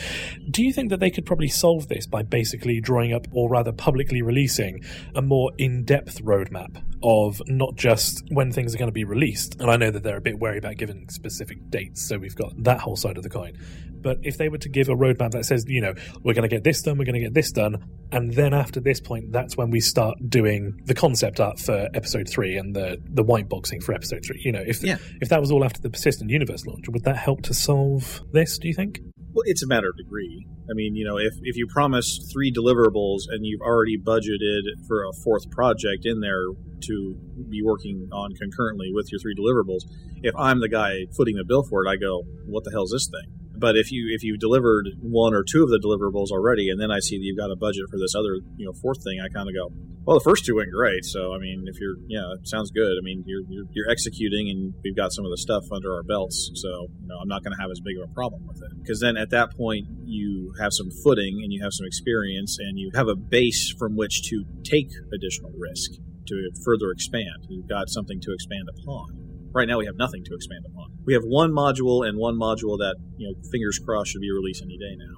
do 0.50 0.63
you 0.63 0.74
think 0.74 0.89
that 0.89 1.00
they 1.00 1.12
could 1.12 1.26
probably 1.26 1.48
solve 1.48 1.88
this 1.88 2.08
by 2.08 2.24
basically 2.24 2.82
drawing 2.82 3.13
up, 3.13 3.28
or 3.32 3.50
rather 3.50 3.72
publicly 3.72 4.22
releasing, 4.22 4.84
a 5.15 5.22
more 5.22 5.52
in 5.58 5.84
depth 5.84 6.24
roadmap 6.24 6.82
of 7.04 7.42
not 7.48 7.76
just 7.76 8.24
when 8.30 8.52
things 8.52 8.74
are 8.76 8.78
going 8.78 8.90
to 8.90 8.94
be 8.94 9.04
released? 9.04 9.56
And 9.60 9.70
I 9.72 9.78
know 9.78 9.92
that 9.92 10.04
they're 10.04 10.18
a 10.18 10.22
bit 10.22 10.40
wary 10.40 10.58
about 10.58 10.78
giving 10.78 11.08
specific 11.10 11.70
dates, 11.70 12.02
so 12.08 12.18
we've 12.18 12.36
got 12.36 12.52
that 12.64 12.80
whole 12.80 12.96
side 12.96 13.18
of 13.18 13.24
the 13.24 13.30
coin. 13.30 13.54
But 14.02 14.20
if 14.24 14.38
they 14.38 14.48
were 14.48 14.58
to 14.60 14.70
give 14.70 14.88
a 14.88 14.96
roadmap 14.96 15.32
that 15.32 15.46
says, 15.46 15.66
you 15.68 15.82
know, 15.82 15.94
we're 16.24 16.34
going 16.34 16.48
to 16.50 16.56
get 16.56 16.64
this 16.64 16.82
done, 16.82 16.98
we're 16.98 17.04
going 17.06 17.16
to 17.16 17.20
get 17.20 17.34
this 17.34 17.52
done, 17.52 17.84
and 18.14 18.34
then 18.34 18.54
after 18.54 18.80
this 18.80 19.02
point, 19.02 19.32
that's 19.34 19.58
when 19.58 19.72
we 19.72 19.82
start 19.82 20.18
doing 20.30 20.80
the 20.86 20.94
concept 20.94 21.40
art 21.42 21.60
for 21.60 21.90
episode 21.94 22.30
three 22.30 22.56
and 22.58 22.74
the 22.76 22.98
the 23.10 23.24
white 23.24 23.50
boxing 23.50 23.82
for 23.82 23.94
episode 23.94 24.24
three. 24.26 24.42
You 24.44 24.54
know, 24.54 24.64
if 24.66 24.82
Yeah. 24.82 24.98
if 25.22 25.28
that 25.30 25.42
was 25.42 25.52
all 25.52 25.66
after 25.66 25.82
the 25.82 25.90
persistent 25.90 26.30
universe 26.30 26.66
launch, 26.66 26.88
would 26.88 27.04
that 27.04 27.18
help 27.18 27.42
to 27.44 27.54
solve 27.54 28.22
this? 28.32 28.58
Do 28.58 28.68
you 28.70 28.74
think? 28.74 29.02
Well, 29.34 29.44
it's 29.46 29.63
a 29.63 29.68
matter 29.68 29.89
of 29.89 29.98
degree. 29.98 30.48
I 30.70 30.74
mean, 30.74 30.96
you 30.96 31.06
know, 31.06 31.18
if, 31.18 31.34
if 31.44 31.56
you 31.56 31.68
promise 31.68 32.20
three 32.34 32.52
deliverables 32.52 33.22
and 33.30 33.46
you've 33.46 33.62
already 33.62 33.98
budgeted 33.98 34.62
for 34.88 35.04
a 35.04 35.13
fourth 35.24 35.50
project 35.52 36.06
in 36.06 36.20
there 36.20 36.46
to 36.88 37.15
be 37.50 37.62
working 37.63 38.10
on 38.12 38.34
concurrently 38.36 38.92
with 38.94 39.12
your 39.12 39.20
three 39.20 39.36
deliverables, 39.36 39.82
if 40.24 40.36
I'm 40.36 40.60
the 40.60 40.70
guy 40.70 41.06
footing 41.15 41.36
the 41.36 41.46
bill 41.46 41.63
for 41.63 41.86
it, 41.86 41.89
I 41.89 41.96
go, 41.96 42.24
what 42.46 42.63
the 42.63 42.72
hell 42.72 42.84
is 42.84 42.92
this 42.92 43.08
thing? 43.08 43.49
But 43.60 43.76
if 43.76 43.91
you 43.91 44.08
if 44.10 44.24
you 44.24 44.38
delivered 44.38 44.88
one 45.02 45.34
or 45.34 45.43
two 45.43 45.63
of 45.63 45.69
the 45.69 45.80
deliverables 45.80 46.32
already, 46.32 46.69
and 46.69 46.80
then 46.80 46.91
I 46.91 47.00
see 47.00 47.17
that 47.17 47.24
you've 47.24 47.38
got 47.38 47.52
a 47.52 47.56
budget 47.56 47.84
for 47.91 48.00
this 48.00 48.15
other 48.15 48.39
you 48.56 48.65
know 48.65 48.74
fourth 48.82 49.04
thing, 49.04 49.19
I 49.19 49.28
kind 49.28 49.50
of 49.50 49.56
go, 49.56 49.67
well, 50.06 50.17
the 50.17 50.24
first 50.24 50.45
two 50.45 50.56
went 50.56 50.72
great. 50.72 51.04
So 51.04 51.36
I 51.36 51.39
mean, 51.39 51.65
if 51.67 51.80
you're 51.80 51.98
yeah, 52.08 52.24
sounds 52.43 52.72
good. 52.72 52.95
I 52.95 53.04
mean, 53.04 53.24
you're, 53.28 53.43
you're 53.50 53.65
you're 53.72 53.89
executing, 53.91 54.50
and 54.50 54.74
we've 54.84 54.95
got 54.95 55.12
some 55.12 55.26
of 55.26 55.32
the 55.32 55.38
stuff 55.38 55.63
under 55.72 55.93
our 55.93 56.04
belts. 56.04 56.52
So 56.56 56.88
you 57.02 57.08
know, 57.08 57.17
I'm 57.22 57.28
not 57.28 57.43
going 57.43 57.52
to 57.52 57.62
have 57.62 57.69
as 57.69 57.82
big 57.84 58.00
of 58.00 58.10
a 58.10 58.13
problem 58.13 58.48
with 58.48 58.63
it 58.63 58.72
because 58.82 59.00
then 59.00 59.17
at 59.17 59.30
that 59.32 59.52
point 59.58 59.86
you 60.06 60.54
have 60.60 60.72
some 60.72 60.89
footing 61.04 61.41
and 61.43 61.52
you 61.52 61.62
have 61.62 61.74
some 61.74 61.86
experience 61.86 62.58
and 62.60 62.80
you 62.80 62.91
have 62.95 63.08
a 63.08 63.15
base 63.15 63.76
from 63.78 63.95
which 63.95 64.24
to 64.30 64.45
take 64.63 64.88
additional 65.13 65.52
risk 65.60 65.91
to 66.28 66.50
further 66.63 66.91
expand. 66.91 67.45
You've 67.50 67.67
got 67.67 67.89
something 67.89 68.19
to 68.22 68.34
expand 68.34 68.69
upon. 68.69 69.29
Right 69.52 69.68
now, 69.68 69.80
we 69.80 69.86
have 69.86 69.98
nothing 69.98 70.24
to 70.26 70.36
expand 70.36 70.66
upon. 70.66 70.92
We 71.06 71.14
have 71.14 71.24
one 71.24 71.52
module 71.52 72.08
and 72.08 72.18
one 72.18 72.36
module 72.36 72.78
that, 72.78 72.96
you 73.18 73.28
know, 73.28 73.50
fingers 73.50 73.80
crossed, 73.80 74.12
should 74.12 74.22
be 74.22 74.32
released 74.32 74.62
any 74.62 74.78
day 74.78 74.96
now. 74.96 75.16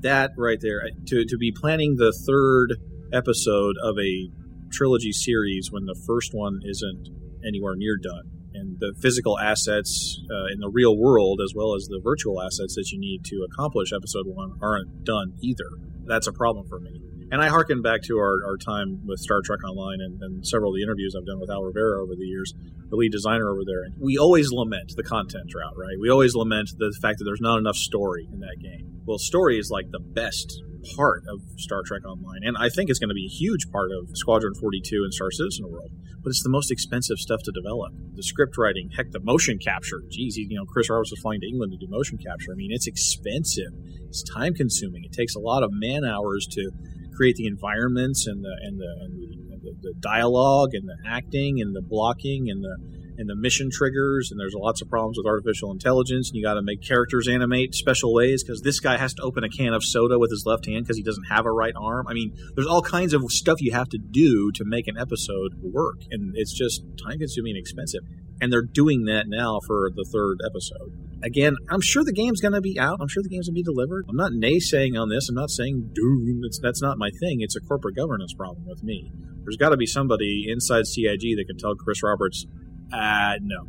That 0.00 0.30
right 0.38 0.58
there, 0.60 0.82
to, 1.08 1.24
to 1.24 1.36
be 1.36 1.52
planning 1.52 1.96
the 1.96 2.12
third 2.12 2.78
episode 3.12 3.76
of 3.82 3.98
a 3.98 4.30
trilogy 4.72 5.12
series 5.12 5.70
when 5.70 5.84
the 5.84 5.94
first 6.06 6.32
one 6.32 6.60
isn't 6.64 7.08
anywhere 7.46 7.74
near 7.76 7.96
done, 7.96 8.30
and 8.54 8.78
the 8.80 8.94
physical 9.00 9.38
assets 9.38 10.18
uh, 10.30 10.52
in 10.52 10.60
the 10.60 10.70
real 10.70 10.96
world, 10.96 11.40
as 11.44 11.52
well 11.54 11.74
as 11.74 11.86
the 11.88 12.00
virtual 12.02 12.42
assets 12.42 12.74
that 12.74 12.90
you 12.90 12.98
need 12.98 13.24
to 13.26 13.46
accomplish 13.50 13.92
episode 13.92 14.26
one, 14.26 14.58
aren't 14.62 15.04
done 15.04 15.34
either. 15.42 15.68
That's 16.06 16.26
a 16.26 16.32
problem 16.32 16.66
for 16.68 16.80
me. 16.80 17.00
And 17.32 17.42
I 17.42 17.48
harken 17.48 17.82
back 17.82 18.02
to 18.02 18.18
our, 18.18 18.44
our 18.46 18.56
time 18.56 19.00
with 19.04 19.18
Star 19.18 19.40
Trek 19.44 19.58
Online 19.64 19.98
and, 20.00 20.22
and 20.22 20.46
several 20.46 20.70
of 20.70 20.76
the 20.76 20.82
interviews 20.82 21.14
I've 21.18 21.26
done 21.26 21.40
with 21.40 21.50
Al 21.50 21.62
Rivera 21.62 22.00
over 22.00 22.14
the 22.14 22.24
years, 22.24 22.54
the 22.88 22.94
lead 22.94 23.10
designer 23.10 23.50
over 23.50 23.62
there. 23.66 23.82
And 23.82 23.94
we 23.98 24.16
always 24.16 24.52
lament 24.52 24.92
the 24.96 25.02
content 25.02 25.48
drought, 25.48 25.74
right? 25.76 25.96
We 26.00 26.08
always 26.08 26.36
lament 26.36 26.70
the 26.78 26.94
fact 27.02 27.18
that 27.18 27.24
there's 27.24 27.40
not 27.40 27.58
enough 27.58 27.76
story 27.76 28.28
in 28.32 28.40
that 28.40 28.58
game. 28.62 29.02
Well, 29.04 29.18
story 29.18 29.58
is 29.58 29.70
like 29.70 29.90
the 29.90 29.98
best 29.98 30.62
part 30.94 31.24
of 31.28 31.42
Star 31.58 31.82
Trek 31.84 32.06
Online, 32.06 32.42
and 32.42 32.56
I 32.56 32.68
think 32.68 32.90
it's 32.90 33.00
going 33.00 33.10
to 33.10 33.14
be 33.14 33.26
a 33.26 33.34
huge 33.34 33.70
part 33.72 33.90
of 33.90 34.16
Squadron 34.16 34.54
42 34.54 35.02
and 35.02 35.12
Star 35.12 35.32
Citizen 35.32 35.66
World. 35.68 35.90
But 36.22 36.30
it's 36.30 36.42
the 36.42 36.50
most 36.50 36.70
expensive 36.70 37.18
stuff 37.18 37.40
to 37.44 37.52
develop. 37.52 37.92
The 38.14 38.22
script 38.22 38.58
writing, 38.58 38.90
heck, 38.96 39.10
the 39.10 39.20
motion 39.20 39.58
capture. 39.58 40.02
Geez, 40.10 40.36
you 40.36 40.56
know, 40.56 40.64
Chris 40.66 40.90
Roberts 40.90 41.10
was 41.10 41.20
flying 41.20 41.40
to 41.40 41.46
England 41.46 41.72
to 41.72 41.78
do 41.78 41.90
motion 41.90 42.18
capture. 42.18 42.52
I 42.52 42.56
mean, 42.56 42.70
it's 42.72 42.86
expensive. 42.86 43.70
It's 44.08 44.22
time 44.22 44.54
consuming. 44.54 45.04
It 45.04 45.12
takes 45.12 45.34
a 45.34 45.40
lot 45.40 45.62
of 45.62 45.70
man 45.72 46.04
hours 46.04 46.46
to 46.52 46.70
create 47.16 47.36
the 47.36 47.46
environments 47.46 48.26
and 48.26 48.44
the 48.44 48.54
and 48.62 48.78
the 48.78 48.90
and 49.02 49.12
the, 49.18 49.56
the, 49.62 49.76
the 49.82 49.94
dialogue 50.00 50.70
and 50.74 50.88
the 50.88 50.96
acting 51.06 51.60
and 51.60 51.74
the 51.74 51.82
blocking 51.82 52.48
and 52.50 52.62
the 52.62 52.76
and 53.18 53.28
the 53.28 53.36
mission 53.36 53.70
triggers, 53.70 54.30
and 54.30 54.38
there's 54.38 54.54
lots 54.54 54.82
of 54.82 54.88
problems 54.88 55.16
with 55.16 55.26
artificial 55.26 55.70
intelligence, 55.70 56.30
and 56.30 56.36
you 56.36 56.42
got 56.42 56.54
to 56.54 56.62
make 56.62 56.82
characters 56.82 57.28
animate 57.28 57.74
special 57.74 58.12
ways 58.12 58.42
because 58.42 58.60
this 58.62 58.80
guy 58.80 58.96
has 58.96 59.14
to 59.14 59.22
open 59.22 59.44
a 59.44 59.48
can 59.48 59.72
of 59.74 59.84
soda 59.84 60.18
with 60.18 60.30
his 60.30 60.44
left 60.46 60.66
hand 60.66 60.84
because 60.84 60.96
he 60.96 61.02
doesn't 61.02 61.24
have 61.24 61.46
a 61.46 61.50
right 61.50 61.74
arm. 61.76 62.06
I 62.08 62.14
mean, 62.14 62.36
there's 62.54 62.66
all 62.66 62.82
kinds 62.82 63.14
of 63.14 63.22
stuff 63.30 63.60
you 63.60 63.72
have 63.72 63.88
to 63.90 63.98
do 63.98 64.50
to 64.52 64.64
make 64.64 64.88
an 64.88 64.96
episode 64.98 65.54
work, 65.62 66.00
and 66.10 66.34
it's 66.36 66.52
just 66.52 66.82
time 67.04 67.18
consuming 67.18 67.56
and 67.56 67.60
expensive. 67.60 68.02
And 68.40 68.52
they're 68.52 68.62
doing 68.62 69.04
that 69.06 69.28
now 69.28 69.60
for 69.66 69.90
the 69.94 70.04
third 70.12 70.40
episode. 70.44 70.92
Again, 71.22 71.56
I'm 71.70 71.80
sure 71.80 72.04
the 72.04 72.12
game's 72.12 72.42
going 72.42 72.52
to 72.52 72.60
be 72.60 72.78
out. 72.78 72.98
I'm 73.00 73.08
sure 73.08 73.22
the 73.22 73.30
game's 73.30 73.48
going 73.48 73.54
to 73.54 73.62
be 73.62 73.62
delivered. 73.62 74.04
I'm 74.08 74.16
not 74.16 74.32
naysaying 74.32 75.00
on 75.00 75.08
this. 75.08 75.28
I'm 75.30 75.34
not 75.34 75.48
saying 75.48 75.90
doom. 75.94 76.42
It's, 76.44 76.58
that's 76.58 76.82
not 76.82 76.98
my 76.98 77.08
thing. 77.20 77.40
It's 77.40 77.56
a 77.56 77.60
corporate 77.60 77.96
governance 77.96 78.34
problem 78.34 78.66
with 78.66 78.82
me. 78.82 79.10
There's 79.42 79.56
got 79.56 79.70
to 79.70 79.76
be 79.76 79.86
somebody 79.86 80.46
inside 80.48 80.86
CIG 80.86 81.36
that 81.36 81.44
can 81.46 81.56
tell 81.56 81.74
Chris 81.74 82.02
Roberts, 82.02 82.46
uh, 82.92 83.34
no, 83.40 83.66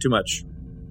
too 0.00 0.08
much. 0.08 0.42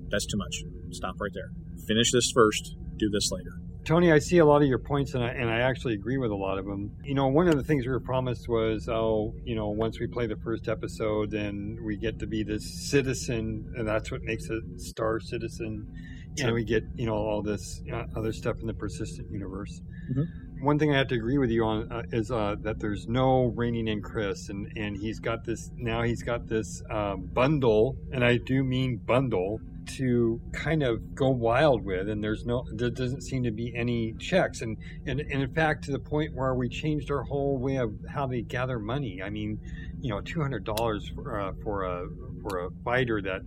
That's 0.10 0.26
too 0.26 0.38
much. 0.38 0.63
Stop 0.91 1.15
right 1.19 1.32
there. 1.34 1.52
Finish 1.88 2.12
this 2.12 2.32
first. 2.32 2.76
Do 2.97 3.10
this 3.10 3.32
later. 3.32 3.54
Tony, 3.84 4.12
I 4.12 4.19
see 4.19 4.38
a 4.38 4.45
lot 4.45 4.62
of 4.62 4.67
your 4.67 4.78
points, 4.78 5.15
and 5.15 5.24
I, 5.24 5.30
and 5.30 5.50
I 5.50 5.62
actually 5.62 5.95
agree 5.95 6.17
with 6.19 6.30
a 6.30 6.36
lot 6.36 6.60
of 6.60 6.65
them. 6.65 6.91
You 7.04 7.15
know, 7.15 7.28
one 7.30 7.47
of 7.47 7.56
the 7.56 7.63
things 7.63 7.86
we 7.86 7.91
were 7.91 8.00
promised 8.00 8.47
was, 8.47 8.88
oh, 8.88 9.34
you 9.43 9.56
know, 9.56 9.69
once 9.69 10.00
we 10.00 10.06
play 10.06 10.28
the 10.28 10.36
first 10.36 10.67
episode, 10.67 11.32
then 11.32 11.80
we 11.84 11.97
get 11.97 12.19
to 12.19 12.28
be 12.28 12.43
this 12.43 12.89
citizen, 12.91 13.74
and 13.76 13.88
that's 13.88 14.12
what 14.12 14.21
makes 14.21 14.47
a 14.50 14.60
star 14.78 15.19
citizen. 15.19 15.88
And 16.39 16.54
we 16.54 16.63
get, 16.63 16.84
you 16.95 17.06
know, 17.08 17.15
all 17.15 17.41
this 17.41 17.82
uh, 17.91 18.04
other 18.15 18.32
stuff 18.32 18.58
in 18.62 18.67
the 18.67 18.74
persistent 18.74 19.30
universe. 19.32 19.82
Mhm. 20.15 20.26
One 20.62 20.78
thing 20.78 20.93
I 20.93 20.97
have 21.00 21.08
to 21.08 21.15
agree 21.15 21.39
with 21.39 21.50
you 21.50 21.63
on 21.63 21.91
uh, 21.91 22.04
is 22.12 22.30
uh, 22.32 22.56
that 22.62 22.80
there's 22.80 23.08
no 23.08 23.45
reining 23.45 23.88
in 23.88 24.02
Chris, 24.04 24.50
and, 24.50 24.71
and 24.78 24.95
he's 24.95 25.19
got 25.19 25.43
this 25.43 25.71
now. 25.76 26.04
He's 26.04 26.21
got 26.21 26.47
this 26.47 26.84
um, 26.91 27.30
bundle, 27.34 27.97
and 28.12 28.24
I 28.24 28.38
do 28.38 28.63
mean 28.63 28.97
bundle 28.97 29.60
to 29.97 30.39
kind 30.54 30.84
of 30.84 31.15
go 31.15 31.30
wild 31.30 31.84
with 31.84 32.08
and 32.08 32.24
there's 32.24 32.45
no 32.45 32.63
there 32.74 32.91
doesn't 32.91 33.21
seem 33.21 33.43
to 33.43 33.52
be 33.52 33.76
any 33.76 34.13
checks 34.13 34.62
and 34.62 34.78
and, 35.08 35.19
and 35.19 35.41
in 35.41 35.54
fact 35.54 35.84
to 35.84 35.91
the 35.91 36.00
point 36.00 36.34
where 36.36 36.54
we 36.54 36.69
changed 36.69 37.10
our 37.10 37.24
whole 37.24 37.58
way 37.58 37.78
of 37.78 37.91
how 38.08 38.28
they 38.28 38.41
gather 38.41 38.78
money 38.78 39.21
i 39.24 39.30
mean 39.30 39.60
you 40.00 40.10
know 40.10 40.21
$200 40.21 41.15
for, 41.15 41.39
uh, 41.39 41.52
for 41.63 41.84
a 41.84 42.08
for 42.41 42.65
a 42.65 42.69
fighter 42.86 43.21
that 43.21 43.41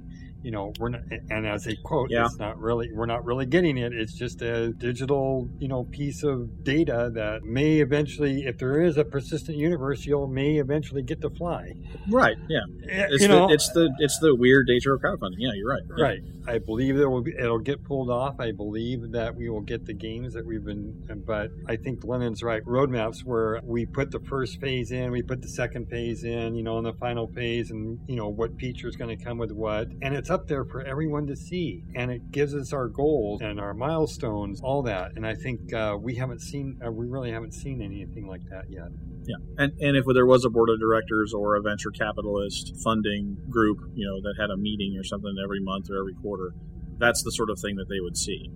you 0.45 0.51
know 0.51 0.73
we're 0.79 0.91
not 0.91 1.01
and 1.31 1.47
as 1.47 1.67
a 1.67 1.75
quote 1.83 2.11
Yeah. 2.11 2.27
it's 2.27 2.39
not 2.39 2.59
really 2.59 2.91
we're 2.93 3.07
not 3.07 3.25
really 3.25 3.47
getting 3.47 3.79
it 3.79 3.93
it's 3.93 4.13
just 4.15 4.43
a 4.43 4.73
digital 4.75 5.49
you 5.59 5.69
know 5.69 5.85
piece 5.85 6.23
of 6.23 6.63
data 6.63 7.11
that 7.15 7.43
may 7.43 7.81
eventually 7.81 8.45
if 8.45 8.59
there 8.59 8.81
is 8.83 8.97
a 8.99 9.05
persistent 9.05 9.57
universe 9.57 10.05
you'll 10.07 10.29
may 10.29 10.59
eventually 10.59 11.03
get 11.03 11.21
to 11.23 11.31
fly 11.31 11.73
Right. 12.09 12.37
Yeah. 12.49 12.59
Eh, 12.89 13.07
it's 13.11 13.23
you 13.23 13.29
the 13.29 13.35
know 13.35 13.51
it's 13.51 13.71
the 13.73 13.91
it's 13.99 14.19
the 14.19 14.35
weird 14.35 14.67
nature 14.69 14.95
of 14.95 15.01
crowdfunding. 15.01 15.37
Yeah, 15.39 15.53
you're 15.55 15.71
right. 15.71 15.83
Yeah. 15.97 16.05
Right. 16.05 16.19
I 16.47 16.59
believe 16.59 16.97
it 16.99 17.07
will 17.07 17.23
be, 17.23 17.33
it'll 17.39 17.59
get 17.59 17.83
pulled 17.85 18.11
off. 18.11 18.39
I 18.39 18.53
believe 18.53 19.13
that 19.13 19.35
we 19.35 19.49
will 19.49 19.63
get 19.63 19.87
the 19.87 19.95
games 19.95 20.35
that 20.35 20.45
we've 20.45 20.63
been, 20.63 20.93
but 21.27 21.49
I 21.67 21.77
think 21.77 22.05
Lennon's 22.05 22.43
right. 22.43 22.63
Roadmaps 22.65 23.25
where 23.25 23.61
we 23.65 23.87
put 23.87 24.11
the 24.11 24.21
first 24.21 24.61
phase 24.61 24.91
in, 24.91 25.11
we 25.11 25.23
put 25.23 25.41
the 25.41 25.49
second 25.49 25.89
phase 25.89 26.25
in, 26.25 26.55
you 26.55 26.63
know, 26.63 26.77
and 26.77 26.85
the 26.87 26.93
final 26.95 27.29
phase, 27.29 27.71
and 27.71 27.99
you 28.07 28.17
know 28.17 28.29
what 28.29 28.59
feature 28.59 28.89
is 28.89 28.97
going 28.97 29.17
to 29.17 29.25
come 29.25 29.39
with 29.39 29.53
what, 29.53 29.89
and 30.03 30.15
it's 30.15 30.29
up 30.35 30.49
there 30.49 30.65
for 30.65 30.83
everyone 30.83 31.27
to 31.29 31.37
see, 31.37 31.85
and 31.95 32.11
it 32.11 32.31
gives 32.31 32.55
us 32.55 32.73
our 32.73 32.89
goals 32.89 33.41
and 33.41 33.61
our 33.61 33.73
milestones, 33.73 34.61
all 34.61 34.83
that. 34.83 35.13
And 35.17 35.27
I 35.27 35.35
think 35.35 35.73
uh, 35.73 35.97
we 35.99 36.17
haven't 36.17 36.41
seen, 36.41 36.79
uh, 36.85 36.91
we 36.91 37.07
really 37.07 37.31
haven't 37.31 37.55
seen 37.55 37.81
anything 37.81 38.27
like 38.27 38.43
that 38.51 38.65
yet. 38.69 38.89
Yeah, 39.27 39.37
and 39.57 39.73
and 39.81 39.97
if 39.97 40.05
there 40.13 40.27
was 40.27 40.45
a 40.45 40.51
board 40.51 40.69
of 40.69 40.79
directors 40.79 41.33
or 41.33 41.57
a 41.57 41.63
venture 41.63 41.91
capitalist 41.91 42.75
funding 42.83 43.39
group, 43.49 43.79
you 43.95 44.07
know, 44.07 44.21
that 44.21 44.35
had 44.39 44.51
a 44.51 44.57
meeting 44.57 44.99
or 44.99 45.05
something 45.05 45.33
every 45.43 45.61
month 45.61 45.89
or 45.89 45.99
every 45.99 46.15
quarter, 46.21 46.53
that's 46.99 47.23
the 47.23 47.31
sort 47.31 47.49
of 47.49 47.59
thing 47.61 47.77
that 47.77 47.89
they 47.89 48.01
would 48.01 48.19
see. 48.19 48.51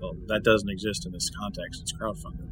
Well, 0.00 0.14
that 0.28 0.42
doesn't 0.42 0.70
exist 0.70 1.04
in 1.04 1.12
this 1.12 1.28
context. 1.38 1.82
It's 1.82 1.92
crowdfunded. 1.92 2.48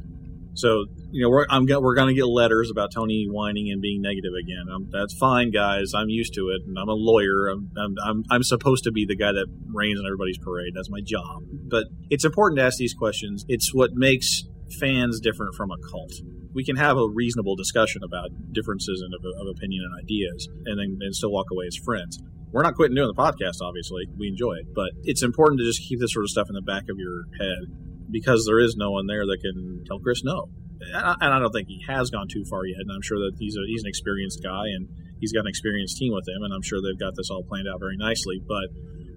So 0.55 0.85
you 1.11 1.23
know, 1.23 1.29
we're 1.29 1.45
I'm 1.49 1.65
we're 1.65 1.95
going 1.95 2.07
to 2.07 2.13
get 2.13 2.25
letters 2.25 2.71
about 2.71 2.91
Tony 2.93 3.27
whining 3.29 3.71
and 3.71 3.81
being 3.81 4.01
negative 4.01 4.31
again. 4.41 4.65
Um 4.73 4.89
that's 4.91 5.13
fine, 5.17 5.51
guys. 5.51 5.91
I'm 5.93 6.09
used 6.09 6.33
to 6.35 6.49
it, 6.49 6.61
and 6.65 6.77
I'm 6.79 6.89
a 6.89 6.93
lawyer. 6.93 7.47
I'm, 7.47 7.69
I'm 7.77 7.95
I'm 8.03 8.23
I'm 8.31 8.43
supposed 8.43 8.85
to 8.85 8.91
be 8.91 9.05
the 9.05 9.15
guy 9.15 9.31
that 9.31 9.47
rains 9.73 9.99
on 9.99 10.05
everybody's 10.05 10.37
parade. 10.37 10.73
That's 10.75 10.89
my 10.89 11.01
job. 11.05 11.43
But 11.51 11.85
it's 12.09 12.25
important 12.25 12.59
to 12.59 12.63
ask 12.65 12.77
these 12.77 12.93
questions. 12.93 13.45
It's 13.47 13.73
what 13.73 13.91
makes 13.93 14.43
fans 14.79 15.19
different 15.19 15.55
from 15.55 15.71
a 15.71 15.77
cult. 15.91 16.13
We 16.53 16.63
can 16.63 16.77
have 16.77 16.97
a 16.97 17.07
reasonable 17.13 17.55
discussion 17.57 18.01
about 18.03 18.29
differences 18.53 19.03
in, 19.05 19.11
of, 19.13 19.21
of 19.41 19.55
opinion 19.55 19.83
and 19.83 20.03
ideas, 20.03 20.47
and 20.65 20.79
then 20.79 20.97
and 21.01 21.13
still 21.13 21.31
walk 21.31 21.47
away 21.51 21.65
as 21.67 21.75
friends. 21.75 22.17
We're 22.51 22.63
not 22.63 22.75
quitting 22.75 22.95
doing 22.95 23.11
the 23.13 23.21
podcast, 23.21 23.59
obviously. 23.61 24.07
We 24.17 24.29
enjoy 24.29 24.53
it, 24.53 24.73
but 24.73 24.91
it's 25.03 25.23
important 25.23 25.59
to 25.59 25.65
just 25.65 25.81
keep 25.81 25.99
this 25.99 26.13
sort 26.13 26.23
of 26.23 26.29
stuff 26.29 26.47
in 26.47 26.55
the 26.55 26.61
back 26.61 26.83
of 26.89 26.97
your 26.97 27.25
head 27.37 27.67
because 28.09 28.45
there 28.45 28.59
is 28.59 28.75
no 28.75 28.91
one 28.91 29.07
there 29.07 29.25
that 29.25 29.37
can 29.41 29.83
tell 29.87 29.99
Chris 29.99 30.23
no. 30.23 30.49
And 30.93 31.33
I, 31.33 31.39
don't 31.39 31.51
think 31.51 31.67
he 31.67 31.83
has 31.87 32.09
gone 32.09 32.27
too 32.27 32.43
far 32.45 32.65
yet. 32.65 32.79
And 32.79 32.91
I'm 32.91 33.01
sure 33.01 33.17
that 33.19 33.33
he's 33.39 33.55
a, 33.55 33.61
he's 33.65 33.83
an 33.83 33.87
experienced 33.87 34.43
guy 34.43 34.67
and 34.75 34.89
he's 35.19 35.31
got 35.31 35.41
an 35.41 35.47
experienced 35.47 35.97
team 35.97 36.13
with 36.13 36.27
him, 36.27 36.43
and 36.43 36.53
I'm 36.53 36.61
sure 36.61 36.79
they've 36.81 36.99
got 36.99 37.15
this 37.15 37.29
all 37.29 37.43
planned 37.43 37.67
out 37.71 37.79
very 37.79 37.97
nicely. 37.97 38.41
But 38.45 38.69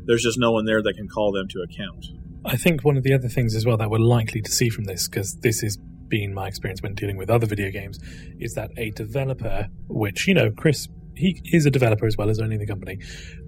there's 0.04 0.22
just 0.22 0.38
no 0.38 0.52
one 0.52 0.64
there 0.64 0.82
that 0.82 0.94
can 0.94 1.08
call 1.08 1.32
them 1.32 1.48
to 1.48 1.60
account. 1.60 2.06
I 2.44 2.56
think 2.56 2.84
one 2.84 2.96
of 2.96 3.02
the 3.02 3.12
other 3.12 3.28
things 3.28 3.54
as 3.54 3.66
well 3.66 3.76
that 3.76 3.90
we're 3.90 3.98
likely 3.98 4.40
to 4.40 4.50
see 4.50 4.70
from 4.70 4.84
this, 4.84 5.08
because 5.08 5.34
this 5.42 5.60
has 5.60 5.76
been 5.76 6.32
my 6.32 6.46
experience 6.48 6.80
when 6.82 6.94
dealing 6.94 7.16
with 7.16 7.28
other 7.28 7.46
video 7.46 7.70
games, 7.70 7.98
is 8.38 8.54
that 8.54 8.70
a 8.78 8.90
developer, 8.90 9.68
which, 9.88 10.26
you 10.26 10.34
know, 10.34 10.50
Chris, 10.50 10.88
he 11.18 11.40
is 11.52 11.66
a 11.66 11.70
developer 11.70 12.06
as 12.06 12.16
well 12.16 12.30
as 12.30 12.38
owning 12.40 12.58
the 12.58 12.66
company, 12.66 12.98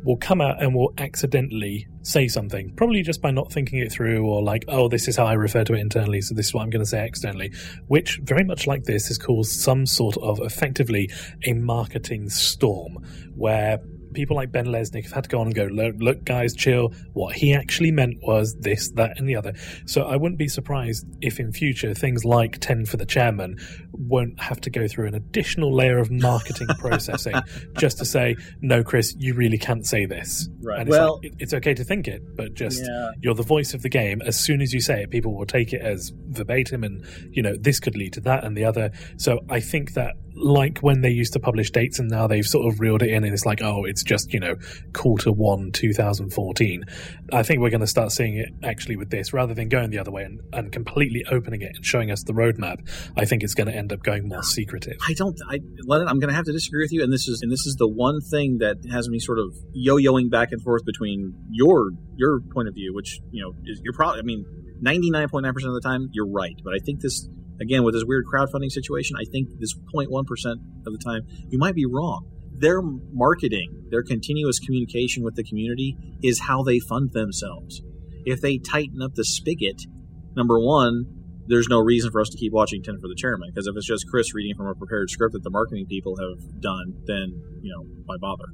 will 0.04 0.16
come 0.16 0.40
out 0.40 0.62
and 0.62 0.74
will 0.74 0.92
accidentally 0.98 1.86
say 2.02 2.28
something, 2.28 2.74
probably 2.76 3.02
just 3.02 3.22
by 3.22 3.30
not 3.30 3.52
thinking 3.52 3.78
it 3.78 3.92
through 3.92 4.26
or 4.26 4.42
like, 4.42 4.64
oh, 4.68 4.88
this 4.88 5.08
is 5.08 5.16
how 5.16 5.26
I 5.26 5.34
refer 5.34 5.64
to 5.64 5.74
it 5.74 5.80
internally, 5.80 6.20
so 6.20 6.34
this 6.34 6.46
is 6.48 6.54
what 6.54 6.62
I'm 6.62 6.70
going 6.70 6.84
to 6.84 6.88
say 6.88 7.04
externally, 7.04 7.52
which 7.88 8.20
very 8.22 8.44
much 8.44 8.66
like 8.66 8.84
this 8.84 9.08
has 9.08 9.18
caused 9.18 9.52
some 9.52 9.86
sort 9.86 10.16
of 10.18 10.40
effectively 10.40 11.10
a 11.46 11.52
marketing 11.52 12.28
storm 12.28 13.04
where 13.34 13.80
people 14.14 14.36
like 14.36 14.50
Ben 14.52 14.66
Lesnick 14.66 15.04
have 15.04 15.12
had 15.12 15.24
to 15.24 15.30
go 15.30 15.40
on 15.40 15.46
and 15.46 15.54
go, 15.54 15.64
look, 15.64 15.94
look, 15.98 16.24
guys, 16.24 16.54
chill. 16.54 16.92
What 17.12 17.34
he 17.36 17.52
actually 17.54 17.90
meant 17.92 18.18
was 18.22 18.54
this, 18.56 18.90
that, 18.92 19.18
and 19.18 19.28
the 19.28 19.36
other. 19.36 19.54
So 19.86 20.02
I 20.02 20.16
wouldn't 20.16 20.38
be 20.38 20.48
surprised 20.48 21.06
if 21.20 21.38
in 21.40 21.52
future 21.52 21.94
things 21.94 22.24
like 22.24 22.58
10 22.60 22.86
for 22.86 22.96
the 22.96 23.06
chairman 23.06 23.56
won't 23.92 24.40
have 24.40 24.60
to 24.62 24.70
go 24.70 24.88
through 24.88 25.08
an 25.08 25.14
additional 25.14 25.74
layer 25.74 25.98
of 25.98 26.10
marketing 26.10 26.68
processing 26.78 27.34
just 27.78 27.98
to 27.98 28.04
say, 28.04 28.36
no, 28.60 28.82
Chris, 28.82 29.14
you 29.18 29.34
really 29.34 29.58
can't 29.58 29.86
say 29.86 30.06
this. 30.06 30.48
Right. 30.62 30.80
And 30.80 30.88
it's, 30.88 30.96
Well- 30.96 31.16
like, 31.22 31.26
it- 31.32 31.34
it's 31.38 31.54
okay 31.54 31.74
to 31.74 31.84
think 31.84 32.08
it, 32.08 32.22
but 32.36 32.54
just 32.54 32.82
Yeah. 32.84 33.10
you're 33.20 33.34
the 33.34 33.42
voice 33.42 33.74
of 33.74 33.82
the 33.82 33.88
game. 33.88 34.20
As 34.22 34.38
soon 34.38 34.60
as 34.60 34.72
you 34.72 34.80
say 34.80 35.02
it, 35.02 35.10
people 35.10 35.34
will 35.36 35.46
take 35.46 35.72
it 35.72 35.80
as 35.80 36.12
verbatim 36.28 36.84
and, 36.84 37.04
you 37.30 37.42
know, 37.42 37.56
this 37.56 37.80
could 37.80 37.96
lead 37.96 38.12
to 38.14 38.20
that 38.22 38.44
and 38.44 38.56
the 38.56 38.64
other. 38.64 38.90
So 39.16 39.40
I 39.48 39.60
think 39.60 39.94
that 39.94 40.14
like 40.34 40.78
when 40.78 41.00
they 41.00 41.10
used 41.10 41.32
to 41.34 41.40
publish 41.40 41.70
dates 41.70 41.98
and 41.98 42.08
now 42.08 42.26
they've 42.26 42.46
sort 42.46 42.72
of 42.72 42.80
reeled 42.80 43.02
it 43.02 43.10
in 43.10 43.24
and 43.24 43.32
it's 43.32 43.46
like, 43.46 43.62
oh, 43.62 43.84
it's 43.84 44.02
just, 44.02 44.32
you 44.32 44.40
know, 44.40 44.56
quarter 44.92 45.32
one, 45.32 45.70
2014. 45.72 46.84
I 47.32 47.42
think 47.42 47.60
we're 47.60 47.70
going 47.70 47.80
to 47.80 47.86
start 47.86 48.12
seeing 48.12 48.36
it 48.36 48.48
actually 48.62 48.96
with 48.96 49.10
this 49.10 49.32
rather 49.32 49.54
than 49.54 49.68
going 49.68 49.90
the 49.90 49.98
other 49.98 50.10
way 50.10 50.24
and, 50.24 50.40
and 50.52 50.72
completely 50.72 51.24
opening 51.30 51.62
it 51.62 51.72
and 51.76 51.84
showing 51.84 52.10
us 52.10 52.22
the 52.24 52.32
roadmap. 52.32 52.80
I 53.16 53.24
think 53.24 53.42
it's 53.42 53.54
going 53.54 53.68
to 53.68 53.74
end 53.74 53.92
up 53.92 54.02
going 54.02 54.28
more 54.28 54.42
secretive. 54.42 54.98
I 55.06 55.14
don't. 55.14 55.36
I 55.48 55.60
Lennon, 55.84 56.08
I'm 56.08 56.18
going 56.18 56.30
to 56.30 56.34
have 56.34 56.44
to 56.46 56.52
disagree 56.52 56.84
with 56.84 56.92
you, 56.92 57.02
and 57.02 57.12
this 57.12 57.28
is 57.28 57.42
and 57.42 57.50
this 57.50 57.66
is 57.66 57.76
the 57.76 57.88
one 57.88 58.20
thing 58.20 58.58
that 58.58 58.76
has 58.90 59.08
me 59.08 59.18
sort 59.18 59.38
of 59.38 59.54
yo-yoing 59.72 60.30
back 60.30 60.52
and 60.52 60.62
forth 60.62 60.84
between 60.84 61.34
your 61.50 61.90
your 62.16 62.40
point 62.52 62.68
of 62.68 62.74
view, 62.74 62.94
which 62.94 63.20
you 63.30 63.42
know 63.42 63.52
is 63.64 63.80
you're 63.82 63.94
probably. 63.94 64.20
I 64.20 64.22
mean, 64.22 64.44
99.9 64.82 65.52
percent 65.52 65.68
of 65.68 65.74
the 65.74 65.80
time 65.84 66.08
you're 66.12 66.28
right, 66.28 66.54
but 66.64 66.74
I 66.74 66.78
think 66.78 67.00
this 67.00 67.28
again 67.60 67.84
with 67.84 67.94
this 67.94 68.04
weird 68.06 68.24
crowdfunding 68.32 68.70
situation, 68.70 69.16
I 69.20 69.24
think 69.30 69.48
this 69.58 69.74
0.1 69.94 70.26
percent 70.26 70.60
of 70.86 70.92
the 70.92 70.98
time 70.98 71.22
you 71.48 71.58
might 71.58 71.74
be 71.74 71.86
wrong. 71.86 72.26
Their 72.52 72.82
marketing, 72.82 73.86
their 73.90 74.02
continuous 74.02 74.58
communication 74.58 75.22
with 75.22 75.34
the 75.34 75.44
community 75.44 75.96
is 76.22 76.40
how 76.40 76.62
they 76.62 76.78
fund 76.78 77.12
themselves. 77.12 77.80
If 78.24 78.40
they 78.40 78.58
tighten 78.58 79.00
up 79.00 79.14
the 79.14 79.24
spigot, 79.24 79.82
number 80.36 80.58
one, 80.60 81.06
there's 81.46 81.68
no 81.68 81.80
reason 81.80 82.10
for 82.10 82.20
us 82.20 82.28
to 82.28 82.36
keep 82.36 82.52
watching 82.52 82.82
10 82.82 83.00
for 83.00 83.08
the 83.08 83.14
chairman 83.16 83.50
because 83.52 83.66
if 83.66 83.74
it's 83.76 83.86
just 83.86 84.06
Chris 84.08 84.34
reading 84.34 84.54
from 84.56 84.66
a 84.66 84.74
prepared 84.74 85.10
script 85.10 85.32
that 85.32 85.42
the 85.42 85.50
marketing 85.50 85.86
people 85.88 86.16
have 86.16 86.60
done, 86.60 86.94
then, 87.06 87.32
you 87.62 87.72
know, 87.72 87.82
why 88.04 88.16
bother? 88.20 88.44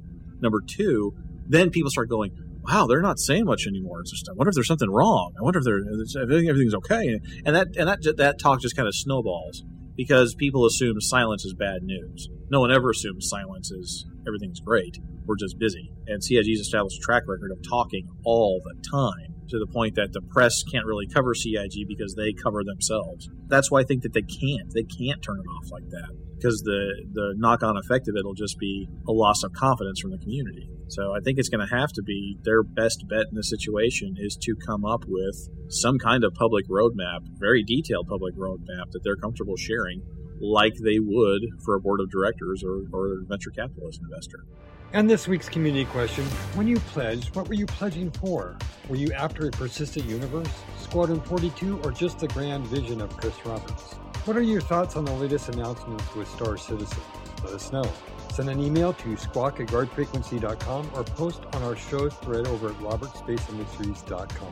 Number 0.41 0.61
two, 0.65 1.13
then 1.47 1.69
people 1.69 1.91
start 1.91 2.09
going, 2.09 2.31
wow, 2.67 2.85
they're 2.87 3.01
not 3.01 3.19
saying 3.19 3.45
much 3.45 3.65
anymore. 3.67 4.01
It's 4.01 4.11
just, 4.11 4.27
I 4.29 4.33
wonder 4.33 4.49
if 4.49 4.55
there's 4.55 4.67
something 4.67 4.89
wrong. 4.89 5.33
I 5.39 5.43
wonder 5.43 5.59
if, 5.59 5.65
they're, 5.65 5.79
if 5.79 6.47
everything's 6.49 6.75
okay. 6.75 7.19
And 7.45 7.55
that, 7.55 7.67
and 7.77 7.87
that, 7.87 8.17
that 8.17 8.39
talk 8.39 8.61
just 8.61 8.75
kind 8.75 8.87
of 8.87 8.95
snowballs 8.95 9.63
because 9.95 10.35
people 10.35 10.65
assume 10.65 10.99
silence 10.99 11.45
is 11.45 11.53
bad 11.53 11.83
news. 11.83 12.29
No 12.49 12.59
one 12.59 12.71
ever 12.71 12.91
assumes 12.91 13.29
silence 13.29 13.71
is 13.71 14.05
everything's 14.27 14.59
great. 14.59 14.97
We're 15.25 15.37
just 15.37 15.57
busy. 15.57 15.91
And 16.07 16.23
CIG's 16.23 16.59
established 16.59 16.99
a 16.99 17.05
track 17.05 17.23
record 17.27 17.51
of 17.51 17.59
talking 17.67 18.07
all 18.23 18.61
the 18.63 18.75
time 18.89 19.35
to 19.49 19.59
the 19.59 19.67
point 19.67 19.95
that 19.95 20.11
the 20.11 20.21
press 20.21 20.63
can't 20.63 20.85
really 20.85 21.07
cover 21.07 21.33
CIG 21.33 21.87
because 21.87 22.15
they 22.15 22.33
cover 22.33 22.63
themselves. 22.63 23.29
That's 23.47 23.71
why 23.71 23.79
I 23.79 23.83
think 23.83 24.03
that 24.03 24.13
they 24.13 24.21
can't. 24.21 24.71
They 24.73 24.83
can't 24.83 25.21
turn 25.23 25.39
it 25.39 25.49
off 25.49 25.71
like 25.71 25.89
that 25.89 26.26
because 26.37 26.61
the 26.61 27.05
the 27.11 27.33
knock 27.37 27.63
on 27.63 27.77
effect 27.77 28.07
of 28.07 28.15
it 28.15 28.23
will 28.23 28.33
just 28.33 28.57
be 28.59 28.87
a 29.07 29.11
loss 29.11 29.43
of 29.43 29.53
confidence 29.53 29.99
from 29.99 30.11
the 30.11 30.17
community. 30.17 30.69
So 30.89 31.13
I 31.13 31.19
think 31.19 31.37
it's 31.37 31.49
going 31.49 31.67
to 31.67 31.75
have 31.75 31.91
to 31.93 32.01
be 32.01 32.37
their 32.43 32.63
best 32.63 33.05
bet 33.09 33.25
in 33.29 33.35
this 33.35 33.49
situation 33.49 34.15
is 34.17 34.37
to 34.43 34.55
come 34.55 34.85
up 34.85 35.03
with 35.07 35.35
some 35.69 35.97
kind 35.97 36.23
of 36.23 36.33
public 36.33 36.65
roadmap, 36.69 37.27
very 37.37 37.63
detailed 37.63 38.07
public 38.07 38.35
roadmap 38.35 38.91
that 38.91 39.01
they're 39.03 39.17
comfortable 39.17 39.57
sharing, 39.57 40.01
like 40.39 40.73
they 40.83 40.99
would 40.99 41.41
for 41.65 41.75
a 41.75 41.81
board 41.81 41.99
of 41.99 42.09
directors 42.09 42.63
or, 42.63 42.83
or 42.93 43.19
a 43.19 43.25
venture 43.25 43.51
capitalist 43.51 43.99
investor. 44.01 44.45
And 44.93 45.09
this 45.09 45.27
week's 45.27 45.49
community 45.49 45.85
question 45.85 46.23
When 46.55 46.67
you 46.67 46.79
pledged, 46.79 47.35
what 47.35 47.49
were 47.49 47.55
you 47.55 47.65
pledging 47.65 48.11
for? 48.11 48.57
Were 48.87 48.95
you 48.95 49.11
after 49.11 49.47
a 49.47 49.51
persistent 49.51 50.05
universe, 50.05 50.49
Squadron 50.79 51.19
42, 51.19 51.81
or 51.83 51.91
just 51.91 52.19
the 52.19 52.27
grand 52.29 52.65
vision 52.67 53.01
of 53.01 53.15
Chris 53.17 53.35
Roberts? 53.45 53.95
What 54.27 54.35
are 54.35 54.41
your 54.41 54.59
thoughts 54.59 54.97
on 54.97 55.05
the 55.05 55.13
latest 55.13 55.47
announcements 55.47 56.13
with 56.13 56.27
Star 56.27 56.57
Citizen? 56.57 56.99
Let 57.45 57.53
us 57.53 57.71
know. 57.71 57.89
Send 58.33 58.49
an 58.49 58.59
email 58.59 58.91
to 58.91 59.15
squawk 59.15 59.61
at 59.61 59.67
guardfrequency.com 59.67 60.91
or 60.93 61.05
post 61.05 61.43
on 61.53 61.63
our 61.63 61.77
show 61.77 62.09
thread 62.09 62.45
over 62.45 62.67
at 62.67 62.75
robertspaceindustries.com. 62.79 64.51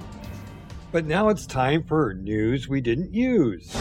But 0.94 1.06
now 1.06 1.28
it's 1.28 1.46
time 1.46 1.84
for 1.84 2.14
news 2.14 2.70
we 2.70 2.80
didn't 2.80 3.14
use. 3.14 3.76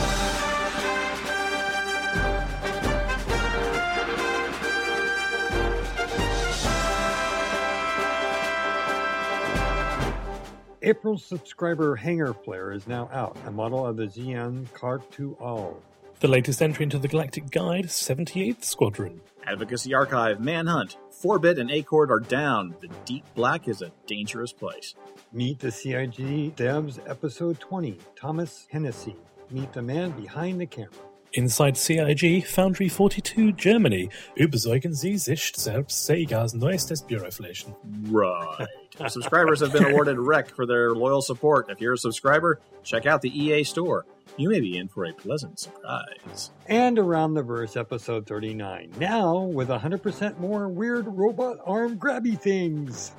April's 10.85 11.25
subscriber 11.25 11.97
Hangar 11.97 12.35
Flair 12.35 12.71
is 12.71 12.87
now 12.87 13.09
out, 13.11 13.39
a 13.47 13.51
model 13.51 13.87
of 13.87 13.97
the 13.97 14.07
Xi'an 14.07 14.67
Khartu-Al. 14.75 15.81
The 16.21 16.29
latest 16.29 16.61
entry 16.61 16.83
into 16.83 16.99
the 16.99 17.09
Galactic 17.09 17.51
Guide, 17.51 17.87
78th 17.87 18.65
Squadron. 18.65 19.23
Advocacy 19.47 19.95
Archive, 19.95 20.41
Manhunt, 20.41 20.99
4-Bit 21.23 21.59
and 21.59 21.71
Acord 21.71 22.11
are 22.11 22.21
down. 22.21 22.75
The 22.83 22.89
Deep 23.07 23.25
Black 23.35 23.67
is 23.67 23.81
a 23.81 23.93
dangerous 24.07 24.53
place. 24.53 24.95
Meet 25.33 25.61
the 25.61 25.71
CIG 25.71 26.55
Devs 26.55 26.99
Episode 27.09 27.59
20, 27.61 27.99
Thomas 28.15 28.67
Hennessy. 28.71 29.17
Meet 29.51 29.73
the 29.73 29.83
man 29.83 30.11
behind 30.11 30.61
the 30.61 30.67
camera. 30.67 30.91
Inside 31.37 31.77
CIG, 31.77 32.47
Foundry 32.47 32.89
42, 32.89 33.53
Germany. 33.53 34.09
Überzeugen 34.37 34.95
Sie 34.95 35.17
sich 35.19 35.53
selbst 35.57 36.07
Segas 36.07 36.55
neuestes 36.55 37.03
Büroflächen. 37.03 37.75
Right. 38.09 38.69
Subscribers 39.09 39.61
have 39.61 39.73
been 39.73 39.85
awarded 39.85 40.17
REC 40.19 40.49
for 40.55 40.65
their 40.65 40.93
loyal 40.93 41.21
support. 41.21 41.71
If 41.71 41.81
you're 41.81 41.95
a 41.95 41.99
subscriber, 41.99 42.61
check 42.85 43.07
out 43.07 43.21
the 43.21 43.37
EA 43.37 43.65
store. 43.65 44.07
You 44.37 44.49
may 44.49 44.61
be 44.61 44.79
in 44.79 44.87
for 44.87 45.07
a 45.07 45.13
pleasant 45.13 45.59
surprise. 45.59 46.53
And 46.69 47.01
Around 47.01 47.35
the 47.35 47.43
Verse 47.43 47.77
Episode 47.77 48.27
39. 48.27 48.93
Now 49.01 49.41
with 49.41 49.69
100% 49.69 50.39
more 50.39 50.69
weird 50.69 51.07
robot 51.09 51.59
arm 51.65 51.99
grabby 51.99 52.41
things. 52.41 53.11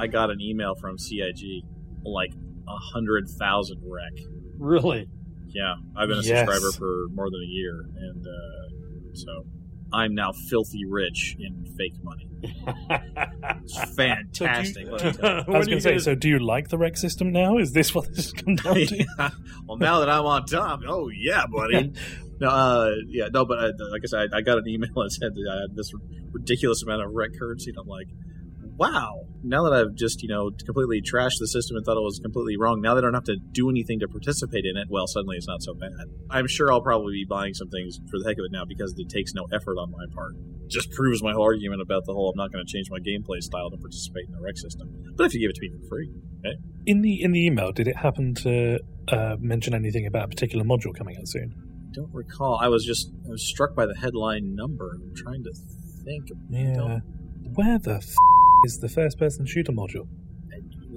I 0.00 0.06
got 0.06 0.30
an 0.30 0.40
email 0.40 0.74
from 0.80 0.98
CIG 0.98 1.64
like 2.04 2.32
a 2.68 2.76
hundred 2.94 3.28
thousand 3.38 3.80
rec. 3.84 4.12
Really? 4.58 5.08
Yeah, 5.48 5.74
I've 5.96 6.08
been 6.08 6.18
a 6.18 6.22
Yes. 6.22 6.46
subscriber 6.48 6.72
for 6.72 7.06
more 7.12 7.28
than 7.30 7.40
a 7.42 7.46
year, 7.50 7.84
and 7.96 8.26
uh, 8.26 9.12
so 9.14 9.44
I'm 9.92 10.14
now 10.14 10.30
filthy 10.48 10.84
rich 10.86 11.36
in 11.40 11.64
fake 11.76 11.94
money. 12.02 12.28
It's 13.64 13.94
fantastic. 13.96 14.86
let 14.88 15.04
me 15.04 15.12
tell 15.20 15.36
you. 15.38 15.54
I 15.54 15.58
was 15.58 15.66
going 15.66 15.78
to 15.78 15.80
say, 15.80 15.98
so 15.98 16.14
do 16.14 16.28
you 16.28 16.38
like 16.38 16.68
the 16.68 16.78
rec 16.78 16.96
system 16.96 17.32
now? 17.32 17.58
Is 17.58 17.72
this 17.72 17.92
what 17.94 18.06
this 18.14 18.30
has 18.30 18.32
come 18.32 18.54
down 18.56 18.74
to? 18.74 18.96
Yeah. 19.18 19.30
Well, 19.66 19.78
now 19.78 20.00
that 20.00 20.08
I'm 20.08 20.24
on 20.24 20.46
top, 20.46 20.80
oh 20.86 21.08
yeah, 21.08 21.44
buddy. 21.50 21.92
no, 22.40 22.48
uh, 22.48 22.90
yeah, 23.08 23.28
no, 23.32 23.44
but 23.44 23.58
uh, 23.58 23.72
like 23.90 24.02
I 24.04 24.06
said, 24.06 24.28
I, 24.32 24.38
I 24.38 24.40
got 24.42 24.58
an 24.58 24.68
email 24.68 24.90
that 24.94 25.10
said 25.10 25.34
that 25.34 25.50
I 25.52 25.60
had 25.62 25.76
this 25.76 25.90
ridiculous 26.32 26.82
amount 26.84 27.02
of 27.02 27.10
rec 27.12 27.30
currency, 27.38 27.70
and 27.70 27.78
I'm 27.78 27.88
like, 27.88 28.06
wow. 28.80 29.28
Now 29.44 29.64
that 29.64 29.72
I've 29.72 29.94
just 29.94 30.22
you 30.22 30.28
know 30.28 30.50
completely 30.64 31.00
trashed 31.04 31.38
the 31.38 31.46
system 31.46 31.76
and 31.76 31.84
thought 31.84 32.00
it 32.00 32.02
was 32.02 32.18
completely 32.18 32.56
wrong, 32.56 32.80
now 32.80 32.94
that 32.94 33.04
I 33.04 33.06
don't 33.06 33.14
have 33.14 33.28
to 33.30 33.36
do 33.52 33.68
anything 33.68 34.00
to 34.00 34.08
participate 34.08 34.64
in 34.64 34.76
it, 34.80 34.88
well, 34.90 35.06
suddenly 35.06 35.36
it's 35.36 35.46
not 35.46 35.62
so 35.62 35.74
bad. 35.74 36.08
I'm 36.30 36.48
sure 36.48 36.72
I'll 36.72 36.82
probably 36.82 37.12
be 37.12 37.26
buying 37.28 37.54
some 37.54 37.68
things 37.68 38.00
for 38.10 38.18
the 38.18 38.24
heck 38.24 38.40
of 38.40 38.44
it 38.48 38.52
now 38.52 38.64
because 38.64 38.94
it 38.96 39.08
takes 39.08 39.34
no 39.34 39.46
effort 39.52 39.76
on 39.76 39.92
my 39.92 40.04
part. 40.14 40.34
Just 40.66 40.90
proves 40.92 41.22
my 41.22 41.32
whole 41.32 41.44
argument 41.44 41.82
about 41.82 42.04
the 42.06 42.12
whole 42.12 42.30
I'm 42.30 42.36
not 42.36 42.52
going 42.52 42.64
to 42.64 42.72
change 42.72 42.88
my 42.90 42.98
gameplay 42.98 43.40
style 43.40 43.70
to 43.70 43.76
participate 43.76 44.26
in 44.26 44.32
the 44.32 44.40
rec 44.40 44.56
system. 44.56 44.88
But 45.16 45.26
if 45.26 45.34
you 45.34 45.40
give 45.40 45.50
it 45.50 45.56
to 45.56 45.62
me 45.62 45.70
for 45.76 45.88
free, 45.88 46.10
okay. 46.40 46.56
In 46.86 47.02
the 47.02 47.22
in 47.22 47.32
the 47.32 47.44
email, 47.44 47.72
did 47.72 47.86
it 47.86 47.96
happen 47.96 48.34
to 48.46 48.78
uh, 49.08 49.36
mention 49.38 49.74
anything 49.74 50.06
about 50.06 50.24
a 50.24 50.28
particular 50.28 50.64
module 50.64 50.96
coming 50.96 51.16
out 51.18 51.28
soon? 51.28 51.70
don't 51.92 52.12
recall. 52.14 52.58
I 52.60 52.68
was 52.68 52.84
just 52.84 53.10
I 53.26 53.30
was 53.30 53.46
struck 53.46 53.74
by 53.74 53.86
the 53.86 53.94
headline 53.94 54.54
number. 54.54 54.92
I'm 54.94 55.14
trying 55.14 55.42
to 55.44 55.52
think. 56.04 56.28
Yeah. 56.48 56.98
Where 57.54 57.78
the 57.78 57.96
f- 57.96 58.14
is 58.64 58.78
the 58.78 58.88
first 58.88 59.18
person 59.18 59.46
shooter 59.46 59.72
module? 59.72 60.08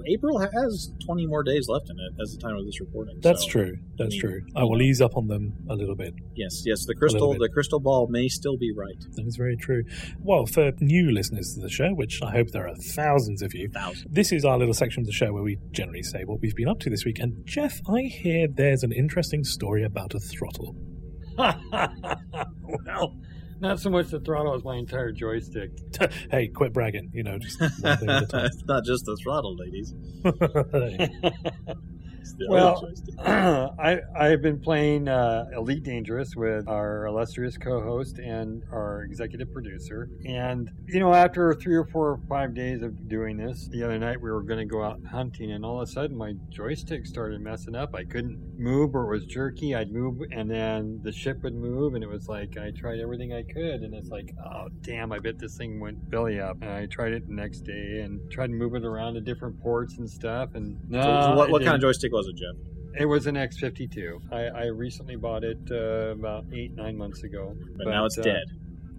April 0.06 0.38
has 0.38 0.92
20 1.06 1.26
more 1.26 1.42
days 1.42 1.66
left 1.66 1.88
in 1.88 1.96
it 1.98 2.20
as 2.20 2.34
the 2.36 2.38
time 2.38 2.54
of 2.56 2.66
this 2.66 2.78
recording. 2.78 3.18
That's 3.22 3.44
so- 3.44 3.48
true. 3.48 3.78
That's 3.96 4.10
mean- 4.10 4.20
true. 4.20 4.42
I 4.54 4.64
will 4.64 4.82
ease 4.82 5.00
up 5.00 5.16
on 5.16 5.28
them 5.28 5.54
a 5.70 5.74
little 5.74 5.94
bit. 5.96 6.12
Yes, 6.34 6.62
yes. 6.66 6.84
The 6.84 6.94
crystal, 6.94 7.32
the 7.38 7.48
crystal 7.48 7.80
ball 7.80 8.06
may 8.10 8.28
still 8.28 8.58
be 8.58 8.70
right. 8.76 9.02
That 9.16 9.26
is 9.26 9.36
very 9.36 9.56
true. 9.56 9.82
Well, 10.20 10.44
for 10.44 10.72
new 10.80 11.10
listeners 11.10 11.54
to 11.54 11.60
the 11.62 11.70
show, 11.70 11.94
which 11.94 12.20
I 12.22 12.32
hope 12.32 12.50
there 12.50 12.68
are 12.68 12.74
thousands 12.76 13.40
of 13.40 13.54
you, 13.54 13.70
Thousand. 13.70 14.08
this 14.12 14.30
is 14.30 14.44
our 14.44 14.58
little 14.58 14.74
section 14.74 15.00
of 15.00 15.06
the 15.06 15.12
show 15.12 15.32
where 15.32 15.42
we 15.42 15.56
generally 15.70 16.02
say 16.02 16.24
what 16.26 16.42
we've 16.42 16.54
been 16.54 16.68
up 16.68 16.80
to 16.80 16.90
this 16.90 17.06
week. 17.06 17.18
And 17.18 17.34
Jeff, 17.46 17.80
I 17.88 18.02
hear 18.02 18.46
there's 18.46 18.82
an 18.82 18.92
interesting 18.92 19.42
story 19.42 19.84
about 19.84 20.12
a 20.14 20.18
throttle. 20.20 20.76
well, 21.38 23.16
not 23.60 23.80
so 23.80 23.90
much 23.90 24.08
the 24.08 24.20
throttle 24.20 24.54
as 24.54 24.64
my 24.64 24.76
entire 24.76 25.12
joystick. 25.12 25.70
hey, 26.30 26.48
quit 26.48 26.72
bragging. 26.72 27.10
You 27.12 27.22
know, 27.22 27.38
just 27.38 27.60
one 27.82 27.96
thing 27.98 28.08
at 28.08 28.32
a 28.32 28.44
it's 28.46 28.64
not 28.64 28.84
just 28.84 29.04
the 29.04 29.16
throttle, 29.22 29.56
ladies. 29.56 29.94
time. 32.32 32.48
Well, 32.48 32.88
other. 33.18 33.74
I 33.78 34.00
I've 34.16 34.42
been 34.42 34.60
playing 34.60 35.08
uh, 35.08 35.46
Elite 35.56 35.82
Dangerous 35.82 36.34
with 36.36 36.68
our 36.68 37.06
illustrious 37.06 37.56
co-host 37.56 38.18
and 38.18 38.62
our 38.72 39.02
executive 39.02 39.52
producer, 39.52 40.08
and 40.24 40.70
you 40.86 41.00
know 41.00 41.12
after 41.12 41.54
three 41.54 41.76
or 41.76 41.84
four 41.84 42.10
or 42.10 42.20
five 42.28 42.54
days 42.54 42.82
of 42.82 43.08
doing 43.08 43.36
this, 43.36 43.68
the 43.68 43.82
other 43.82 43.98
night 43.98 44.20
we 44.20 44.30
were 44.30 44.42
going 44.42 44.60
to 44.60 44.64
go 44.64 44.82
out 44.82 45.00
hunting, 45.10 45.52
and 45.52 45.64
all 45.64 45.80
of 45.80 45.88
a 45.88 45.92
sudden 45.92 46.16
my 46.16 46.34
joystick 46.48 47.06
started 47.06 47.40
messing 47.40 47.74
up. 47.74 47.94
I 47.94 48.04
couldn't 48.04 48.38
move, 48.58 48.94
or 48.94 49.04
it 49.04 49.18
was 49.18 49.26
jerky. 49.26 49.74
I'd 49.74 49.92
move, 49.92 50.20
and 50.30 50.50
then 50.50 51.00
the 51.02 51.12
ship 51.12 51.42
would 51.42 51.54
move, 51.54 51.94
and 51.94 52.02
it 52.02 52.08
was 52.08 52.28
like 52.28 52.56
I 52.56 52.70
tried 52.70 53.00
everything 53.00 53.32
I 53.32 53.42
could, 53.42 53.82
and 53.82 53.94
it's 53.94 54.08
like, 54.08 54.34
oh 54.44 54.68
damn, 54.80 55.12
I 55.12 55.18
bet 55.18 55.38
this 55.38 55.56
thing 55.56 55.80
went 55.80 56.10
belly 56.10 56.40
up. 56.40 56.56
And 56.62 56.70
I 56.70 56.86
tried 56.86 57.12
it 57.12 57.26
the 57.26 57.34
next 57.34 57.60
day 57.60 58.00
and 58.04 58.20
tried 58.30 58.48
to 58.48 58.52
move 58.52 58.74
it 58.74 58.84
around 58.84 59.14
to 59.14 59.20
different 59.20 59.60
ports 59.60 59.98
and 59.98 60.08
stuff, 60.08 60.54
and 60.54 60.78
no, 60.88 61.02
So 61.02 61.34
what, 61.36 61.50
what 61.50 61.62
kind 61.62 61.74
of 61.74 61.80
joystick 61.80 62.12
was 62.14 62.28
it, 62.28 62.36
Jeff? 62.36 62.54
It 63.00 63.06
was 63.06 63.26
an 63.26 63.34
X52. 63.34 64.32
I, 64.32 64.44
I 64.46 64.64
recently 64.66 65.16
bought 65.16 65.42
it 65.42 65.58
uh, 65.70 66.12
about 66.12 66.44
eight, 66.52 66.72
nine 66.74 66.96
months 66.96 67.24
ago. 67.24 67.54
But, 67.76 67.88
now 67.88 68.04
it's 68.06 68.16
uh, 68.18 68.22
dead. 68.22 68.44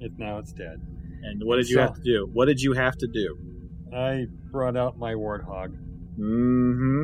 It, 0.01 0.11
now 0.17 0.37
it's 0.37 0.51
dead. 0.51 0.81
And 1.23 1.41
what 1.45 1.55
did 1.55 1.69
you 1.69 1.75
so- 1.75 1.81
have 1.81 1.95
to 1.95 2.01
do? 2.03 2.29
What 2.33 2.45
did 2.47 2.59
you 2.59 2.73
have 2.73 2.97
to 2.97 3.07
do? 3.07 3.37
I 3.95 4.25
brought 4.51 4.75
out 4.75 4.97
my 4.97 5.13
Warthog. 5.13 5.77
Mm-hmm. 6.19 7.03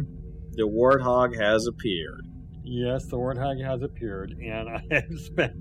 The 0.53 0.63
warthog 0.63 1.39
has 1.41 1.65
appeared. 1.65 2.27
Yes, 2.63 3.05
the 3.05 3.17
Warthog 3.17 3.63
has 3.65 3.81
appeared, 3.81 4.31
and 4.31 4.69
I 4.75 4.83
have 4.91 5.19
spent 5.19 5.53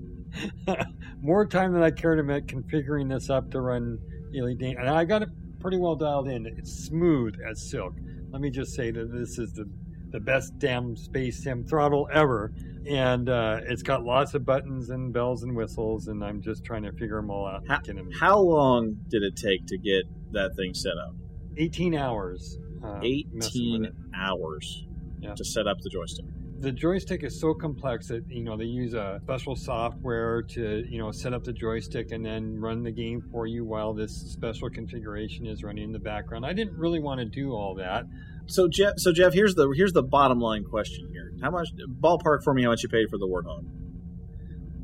more 1.21 1.45
time 1.45 1.73
than 1.73 1.81
I 1.81 1.91
care 1.91 2.15
to 2.15 2.21
admit 2.21 2.47
configuring 2.47 3.09
this 3.09 3.29
up 3.29 3.51
to 3.51 3.61
run 3.61 3.97
Elite 4.33 4.59
Dan- 4.59 4.77
And 4.77 4.89
I 4.89 5.05
got 5.05 5.21
it 5.21 5.29
pretty 5.59 5.77
well 5.77 5.95
dialed 5.95 6.27
in. 6.27 6.45
It's 6.45 6.71
smooth 6.85 7.35
as 7.49 7.69
silk. 7.69 7.93
Let 8.31 8.41
me 8.41 8.49
just 8.49 8.73
say 8.73 8.91
that 8.91 9.11
this 9.13 9.37
is 9.37 9.53
the 9.53 9.65
the 10.11 10.19
best 10.19 10.57
damn 10.59 10.95
space 10.95 11.43
sim 11.43 11.63
throttle 11.63 12.07
ever. 12.11 12.51
And 12.89 13.29
uh, 13.29 13.59
it's 13.67 13.83
got 13.83 14.03
lots 14.03 14.33
of 14.33 14.43
buttons 14.45 14.89
and 14.89 15.13
bells 15.13 15.43
and 15.43 15.55
whistles, 15.55 16.07
and 16.07 16.23
I'm 16.23 16.41
just 16.41 16.63
trying 16.63 16.83
to 16.83 16.91
figure 16.93 17.17
them 17.17 17.29
all 17.29 17.45
out. 17.45 17.63
How, 17.67 17.79
how 18.19 18.39
long 18.39 18.95
did 19.09 19.21
it 19.23 19.35
take 19.35 19.65
to 19.67 19.77
get 19.77 20.03
that 20.31 20.55
thing 20.55 20.73
set 20.73 20.93
up? 20.97 21.13
18 21.57 21.93
hours. 21.93 22.57
Uh, 22.83 22.99
18 23.03 23.87
hours 24.15 24.85
Yeah. 25.19 25.35
to 25.35 25.45
set 25.45 25.67
up 25.67 25.77
the 25.81 25.89
joystick. 25.89 26.25
the 26.61 26.71
joystick 26.71 27.23
is 27.23 27.39
so 27.39 27.53
complex 27.53 28.07
that 28.07 28.23
you 28.27 28.43
know 28.43 28.55
they 28.57 28.65
use 28.65 28.93
a 28.95 29.19
special 29.23 29.55
software 29.55 30.41
to 30.43 30.83
you 30.89 30.97
know 30.97 31.11
set 31.11 31.33
up 31.33 31.43
the 31.43 31.53
joystick 31.53 32.11
and 32.11 32.23
then 32.25 32.59
run 32.59 32.81
the 32.83 32.91
game 32.91 33.21
for 33.31 33.45
you 33.47 33.63
while 33.65 33.93
this 33.93 34.11
special 34.31 34.69
configuration 34.69 35.45
is 35.45 35.63
running 35.63 35.83
in 35.85 35.91
the 35.91 35.99
background. 35.99 36.43
I 36.45 36.53
didn't 36.53 36.77
really 36.77 36.99
want 36.99 37.19
to 37.19 37.25
do 37.25 37.51
all 37.51 37.75
that. 37.75 38.05
So 38.51 38.67
Jeff, 38.67 38.93
so 38.97 39.13
Jeff, 39.13 39.33
here's 39.33 39.55
the 39.55 39.69
here's 39.75 39.93
the 39.93 40.03
bottom 40.03 40.39
line 40.39 40.63
question 40.63 41.07
here. 41.11 41.31
How 41.41 41.51
much 41.51 41.69
ballpark 42.01 42.43
for 42.43 42.53
me? 42.53 42.63
How 42.63 42.69
much 42.69 42.83
you 42.83 42.89
paid 42.89 43.09
for 43.09 43.17
the 43.17 43.27
warthog? 43.27 43.65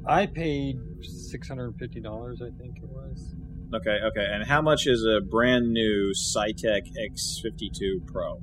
I 0.05 0.25
paid 0.25 0.77
six 1.01 1.47
hundred 1.49 1.65
and 1.65 1.75
fifty 1.77 1.99
dollars. 1.99 2.41
I 2.41 2.49
think 2.57 2.77
it 2.77 2.87
was. 2.89 3.35
Okay, 3.75 3.97
okay. 4.05 4.25
And 4.31 4.45
how 4.45 4.61
much 4.61 4.87
is 4.87 5.05
a 5.05 5.19
brand 5.19 5.73
new 5.73 6.13
Saitek 6.15 6.83
X52 6.97 8.07
Pro? 8.07 8.35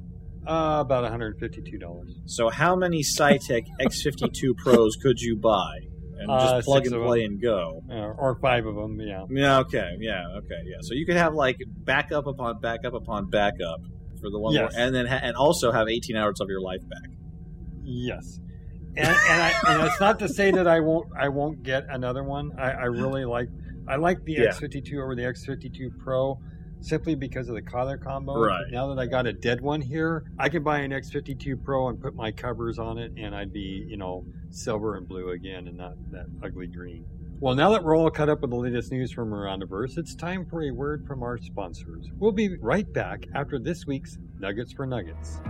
Uh, 0.47 0.81
about 0.83 1.03
one 1.05 1.11
hundred 1.11 1.39
fifty-two 1.39 1.79
dollars. 1.79 2.14
So 2.27 2.51
how 2.51 2.77
many 2.77 3.03
Saitek 3.03 3.64
X52 3.81 4.57
Pros 4.59 4.97
could 4.97 5.18
you 5.20 5.37
buy? 5.37 5.79
And 6.18 6.31
Uh, 6.31 6.57
just 6.57 6.66
plug 6.66 6.87
and 6.87 6.95
play 7.03 7.22
them. 7.22 7.33
and 7.33 7.43
go. 7.43 7.83
Uh, 7.91 7.95
or 8.22 8.39
five 8.43 8.66
of 8.66 8.75
them. 8.75 9.01
Yeah. 9.01 9.25
Yeah, 9.31 9.61
okay, 9.61 9.97
yeah, 10.01 10.22
okay, 10.37 10.61
yeah. 10.66 10.77
So 10.83 10.93
you 10.95 11.07
could 11.07 11.16
have 11.16 11.33
like 11.35 11.57
backup 11.66 12.27
upon 12.27 12.61
backup 12.61 12.93
upon 12.93 13.31
backup 13.31 13.81
for 14.25 14.31
the 14.31 14.39
one, 14.39 14.55
Yes. 14.55 14.72
more, 14.72 14.83
and 14.87 14.95
then 14.95 15.07
ha- 15.07 15.20
and 15.22 15.37
also 15.37 15.70
have 15.70 15.87
18 15.89 16.16
hours 16.16 16.41
of 16.41 16.49
your 16.49 16.61
life 16.62 16.81
back. 16.89 17.11
Yes. 17.83 18.41
And, 18.97 19.07
and, 19.09 19.43
I, 19.43 19.53
and 19.68 19.83
it's 19.89 20.01
not 20.01 20.18
to 20.20 20.29
say 20.29 20.51
that 20.53 20.66
I 20.66 20.81
won't 20.81 21.09
I 21.18 21.29
won't 21.29 21.62
get 21.62 21.85
another 21.91 22.22
one. 22.25 22.53
I, 22.59 22.70
I 22.70 22.85
really 22.85 23.25
like 23.25 23.49
I 23.89 23.97
like 23.97 24.25
the 24.25 24.35
Yeah. 24.35 24.51
X52 24.51 24.95
over 25.03 25.14
the 25.14 25.22
X52 25.22 25.99
Pro 25.99 26.39
simply 26.81 27.14
because 27.14 27.49
of 27.49 27.55
the 27.55 27.62
color 27.62 27.99
combo. 27.99 28.39
Right. 28.41 28.64
Now 28.70 28.95
that 28.95 29.01
I 29.01 29.07
got 29.07 29.27
a 29.27 29.33
dead 29.33 29.61
one 29.61 29.81
here, 29.81 30.25
I 30.39 30.49
can 30.49 30.62
buy 30.62 30.79
an 30.81 30.93
X52 30.93 31.62
Pro 31.64 31.89
and 31.89 32.01
put 32.01 32.14
my 32.14 32.31
covers 32.31 32.79
on 32.79 32.99
it, 32.99 33.12
and 33.18 33.35
I'd 33.35 33.53
be 33.53 33.85
you 33.89 33.97
know 33.97 34.25
silver 34.51 34.95
and 34.97 35.07
blue 35.09 35.31
again, 35.31 35.66
and 35.68 35.77
not 35.77 35.95
that 36.12 36.27
ugly 36.43 36.68
green. 36.68 37.05
Well, 37.45 37.55
now 37.55 37.72
that 37.72 37.84
we're 37.84 37.95
all 37.95 38.11
caught 38.11 38.30
up 38.30 38.40
with 38.40 38.49
the 38.49 38.57
latest 38.57 38.90
news 38.90 39.12
from 39.12 39.34
around 39.34 39.59
the 39.59 39.66
verse, 39.66 39.99
it's 39.99 40.14
time 40.14 40.47
for 40.47 40.62
a 40.62 40.70
word 40.70 41.07
from 41.07 41.22
our 41.22 41.36
sponsors. 41.36 42.09
We'll 42.18 42.32
be 42.32 42.57
right 42.57 42.90
back 42.90 43.26
after 43.34 43.59
this 43.59 43.86
week's 43.86 44.16
Nuggets 44.40 44.72
for 44.72 44.86
Nuggets. 44.86 45.42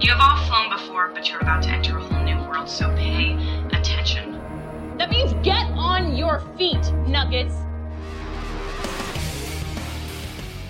You 0.00 0.10
have 0.10 0.18
all 0.18 0.42
flown 0.46 0.70
before, 0.70 1.10
but 1.12 1.28
you're 1.28 1.40
about 1.40 1.62
to 1.64 1.68
enter 1.68 1.98
a 1.98 2.02
whole 2.02 2.24
new 2.24 2.38
world, 2.48 2.70
so 2.70 2.88
pay 2.96 3.34
attention. 3.70 4.40
That 4.96 5.10
means 5.10 5.34
get 5.44 5.66
on 5.72 6.16
your 6.16 6.40
feet, 6.56 6.90
Nuggets. 7.06 7.56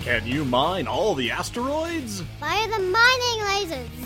Can 0.01 0.27
you 0.27 0.43
mine 0.43 0.85
all 0.85 1.15
the 1.15 1.31
asteroids? 1.31 2.23
Fire 2.41 2.67
the 2.67 2.79
mining 2.79 3.69
laser. 3.69 4.00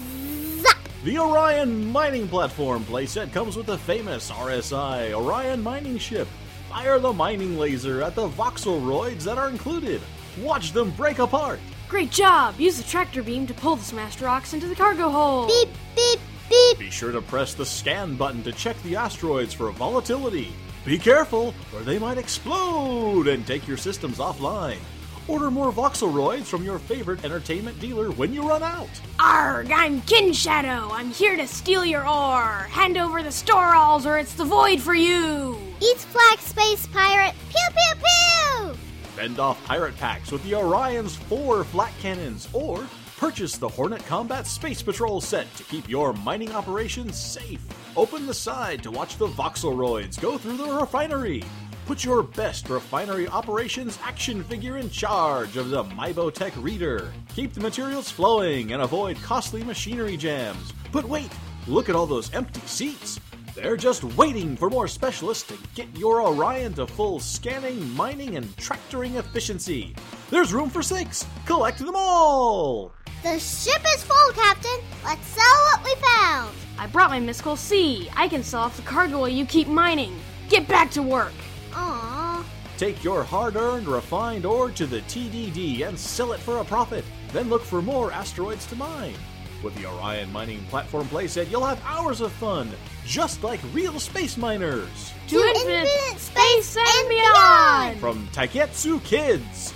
Zap! 1.06 1.14
The 1.14 1.20
Orion 1.20 1.92
mining 1.92 2.28
platform 2.28 2.84
playset 2.84 3.32
comes 3.32 3.56
with 3.56 3.68
the 3.68 3.78
famous 3.78 4.32
RSI 4.32 5.14
Orion 5.14 5.62
mining 5.62 5.98
ship. 5.98 6.28
Fire 6.70 7.00
the 7.00 7.14
mining 7.14 7.58
laser 7.58 8.02
at 8.02 8.16
the 8.16 8.28
voxelroids 8.30 9.24
that 9.24 9.38
are 9.38 9.50
included. 9.50 10.02
Watch 10.42 10.74
them 10.74 10.92
break 10.92 11.20
apart. 11.20 11.60
Great 11.88 12.12
job! 12.12 12.60
Use 12.60 12.78
the 12.78 12.84
tractor 12.84 13.24
beam 13.24 13.48
to 13.48 13.54
pull 13.54 13.76
the 13.76 13.84
smashed 13.84 14.22
rocks 14.22 14.54
into 14.54 14.68
the 14.68 14.76
cargo 14.76 15.10
hold. 15.10 15.48
Beep, 15.48 15.70
beep, 15.96 16.20
beep. 16.50 16.80
Be 16.80 16.90
sure 16.90 17.12
to 17.12 17.22
press 17.22 17.54
the 17.54 17.66
scan 17.66 18.16
button 18.16 18.44
to 18.44 18.52
check 18.52 18.82
the 18.84 18.96
asteroids 18.96 19.54
for 19.54 19.72
volatility. 19.72 20.52
Be 20.84 20.98
careful, 20.98 21.54
or 21.74 21.82
they 21.82 22.00
might 22.00 22.18
explode 22.18 23.28
and 23.28 23.46
take 23.46 23.68
your 23.68 23.78
systems 23.78 24.18
offline. 24.18 24.80
Order 25.28 25.50
more 25.50 25.72
voxelroids 25.72 26.44
from 26.44 26.64
your 26.64 26.78
favorite 26.78 27.26
entertainment 27.26 27.80
dealer 27.80 28.12
when 28.12 28.32
you 28.32 28.48
run 28.48 28.62
out. 28.62 28.90
Arg! 29.20 29.72
I'm 29.72 30.02
Kin 30.02 30.32
Shadow. 30.34 30.92
I'm 30.92 31.10
here 31.10 31.36
to 31.36 31.48
steal 31.48 31.84
your 31.84 32.08
ore. 32.08 32.68
Hand 32.70 32.96
over 32.96 33.24
the 33.24 33.30
storalls, 33.30 34.06
or 34.06 34.20
it's 34.20 34.36
the 34.36 34.46
void 34.46 34.80
for 34.80 34.94
you. 34.94 35.58
Eat 35.82 35.98
flag 35.98 36.38
space 36.38 36.86
pirate. 36.86 37.34
Pew, 37.50 37.68
pew, 37.70 37.96
pew. 38.04 38.74
Fend 39.16 39.40
off 39.40 39.64
pirate 39.66 39.98
packs 39.98 40.32
with 40.32 40.44
the 40.44 40.54
Orion's 40.54 41.16
four 41.16 41.64
flat 41.64 41.94
cannons, 42.00 42.48
or 42.54 42.86
purchase 43.18 43.58
the 43.58 43.68
Hornet 43.68 44.06
Combat 44.06 44.46
Space 44.46 44.84
Patrol 44.84 45.22
set 45.22 45.52
to 45.56 45.64
keep 45.64 45.90
your 45.90 46.14
mining 46.14 46.52
operations 46.52 47.18
safe. 47.18 47.66
Open 47.98 48.28
the 48.28 48.34
side 48.34 48.84
to 48.84 48.92
watch 48.92 49.18
the 49.18 49.28
voxelroids 49.28 50.22
go 50.22 50.38
through 50.38 50.58
the 50.58 50.72
refinery. 50.72 51.42
Put 51.86 52.04
your 52.04 52.24
best 52.24 52.68
refinery 52.68 53.28
operations 53.28 54.00
action 54.04 54.44
figure 54.44 54.78
in 54.78 54.90
charge 54.90 55.56
of 55.56 55.70
the 55.70 55.84
Mybotech 55.84 56.52
reader. 56.62 57.14
Keep 57.36 57.54
the 57.54 57.60
materials 57.60 58.10
flowing 58.10 58.74
and 58.74 58.82
avoid 58.82 59.18
costly 59.18 59.64
machinery 59.64 60.18
jams. 60.18 60.74
But 60.92 61.06
wait, 61.06 61.32
look 61.68 61.88
at 61.88 61.96
all 61.96 62.08
those 62.08 62.34
empty 62.34 62.62
seats. 62.62 63.20
They're 63.54 63.78
just 63.78 64.04
waiting 64.04 64.58
for 64.58 64.72
more 64.72 64.88
specialists 64.88 65.48
to 65.50 65.58
get 65.76 65.96
your 65.96 66.24
Orion 66.24 66.74
to 66.74 66.88
full 66.88 67.20
scanning, 67.20 67.94
mining, 67.96 68.36
and 68.36 68.58
tractoring 68.58 69.18
efficiency. 69.18 69.96
There's 70.32 70.54
room 70.54 70.72
for 70.72 70.82
six. 70.82 71.28
Collect 71.46 71.78
them 71.78 71.96
all. 71.96 72.94
The 73.22 73.38
ship 73.38 73.84
is 73.94 74.04
full, 74.04 74.32
Captain. 74.34 74.80
Let's 75.04 75.28
sell 75.28 75.56
what 75.72 75.84
we 75.84 75.94
found. 76.02 76.56
I 76.80 76.88
brought 76.88 77.12
my 77.12 77.20
Miskel 77.20 77.56
C. 77.56 78.10
I 78.16 78.28
can 78.28 78.44
sell 78.44 78.64
off 78.64 78.76
the 78.76 78.82
cargo 78.82 79.20
while 79.20 79.30
you 79.30 79.46
keep 79.46 79.68
mining. 79.68 80.20
Get 80.50 80.68
back 80.68 80.90
to 80.92 81.04
work. 81.04 81.32
Aww. 81.76 82.44
Take 82.78 83.04
your 83.04 83.24
hard 83.24 83.56
earned, 83.56 83.88
refined 83.88 84.46
ore 84.46 84.72
to 84.72 84.86
the 84.86 85.02
TDD 85.02 85.88
and 85.88 85.98
sell 85.98 86.34
it 86.34 86.40
for 86.40 86.58
a 86.58 86.66
profit. 86.66 87.04
Then 87.32 87.50
look 87.50 87.64
for 87.64 87.82
more 87.82 88.12
asteroids 88.12 88.66
to 88.68 88.76
mine. 88.76 89.16
With 89.64 89.76
the 89.76 89.86
Orion 89.88 90.32
Mining 90.32 90.64
Platform 90.66 91.08
playset, 91.08 91.50
you'll 91.50 91.66
have 91.66 91.82
hours 91.86 92.22
of 92.22 92.32
fun, 92.34 92.70
just 93.06 93.44
like 93.44 93.60
real 93.74 94.00
space 94.00 94.38
miners. 94.38 95.14
To, 95.28 95.38
infinite, 95.38 96.20
space 96.20 96.78
and 96.78 97.10
beyond. 97.10 98.00
From 98.00 98.28
Taiketsu 98.28 99.04
Kids. 99.04 99.74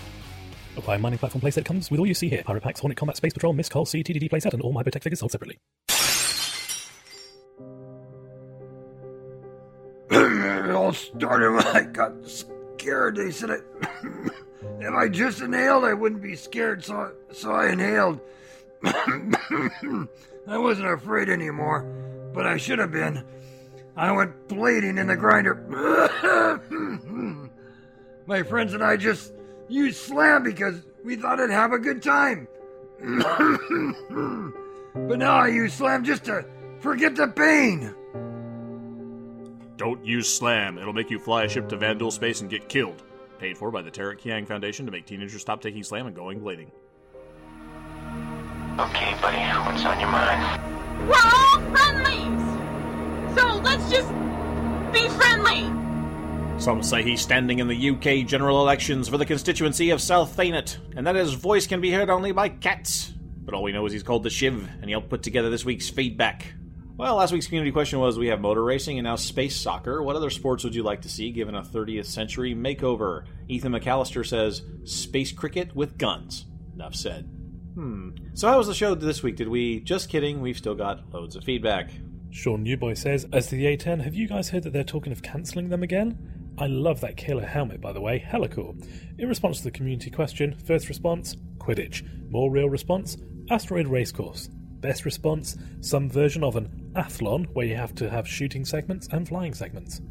Apply 0.78 0.98
mining 0.98 1.20
platform 1.20 1.42
playset 1.42 1.66
comes 1.66 1.92
with 1.92 2.00
all 2.00 2.08
you 2.08 2.14
see 2.14 2.30
here. 2.30 2.44
Pirate 2.44 2.64
Packs, 2.64 2.80
Hornet 2.80 2.98
Combat 2.98 3.18
Space 3.18 3.34
Patrol, 3.34 3.54
Miss 3.54 3.68
Call, 3.68 3.86
C, 3.86 4.04
TDD 4.04 4.30
playset, 4.30 4.54
and 4.54 4.62
all 4.62 4.72
my 4.72 4.84
Protect 4.84 5.04
figures 5.04 5.20
sold 5.20 5.32
separately. 5.32 5.58
It 10.10 10.72
all 10.72 10.94
started 10.94 11.52
when 11.52 11.68
I 11.68 11.84
got 11.84 12.14
scared. 12.28 13.16
They 13.16 13.32
said 13.32 13.52
I, 13.52 13.58
if 14.80 14.94
I 14.94 15.08
just 15.08 15.42
inhaled, 15.42 15.84
I 15.84 15.94
wouldn't 15.94 16.22
be 16.22 16.36
scared, 16.36 16.84
so 16.84 17.12
so 17.32 17.52
I 17.52 17.72
inhaled. 17.72 18.20
I 18.84 20.58
wasn't 20.58 20.92
afraid 20.92 21.30
anymore, 21.30 21.84
but 22.34 22.48
I 22.48 22.58
should 22.58 22.80
have 22.80 22.92
been. 22.92 23.24
I 23.96 24.12
went 24.12 24.48
bleeding 24.48 24.98
in 24.98 25.08
the 25.08 25.16
grinder. 25.16 25.56
My 28.26 28.44
friends 28.44 28.74
and 28.74 28.84
I 28.84 28.96
just 28.96 29.34
used 29.68 29.98
slam 29.98 30.44
because 30.44 30.82
we 31.04 31.16
thought 31.16 31.40
I'd 31.40 31.50
have 31.50 31.74
a 31.74 31.80
good 31.80 32.02
time. 32.02 32.48
but 35.08 35.20
now 35.20 35.36
I 35.36 35.48
use 35.48 35.74
slam 35.74 36.04
just 36.04 36.26
to 36.26 36.46
forget 36.80 37.16
the 37.16 37.28
pain. 37.28 37.94
Don't 39.80 40.04
use 40.04 40.28
slam. 40.28 40.78
It'll 40.78 40.92
make 40.92 41.10
you 41.10 41.18
fly 41.18 41.46
a 41.46 41.50
ship 41.50 41.70
to 41.70 41.78
Vanduul 41.78 42.12
space 42.12 42.42
and 42.42 42.50
get 42.50 42.68
killed. 42.68 43.02
Paid 43.40 43.58
for 43.58 43.72
by 43.72 43.82
the 43.82 43.90
Tarek 43.90 44.20
Kiang 44.20 44.46
Foundation 44.46 44.86
to 44.86 44.92
make 44.92 45.06
teenagers 45.06 45.40
stop 45.40 45.62
taking 45.62 45.84
slam 45.84 46.06
and 46.06 46.14
going 46.14 46.42
blading. 46.42 46.70
Okay, 48.78 49.16
buddy, 49.22 49.38
what's 49.38 49.86
on 49.86 49.98
your 50.02 50.10
mind? 50.10 50.62
We're 51.08 51.16
all 51.16 51.62
friendlies. 51.74 53.38
So 53.38 53.56
let's 53.60 53.90
just 53.90 54.10
be 54.92 55.08
friendly. 55.18 55.72
Some 56.62 56.84
say 56.84 57.02
he's 57.02 57.22
standing 57.22 57.60
in 57.60 57.70
the 57.70 57.90
UK 57.92 58.28
general 58.28 58.60
elections 58.60 59.08
for 59.08 59.18
the 59.18 59.26
constituency 59.26 59.92
of 59.92 60.02
South 60.02 60.36
Thanet, 60.36 60.78
and 60.98 61.08
that 61.08 61.16
his 61.16 61.36
voice 61.36 61.68
can 61.68 61.80
be 61.80 61.90
heard 61.90 62.10
only 62.10 62.34
by 62.34 62.50
cats. 62.50 63.14
But 63.46 63.54
all 63.54 63.64
we 63.64 63.72
know 63.72 63.86
is 63.86 63.94
he's 63.94 64.04
called 64.04 64.24
the 64.24 64.30
Shiv, 64.30 64.70
and 64.82 64.84
he 64.84 64.92
helped 64.92 65.10
put 65.10 65.24
together 65.24 65.50
this 65.50 65.64
week's 65.64 65.90
feedback. 65.90 66.48
Well, 67.00 67.16
last 67.16 67.32
week's 67.32 67.48
community 67.48 67.72
question 67.72 68.00
was 68.00 68.20
we 68.20 68.28
have 68.28 68.42
motor 68.42 68.62
racing 68.62 69.00
and 69.00 69.06
now 69.06 69.16
space 69.16 69.56
soccer. 69.56 70.04
What 70.04 70.18
other 70.18 70.30
sports 70.30 70.66
would 70.66 70.76
you 70.76 70.84
like 70.84 71.04
to 71.04 71.10
see 71.10 71.32
given 71.32 71.56
a 71.56 71.62
30th 71.62 72.08
century 72.08 72.54
makeover? 72.54 73.24
Ethan 73.48 73.72
McAllister 73.72 74.28
says 74.28 74.64
space 74.84 75.32
cricket 75.32 75.74
with 75.74 75.98
guns. 75.98 76.46
Enough 76.74 76.96
said. 76.96 77.24
Hmm. 77.76 78.10
So, 78.34 78.50
how 78.50 78.58
was 78.58 78.68
the 78.68 78.74
show 78.74 78.96
this 78.96 79.24
week? 79.24 79.38
Did 79.38 79.48
we. 79.48 79.80
Just 79.80 80.10
kidding, 80.10 80.42
we've 80.42 80.58
still 80.58 80.76
got 80.76 81.14
loads 81.14 81.38
of 81.38 81.46
feedback. 81.46 81.90
Sean 82.32 82.64
Newboy 82.64 82.96
says, 82.96 83.26
as 83.32 83.48
to 83.48 83.56
the 83.56 83.78
A10, 83.78 84.04
have 84.04 84.14
you 84.14 84.28
guys 84.28 84.50
heard 84.50 84.64
that 84.64 84.74
they're 84.74 84.84
talking 84.84 85.14
of 85.14 85.22
cancelling 85.22 85.70
them 85.70 85.84
again? 85.84 86.54
I 86.58 86.68
love 86.68 87.00
that 87.00 87.16
killer 87.16 87.46
helmet, 87.46 87.80
by 87.80 87.94
the 87.94 88.02
way. 88.02 88.18
Hella 88.18 88.50
cool. 88.50 88.76
In 89.18 89.30
response 89.30 89.60
to 89.60 89.64
the 89.64 89.72
community 89.72 90.10
question, 90.10 90.54
first 90.66 90.90
response, 90.90 91.38
Quidditch. 91.60 92.04
More 92.30 92.52
real 92.52 92.70
response, 92.70 93.16
Asteroid 93.50 93.88
Racecourse. 93.88 94.50
Best 94.82 95.06
response, 95.06 95.58
some 95.82 96.10
version 96.10 96.44
of 96.44 96.56
an 96.56 96.92
athlon 96.96 97.48
where 97.54 97.66
you 97.66 97.76
have 97.76 97.94
to 97.96 98.10
have 98.10 98.28
shooting 98.28 98.66
segments 98.66 99.08
and 99.12 99.28
flying 99.28 99.54
segments. 99.54 100.02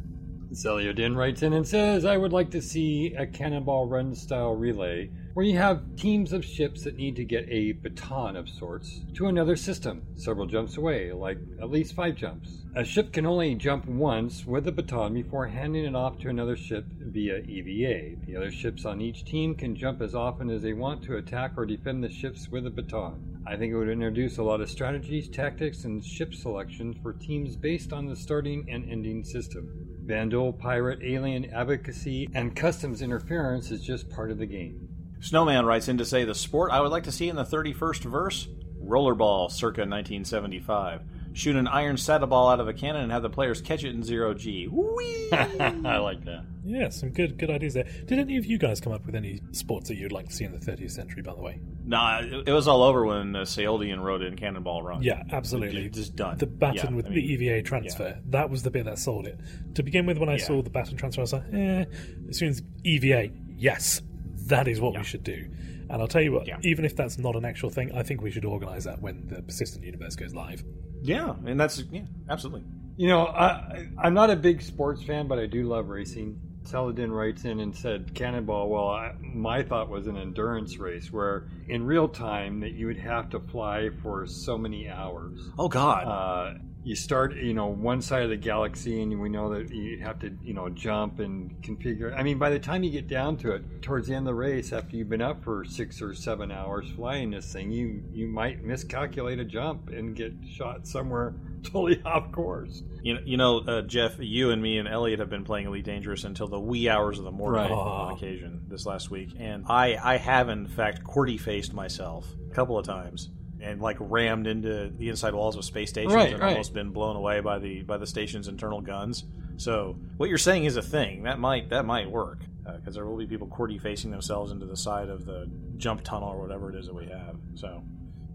Celiodin 0.51 1.15
writes 1.15 1.43
in 1.43 1.53
and 1.53 1.67
says, 1.67 2.05
I 2.05 2.17
would 2.17 2.33
like 2.33 2.49
to 2.51 2.61
see 2.61 3.13
a 3.13 3.27
cannonball 3.27 3.87
run 3.87 4.15
style 4.15 4.55
relay 4.55 5.11
where 5.39 5.47
you 5.47 5.57
have 5.57 5.95
teams 5.95 6.33
of 6.33 6.43
ships 6.43 6.83
that 6.83 6.97
need 6.97 7.15
to 7.15 7.23
get 7.23 7.47
a 7.47 7.71
baton 7.71 8.35
of 8.35 8.49
sorts 8.49 8.99
to 9.13 9.27
another 9.27 9.55
system 9.55 10.03
several 10.15 10.45
jumps 10.45 10.75
away, 10.75 11.13
like 11.13 11.37
at 11.61 11.71
least 11.71 11.95
five 11.95 12.13
jumps. 12.13 12.65
A 12.75 12.83
ship 12.83 13.13
can 13.13 13.25
only 13.25 13.55
jump 13.55 13.85
once 13.85 14.45
with 14.45 14.65
the 14.65 14.71
baton 14.73 15.13
before 15.13 15.47
handing 15.47 15.85
it 15.85 15.95
off 15.95 16.19
to 16.19 16.27
another 16.27 16.57
ship 16.57 16.83
via 16.89 17.37
EVA. 17.37 18.17
The 18.25 18.35
other 18.35 18.51
ships 18.51 18.83
on 18.83 18.99
each 18.99 19.23
team 19.23 19.55
can 19.55 19.77
jump 19.77 20.01
as 20.01 20.13
often 20.13 20.49
as 20.49 20.61
they 20.61 20.73
want 20.73 21.03
to 21.03 21.15
attack 21.15 21.53
or 21.55 21.65
defend 21.65 22.03
the 22.03 22.11
ships 22.11 22.49
with 22.49 22.67
a 22.67 22.69
baton. 22.69 23.41
I 23.47 23.55
think 23.55 23.71
it 23.71 23.77
would 23.77 23.87
introduce 23.87 24.39
a 24.39 24.43
lot 24.43 24.59
of 24.59 24.69
strategies, 24.69 25.29
tactics, 25.29 25.85
and 25.85 26.03
ship 26.03 26.33
selection 26.33 26.99
for 27.01 27.13
teams 27.13 27.55
based 27.55 27.93
on 27.93 28.07
the 28.07 28.15
starting 28.17 28.69
and 28.69 28.91
ending 28.91 29.23
system. 29.23 29.87
Vanduul, 30.05 30.59
pirate, 30.59 30.99
alien 31.01 31.45
advocacy, 31.53 32.27
and 32.33 32.57
customs 32.57 33.01
interference 33.01 33.71
is 33.71 33.79
just 33.79 34.09
part 34.09 34.31
of 34.31 34.37
the 34.37 34.45
game. 34.45 34.89
Snowman 35.21 35.65
writes 35.65 35.87
in 35.87 35.97
to 35.97 36.05
say 36.05 36.23
the 36.23 36.35
sport 36.35 36.71
I 36.71 36.81
would 36.81 36.91
like 36.91 37.03
to 37.03 37.11
see 37.11 37.29
in 37.29 37.35
the 37.35 37.43
31st 37.43 38.03
verse 38.03 38.47
rollerball 38.83 39.51
circa 39.51 39.81
1975. 39.81 41.01
Shoot 41.33 41.55
an 41.55 41.67
iron 41.67 41.95
saddle 41.97 42.27
ball 42.27 42.49
out 42.49 42.59
of 42.59 42.67
a 42.67 42.73
cannon 42.73 43.03
and 43.03 43.11
have 43.11 43.21
the 43.21 43.29
players 43.29 43.61
catch 43.61 43.83
it 43.83 43.93
in 43.93 44.01
zero 44.01 44.33
G. 44.33 44.65
Whee! 44.67 45.29
I 45.31 45.97
like 45.99 46.25
that. 46.25 46.43
Yeah, 46.65 46.89
some 46.89 47.09
good 47.09 47.37
good 47.37 47.51
ideas 47.51 47.75
there. 47.75 47.83
Did 47.83 48.17
any 48.17 48.37
of 48.37 48.45
you 48.47 48.57
guys 48.57 48.81
come 48.81 48.91
up 48.93 49.05
with 49.05 49.13
any 49.15 49.39
sports 49.51 49.89
that 49.89 49.95
you'd 49.95 50.11
like 50.11 50.27
to 50.29 50.33
see 50.33 50.43
in 50.43 50.51
the 50.51 50.57
30th 50.57 50.91
century, 50.91 51.21
by 51.21 51.33
the 51.35 51.41
way? 51.41 51.61
Nah, 51.85 52.21
it, 52.21 52.47
it 52.49 52.51
was 52.51 52.67
all 52.67 52.81
over 52.81 53.05
when 53.05 53.35
uh, 53.35 53.41
Seoldian 53.41 54.01
wrote 54.01 54.23
in 54.23 54.35
Cannonball 54.37 54.81
Run. 54.81 55.03
Yeah, 55.03 55.21
absolutely. 55.31 55.83
Just, 55.89 55.95
just 55.95 56.15
done. 56.15 56.37
The 56.39 56.47
baton 56.47 56.75
Yeah, 56.75 56.95
with 56.95 57.05
I 57.05 57.09
mean, 57.09 57.27
the 57.39 57.45
EVA 57.45 57.61
transfer, 57.61 58.19
that 58.29 58.49
was 58.49 58.63
the 58.63 58.71
bit 58.71 58.85
that 58.85 58.97
sold 58.97 59.27
it. 59.27 59.39
To 59.75 59.83
begin 59.83 60.07
with, 60.07 60.17
when 60.17 60.29
I 60.29 60.37
Yeah. 60.37 60.45
saw 60.45 60.61
the 60.63 60.69
baton 60.71 60.97
transfer, 60.97 61.21
I 61.21 61.23
was 61.23 61.33
like, 61.33 61.43
eh. 61.53 61.85
As 62.29 62.39
soon 62.39 62.49
as 62.49 62.63
EVA, 62.83 63.29
yes, 63.55 64.01
that 64.49 64.67
is 64.67 64.79
what 64.81 64.95
we 64.97 65.03
should 65.03 65.23
do. 65.23 65.47
And 65.89 66.01
I'll 66.01 66.07
tell 66.07 66.21
you 66.21 66.31
what, 66.33 66.47
Yeah. 66.47 66.57
even 66.61 66.85
if 66.85 66.95
that's 66.95 67.17
not 67.17 67.35
an 67.35 67.45
actual 67.45 67.69
thing, 67.71 67.91
I 67.95 68.03
think 68.03 68.21
we 68.21 68.29
should 68.29 68.45
organise 68.45 68.83
that 68.83 69.01
when 69.01 69.27
the 69.27 69.41
Persistent 69.41 69.83
Universe 69.83 70.15
goes 70.15 70.35
live. 70.35 70.63
Yeah, 71.01 71.33
and 71.45 71.59
that's 71.59 71.81
yeah, 71.91 72.01
absolutely. 72.29 72.63
You 72.97 73.07
know, 73.07 73.25
I, 73.27 73.87
I'm 73.97 74.13
not 74.13 74.29
a 74.29 74.35
big 74.35 74.61
sports 74.61 75.01
fan, 75.03 75.27
but 75.27 75.39
I 75.39 75.45
do 75.45 75.63
love 75.63 75.87
racing. 75.87 76.39
Saladin 76.65 77.11
writes 77.11 77.45
in 77.45 77.61
and 77.61 77.75
said, 77.75 78.13
Cannonball, 78.13 78.69
well, 78.69 78.89
I, 78.89 79.13
my 79.21 79.63
thought 79.63 79.89
was 79.89 80.05
an 80.07 80.17
endurance 80.17 80.77
race 80.77 81.11
where 81.11 81.47
in 81.67 81.83
real 81.85 82.07
time 82.07 82.59
that 82.59 82.73
you 82.73 82.85
would 82.87 82.97
have 82.99 83.29
to 83.31 83.39
fly 83.39 83.89
for 84.03 84.27
so 84.27 84.57
many 84.57 84.87
hours. 84.89 85.39
Oh 85.57 85.69
God. 85.69 86.03
Uh, 86.05 86.59
you 86.89 86.95
start, 86.95 87.35
you 87.35 87.53
know, 87.53 87.67
one 87.67 88.01
side 88.01 88.23
of 88.23 88.31
the 88.31 88.35
galaxy, 88.35 89.03
and 89.03 89.21
we 89.21 89.29
know 89.29 89.53
that 89.53 89.71
you 89.71 89.99
have 89.99 90.17
to, 90.17 90.35
you 90.41 90.55
know, 90.55 90.69
jump 90.69 91.19
and 91.19 91.51
configure. 91.61 92.17
I 92.17 92.23
mean, 92.23 92.39
by 92.39 92.49
the 92.49 92.57
time 92.57 92.81
you 92.81 92.89
get 92.89 93.07
down 93.07 93.37
to 93.37 93.51
it, 93.51 93.83
towards 93.83 94.07
the 94.07 94.15
end 94.15 94.27
of 94.27 94.31
the 94.31 94.33
race, 94.33 94.73
after 94.73 94.97
you've 94.97 95.07
been 95.07 95.21
up 95.21 95.43
for 95.43 95.63
six 95.65 96.01
or 96.01 96.15
seven 96.15 96.51
hours 96.51 96.89
flying 96.95 97.29
this 97.29 97.53
thing, 97.53 97.71
you 97.71 98.01
you 98.11 98.27
might 98.27 98.63
miscalculate 98.63 99.37
a 99.37 99.45
jump 99.45 99.89
and 99.89 100.15
get 100.15 100.33
shot 100.51 100.87
somewhere 100.87 101.35
totally 101.63 102.01
off 102.05 102.31
course. 102.31 102.81
You 103.03 103.13
know, 103.13 103.21
you 103.23 103.37
know 103.37 103.59
uh, 103.59 103.81
Jeff, 103.83 104.15
you 104.17 104.49
and 104.49 104.59
me 104.59 104.79
and 104.79 104.87
Elliot 104.87 105.19
have 105.19 105.29
been 105.29 105.45
playing 105.45 105.67
Elite 105.67 105.85
Dangerous 105.85 106.23
until 106.23 106.47
the 106.47 106.59
wee 106.59 106.89
hours 106.89 107.19
of 107.19 107.23
the 107.23 107.31
morning 107.31 107.61
Right. 107.61 107.71
on 107.71 108.13
occasion 108.13 108.61
this 108.67 108.87
last 108.87 109.11
week, 109.11 109.29
and 109.37 109.63
I 109.69 109.95
I 110.03 110.17
have 110.17 110.49
in 110.49 110.65
fact 110.67 111.03
QWERTY 111.03 111.39
faced 111.39 111.71
myself 111.71 112.25
a 112.49 112.55
couple 112.55 112.79
of 112.79 112.85
times 112.87 113.29
and 113.61 113.81
like 113.81 113.97
rammed 113.99 114.47
into 114.47 114.89
the 114.97 115.09
inside 115.09 115.33
walls 115.33 115.55
of 115.55 115.65
space 115.65 115.89
stations 115.89 116.13
Right, 116.13 116.33
and 116.33 116.41
right. 116.41 116.51
almost 116.51 116.73
been 116.73 116.89
blown 116.91 117.15
away 117.15 117.39
by 117.41 117.59
the 117.59 117.81
by 117.83 117.97
the 117.97 118.07
station's 118.07 118.47
internal 118.47 118.81
guns. 118.81 119.25
So 119.57 119.97
what 120.17 120.29
you're 120.29 120.37
saying 120.37 120.65
is 120.65 120.77
a 120.77 120.81
thing 120.81 121.23
that 121.23 121.39
might 121.39 121.69
that 121.69 121.85
might 121.85 122.09
work 122.09 122.39
uh, 122.65 122.77
because 122.77 122.95
there 122.95 123.05
will 123.05 123.17
be 123.17 123.27
people 123.27 123.47
QWERTY 123.47 123.81
facing 123.81 124.11
themselves 124.11 124.51
into 124.51 124.65
the 124.65 124.77
side 124.77 125.09
of 125.09 125.25
the 125.25 125.49
jump 125.77 126.03
tunnel 126.03 126.29
or 126.29 126.41
whatever 126.41 126.69
it 126.69 126.75
is 126.75 126.85
that 126.87 126.95
we 126.95 127.07
have. 127.07 127.35
So 127.55 127.83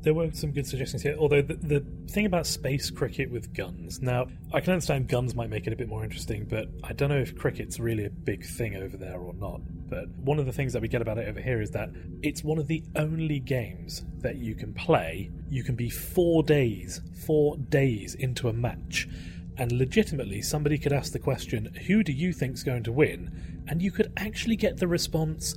There 0.03 0.13
were 0.13 0.31
some 0.33 0.51
good 0.53 0.67
suggestions 0.67 1.03
here. 1.03 1.17
Although 1.19 1.41
the, 1.43 1.55
the 1.55 1.85
thing 2.11 2.27
about 2.27 2.47
space 2.47 2.91
cricket 2.91 3.31
with 3.31 3.55
guns, 3.55 4.03
now 4.03 4.27
I 4.53 4.61
can 4.61 4.73
understand 4.75 5.09
guns 5.09 5.35
might 5.35 5.49
make 5.49 5.67
it 5.67 5.73
a 5.73 5.77
bit 5.77 5.89
more 5.89 6.05
interesting, 6.05 6.45
but 6.45 6.69
I 6.83 6.93
don't 6.93 7.09
know 7.09 7.19
if 7.19 7.35
cricket's 7.37 7.81
really 7.81 8.05
a 8.05 8.11
big 8.11 8.45
thing 8.45 8.77
over 8.77 8.97
there 8.99 9.19
or 9.19 9.33
not. 9.35 9.61
But 9.89 10.09
one 10.17 10.39
of 10.39 10.47
the 10.47 10.53
things 10.53 10.73
that 10.73 10.83
we 10.83 10.89
get 10.89 11.03
about 11.03 11.19
it 11.19 11.29
over 11.29 11.41
here 11.41 11.61
is 11.61 11.71
that 11.73 11.91
it's 12.23 12.43
one 12.43 12.59
of 12.59 12.67
the 12.67 12.83
only 12.97 13.39
games 13.39 14.05
that 14.19 14.37
you 14.37 14.55
can 14.55 14.73
play. 14.73 15.31
You 15.49 15.63
can 15.63 15.75
be 15.75 15.91
four 15.91 16.43
days, 16.43 17.01
four 17.27 17.57
days 17.57 18.15
into 18.15 18.49
a 18.49 18.53
match, 18.53 19.09
and 19.57 19.71
legitimately 19.71 20.43
somebody 20.43 20.79
could 20.79 20.93
ask 20.93 21.13
the 21.13 21.19
question, 21.19 21.75
"Who 21.87 22.03
do 22.03 22.13
you 22.13 22.33
think's 22.33 22.63
going 22.63 22.83
to 22.85 22.93
win?" 22.93 23.31
and 23.69 23.81
you 23.81 23.91
could 23.91 24.13
actually 24.17 24.57
get 24.57 24.79
the 24.79 24.89
response, 24.89 25.55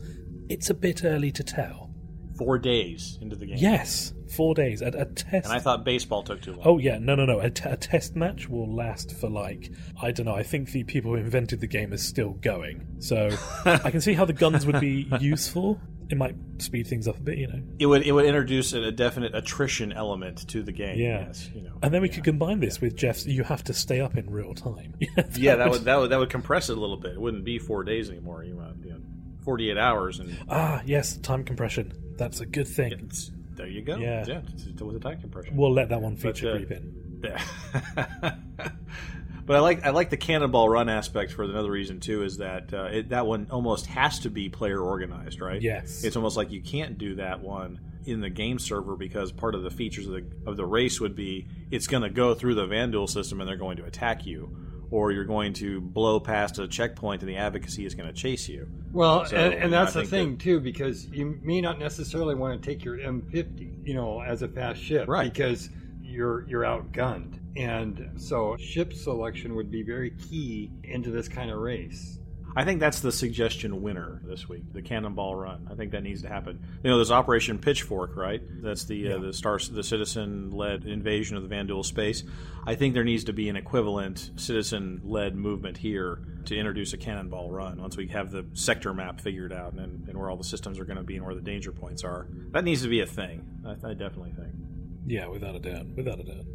"It's 0.49 0.69
a 0.69 0.73
bit 0.73 1.03
early 1.03 1.32
to 1.32 1.43
tell." 1.43 1.86
Four 2.38 2.57
days 2.57 3.17
into 3.21 3.35
the 3.35 3.45
game. 3.47 3.57
Yes, 3.57 4.13
four 4.35 4.53
days 4.53 4.81
at 4.81 4.95
a 4.95 5.05
test. 5.05 5.45
And 5.45 5.53
I 5.53 5.59
thought 5.59 5.83
baseball 5.83 6.23
took 6.23 6.41
too 6.41 6.51
long. 6.53 6.61
Oh 6.63 6.77
yeah, 6.77 6.97
no, 6.99 7.15
no, 7.15 7.25
no. 7.25 7.39
A, 7.39 7.49
t- 7.49 7.69
a 7.69 7.77
test 7.77 8.15
match 8.15 8.47
will 8.47 8.73
last 8.73 9.15
for 9.15 9.29
like 9.29 9.71
I 10.01 10.11
don't 10.11 10.25
know. 10.25 10.35
I 10.35 10.43
think 10.43 10.71
the 10.71 10.83
people 10.83 11.11
who 11.11 11.17
invented 11.17 11.59
the 11.59 11.67
game 11.67 11.93
are 11.93 11.97
still 11.97 12.31
going, 12.33 12.85
so 12.99 13.29
I 13.65 13.91
can 13.91 14.01
see 14.01 14.13
how 14.13 14.25
the 14.25 14.33
guns 14.33 14.65
would 14.65 14.79
be 14.79 15.07
useful. 15.19 15.79
It 16.09 16.15
might 16.17 16.35
speed 16.59 16.88
things 16.88 17.05
up 17.05 17.17
a 17.17 17.19
bit, 17.19 17.38
you 17.38 17.47
know. 17.47 17.61
It 17.79 17.85
would 17.85 18.03
it 18.07 18.13
would 18.13 18.23
introduce 18.25 18.71
a, 18.71 18.81
a 18.81 18.91
definite 18.93 19.35
attrition 19.35 19.91
element 19.91 20.47
to 20.49 20.63
the 20.63 20.71
game. 20.71 20.97
Yeah. 20.97 21.25
Yes, 21.27 21.49
you 21.53 21.61
know. 21.61 21.77
And 21.83 21.93
then 21.93 22.01
we 22.01 22.07
could 22.07 22.23
combine 22.23 22.61
this 22.61 22.79
with 22.79 22.95
Jeff's. 22.95 23.25
You 23.25 23.43
have 23.43 23.63
to 23.65 23.73
stay 23.73 23.99
up 23.99 24.15
in 24.15 24.29
real 24.29 24.53
time. 24.53 24.93
yeah, 25.35 25.55
that 25.55 25.69
would 25.69 25.81
that 25.83 25.99
would 25.99 26.09
that 26.11 26.19
would 26.19 26.29
compress 26.29 26.69
it 26.69 26.77
a 26.77 26.79
little 26.79 26.95
bit. 26.97 27.13
It 27.13 27.21
wouldn't 27.21 27.43
be 27.43 27.59
four 27.59 27.83
days 27.83 28.09
anymore. 28.09 28.45
You, 28.45 28.57
uh, 28.57 28.71
you 28.81 28.91
know, 28.91 28.99
forty 29.43 29.69
eight 29.69 29.77
hours, 29.77 30.19
and 30.19 30.38
Ah, 30.47 30.81
yes, 30.85 31.17
time 31.17 31.43
compression. 31.43 31.91
That's 32.18 32.39
a 32.39 32.45
good 32.45 32.68
thing. 32.68 32.93
it's, 32.93 33.32
there 33.55 33.68
you 33.68 33.82
go. 33.82 33.97
Yeah. 33.97 34.26
yeah, 34.28 34.41
it's, 34.53 34.65
it's 34.65 34.82
with 34.82 34.95
a 34.95 34.99
time 34.99 35.20
compression. 35.20 35.55
We'll 35.55 35.74
let 35.74 35.89
that 35.89 36.01
one 36.01 36.15
But, 36.15 36.36
feature 36.36 36.51
uh, 36.51 36.55
creep 36.57 36.72
in. 36.72 37.22
Yeah. 37.24 37.43
but 39.45 39.55
I 39.55 39.59
like 39.59 39.86
I 39.86 39.89
like 39.89 40.09
the 40.09 40.18
cannonball 40.18 40.70
run 40.70 40.89
aspect 40.89 41.32
for 41.32 41.43
another 41.43 41.72
reason 41.72 41.99
too. 41.99 42.24
Is 42.24 42.38
that 42.38 42.74
uh, 42.74 42.84
it, 42.86 43.09
that 43.09 43.26
one 43.26 43.47
almost 43.49 43.88
has 43.88 44.20
to 44.20 44.30
be 44.30 44.49
player 44.49 44.80
organized, 44.80 45.41
right? 45.41 45.61
Yes. 45.61 46.03
It's 46.03 46.15
almost 46.15 46.38
like 46.38 46.51
you 46.51 46.61
can't 46.61 46.97
do 46.97 47.15
that 47.15 47.41
one 47.41 47.80
in 48.05 48.22
the 48.22 48.30
game 48.30 48.59
server 48.59 48.95
because 48.95 49.32
part 49.32 49.53
of 49.55 49.63
the 49.63 49.70
features 49.72 50.07
of 50.07 50.13
the 50.13 50.26
of 50.45 50.57
the 50.57 50.65
race 50.65 51.01
would 51.01 51.15
be 51.15 51.47
it's 51.72 51.88
going 51.88 52.03
to 52.03 52.09
go 52.09 52.34
through 52.34 52.55
the 52.55 52.65
Vanduul 52.65 53.09
system 53.09 53.41
and 53.41 53.49
they're 53.49 53.57
going 53.57 53.78
to 53.78 53.86
attack 53.86 54.26
you, 54.26 54.55
or 54.91 55.11
you're 55.11 55.25
going 55.25 55.53
to 55.53 55.81
blow 55.81 56.19
past 56.19 56.59
a 56.59 56.67
checkpoint 56.67 57.21
and 57.21 57.29
the 57.29 57.35
advocacy 57.38 57.85
is 57.85 57.95
going 57.95 58.07
to 58.07 58.13
chase 58.13 58.47
you. 58.47 58.67
Well, 58.91 59.25
So, 59.25 59.35
and, 59.35 59.53
and 59.53 59.73
that's 59.73 59.93
the 59.93 60.05
thing 60.05 60.38
too, 60.38 60.59
because 60.59 61.07
you 61.07 61.39
may 61.41 61.61
not 61.61 61.79
necessarily 61.79 62.35
want 62.35 62.61
to 62.61 62.69
take 62.69 62.83
your 62.83 62.97
M50, 62.97 63.85
you 63.85 63.93
know, 63.93 64.21
as 64.21 64.41
a 64.41 64.47
fast 64.47 64.81
ship, 64.81 65.07
Right. 65.07 65.31
Because 65.31 65.69
you're 66.01 66.47
you're 66.47 66.63
outgunned, 66.63 67.39
and 67.57 68.11
so 68.15 68.55
ship 68.57 68.93
selection 68.93 69.55
would 69.55 69.69
be 69.69 69.83
very 69.83 70.11
key 70.11 70.71
into 70.83 71.11
this 71.11 71.27
kind 71.27 71.51
of 71.51 71.59
race. 71.59 72.16
I 72.57 72.63
think 72.63 72.79
that's 72.79 73.01
the 73.01 73.11
suggestion 73.11 73.83
winner 73.83 74.19
this 74.23 74.49
week, 74.49 74.63
the 74.73 74.81
Cannonball 74.81 75.35
Run. 75.35 75.67
I 75.71 75.75
think 75.75 75.91
that 75.91 76.01
needs 76.01 76.23
to 76.23 76.27
happen. 76.27 76.59
You 76.83 76.89
know, 76.89 76.97
there's 76.97 77.11
Operation 77.11 77.59
Pitchfork, 77.59 78.15
right? 78.15 78.41
That's 78.63 78.85
the 78.85 79.13
uh, 79.13 79.19
the 79.19 79.31
star 79.31 79.59
the 79.59 79.83
citizen 79.83 80.49
led 80.49 80.85
invasion 80.85 81.37
of 81.37 81.47
the 81.47 81.55
Vanduul 81.55 81.85
space. 81.85 82.23
I 82.65 82.73
think 82.73 82.95
there 82.95 83.03
needs 83.03 83.25
to 83.25 83.33
be 83.33 83.47
an 83.49 83.57
equivalent 83.57 84.31
citizen 84.37 85.01
led 85.03 85.35
movement 85.35 85.77
here 85.77 86.17
to 86.45 86.57
introduce 86.57 86.93
a 86.93 86.97
Cannonball 86.97 87.51
Run 87.51 87.79
once 87.79 87.95
we 87.95 88.07
have 88.07 88.31
the 88.31 88.43
sector 88.53 88.91
map 88.91 89.21
figured 89.21 89.53
out 89.53 89.73
and, 89.73 90.09
and 90.09 90.17
where 90.17 90.27
all 90.27 90.37
the 90.37 90.43
systems 90.43 90.79
are 90.79 90.85
going 90.85 90.97
to 90.97 91.03
be 91.03 91.17
and 91.17 91.25
where 91.27 91.35
the 91.35 91.41
danger 91.41 91.71
points 91.71 92.03
are. 92.03 92.25
That 92.53 92.63
needs 92.63 92.81
to 92.81 92.87
be 92.87 93.01
a 93.01 93.05
thing. 93.05 93.45
I, 93.67 93.89
I 93.89 93.93
definitely 93.93 94.31
think. 94.31 94.55
Yeah, 95.05 95.27
without 95.27 95.53
a 95.53 95.59
doubt, 95.59 95.85
without 95.95 96.19
a 96.19 96.23
doubt. 96.23 96.45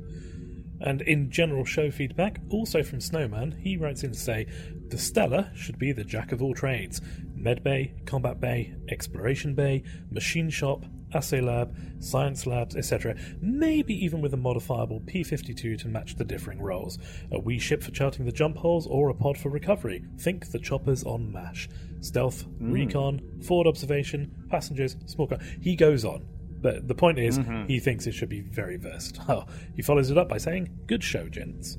And 0.82 1.00
in 1.02 1.30
general 1.30 1.64
show 1.64 1.90
feedback, 1.90 2.40
also 2.50 2.82
from 2.82 3.00
Snowman, 3.00 3.52
he 3.52 3.76
writes 3.76 4.02
in 4.02 4.12
to 4.12 4.18
say 4.18 4.46
the 4.88 4.98
Stella 4.98 5.50
should 5.54 5.78
be 5.78 5.92
the 5.92 6.04
jack 6.04 6.32
of 6.32 6.42
all 6.42 6.54
trades 6.54 7.00
med 7.42 7.62
bay, 7.64 7.92
combat 8.06 8.40
bay, 8.40 8.72
exploration 8.88 9.54
bay, 9.54 9.82
machine 10.10 10.48
shop, 10.48 10.84
assay 11.14 11.40
lab, 11.40 11.74
science 11.98 12.46
labs, 12.46 12.76
etc. 12.76 13.16
Maybe 13.40 13.94
even 14.04 14.20
with 14.20 14.34
a 14.34 14.36
modifiable 14.36 15.00
P 15.06 15.22
52 15.22 15.76
to 15.78 15.88
match 15.88 16.16
the 16.16 16.24
differing 16.24 16.60
roles. 16.60 16.98
A 17.32 17.38
wee 17.38 17.58
ship 17.58 17.82
for 17.82 17.90
charting 17.90 18.24
the 18.24 18.32
jump 18.32 18.56
holes 18.56 18.86
or 18.86 19.08
a 19.10 19.14
pod 19.14 19.38
for 19.38 19.50
recovery. 19.50 20.04
Think 20.18 20.50
the 20.50 20.58
choppers 20.58 21.04
on 21.04 21.32
MASH. 21.32 21.68
Stealth, 22.00 22.42
hmm. 22.42 22.72
recon, 22.72 23.20
forward 23.42 23.66
observation, 23.66 24.46
passengers, 24.50 24.96
small 25.06 25.26
car. 25.26 25.38
He 25.60 25.76
goes 25.76 26.04
on. 26.04 26.26
But 26.62 26.86
the 26.86 26.94
point 26.94 27.18
is, 27.18 27.38
he 27.66 27.80
thinks 27.80 28.06
it 28.06 28.12
should 28.12 28.28
be 28.28 28.40
very 28.40 28.76
versatile. 28.76 29.48
He 29.76 29.82
follows 29.82 30.10
it 30.10 30.18
up 30.18 30.28
by 30.28 30.38
saying, 30.38 30.70
Good 30.86 31.02
show, 31.02 31.28
gents. 31.28 31.76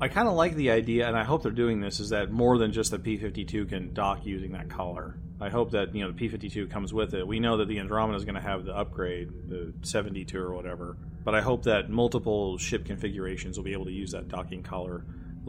I 0.00 0.08
kind 0.08 0.26
of 0.28 0.34
like 0.34 0.56
the 0.56 0.70
idea, 0.70 1.06
and 1.06 1.16
I 1.16 1.22
hope 1.24 1.42
they're 1.42 1.52
doing 1.52 1.80
this, 1.80 2.00
is 2.00 2.08
that 2.10 2.32
more 2.32 2.58
than 2.58 2.72
just 2.72 2.90
the 2.90 2.98
P-52 2.98 3.68
can 3.68 3.94
dock 3.94 4.26
using 4.26 4.52
that 4.52 4.68
collar. 4.68 5.18
I 5.40 5.50
hope 5.50 5.70
that, 5.72 5.94
you 5.94 6.02
know, 6.02 6.08
the 6.10 6.16
P-52 6.16 6.70
comes 6.70 6.92
with 6.92 7.14
it. 7.14 7.26
We 7.26 7.38
know 7.38 7.58
that 7.58 7.68
the 7.68 7.78
Andromeda 7.78 8.16
is 8.16 8.24
going 8.24 8.34
to 8.34 8.40
have 8.40 8.64
the 8.64 8.74
upgrade, 8.76 9.28
the 9.48 9.72
72 9.82 10.36
or 10.38 10.52
whatever, 10.54 10.96
but 11.24 11.34
I 11.34 11.40
hope 11.40 11.64
that 11.64 11.90
multiple 11.90 12.58
ship 12.58 12.84
configurations 12.84 13.56
will 13.56 13.64
be 13.64 13.72
able 13.72 13.86
to 13.86 13.92
use 13.92 14.10
that 14.12 14.28
docking 14.28 14.62
collar. 14.62 15.04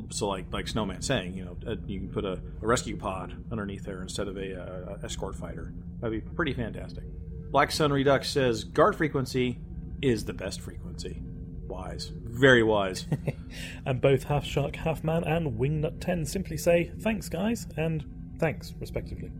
So, 0.09 0.27
like 0.27 0.45
like 0.51 0.67
Snowman 0.67 1.01
saying, 1.01 1.35
you 1.37 1.45
know, 1.45 1.57
uh, 1.65 1.75
you 1.87 1.99
can 1.99 2.09
put 2.09 2.25
a, 2.25 2.33
a 2.61 2.67
rescue 2.67 2.97
pod 2.97 3.33
underneath 3.49 3.85
there 3.85 4.01
instead 4.01 4.27
of 4.27 4.35
a, 4.35 4.61
uh 4.61 4.97
escort 5.05 5.35
fighter. 5.35 5.73
That'd 6.01 6.21
be 6.23 6.29
pretty 6.35 6.53
fantastic. 6.53 7.05
Black 7.55 7.71
Sun 7.71 7.93
Redux 7.93 8.29
says 8.29 8.65
guard 8.65 8.97
frequency 8.97 9.57
is 10.01 10.25
the 10.25 10.33
best 10.33 10.59
frequency. 10.59 11.21
Wise, 11.67 12.11
very 12.13 12.63
wise. 12.63 13.07
And 13.85 14.01
both 14.01 14.23
Half 14.23 14.43
Shark, 14.43 14.75
Half 14.75 15.05
Man, 15.05 15.23
and 15.23 15.57
Wingnut 15.57 16.01
10 16.01 16.25
simply 16.25 16.57
say, 16.57 16.91
Thanks, 16.99 17.29
guys, 17.29 17.65
and 17.77 18.03
thanks, 18.39 18.73
respectively. 18.77 19.31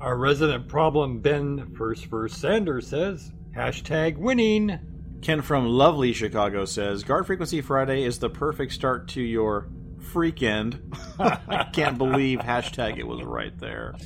Our 0.00 0.16
resident 0.16 0.68
problem, 0.68 1.18
Ben 1.18 1.74
First 1.74 2.06
First 2.06 2.40
Sanders 2.40 2.86
says, 2.86 3.32
hashtag 3.56 4.16
winning. 4.16 4.78
Ken 5.20 5.42
from 5.42 5.66
lovely 5.66 6.12
Chicago 6.12 6.66
says 6.66 7.02
Guard 7.02 7.26
Frequency 7.26 7.62
Friday 7.62 8.04
is 8.04 8.20
the 8.20 8.30
perfect 8.30 8.74
start 8.74 9.08
to 9.08 9.20
your 9.20 9.66
freakend. 10.12 10.78
I 11.18 11.64
can't 11.72 11.98
believe 11.98 12.38
hashtag 12.38 12.96
it 12.98 13.08
was 13.08 13.24
right 13.24 13.58
there. 13.58 13.96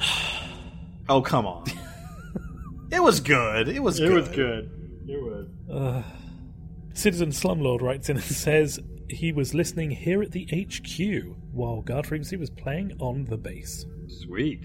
Oh 1.06 1.20
come 1.20 1.46
on. 1.46 1.64
It 2.90 3.02
was 3.02 3.20
good. 3.20 3.68
It 3.68 3.82
was 3.82 3.98
It 4.00 4.08
good. 4.08 4.14
was 4.16 4.28
good. 4.28 4.70
It 5.08 5.22
was. 5.22 5.46
Uh, 5.70 6.02
Citizen 6.94 7.30
Slumlord 7.30 7.80
writes 7.82 8.08
in 8.08 8.16
and 8.16 8.24
says 8.46 8.80
he 9.08 9.32
was 9.32 9.54
listening 9.54 9.90
here 9.90 10.22
at 10.22 10.30
the 10.32 10.44
HQ 10.46 11.36
while 11.52 11.82
Guard 11.82 12.06
Frequency 12.06 12.36
was 12.36 12.50
playing 12.50 12.92
on 13.00 13.24
the 13.24 13.36
bass. 13.36 13.84
Sweet. 14.08 14.64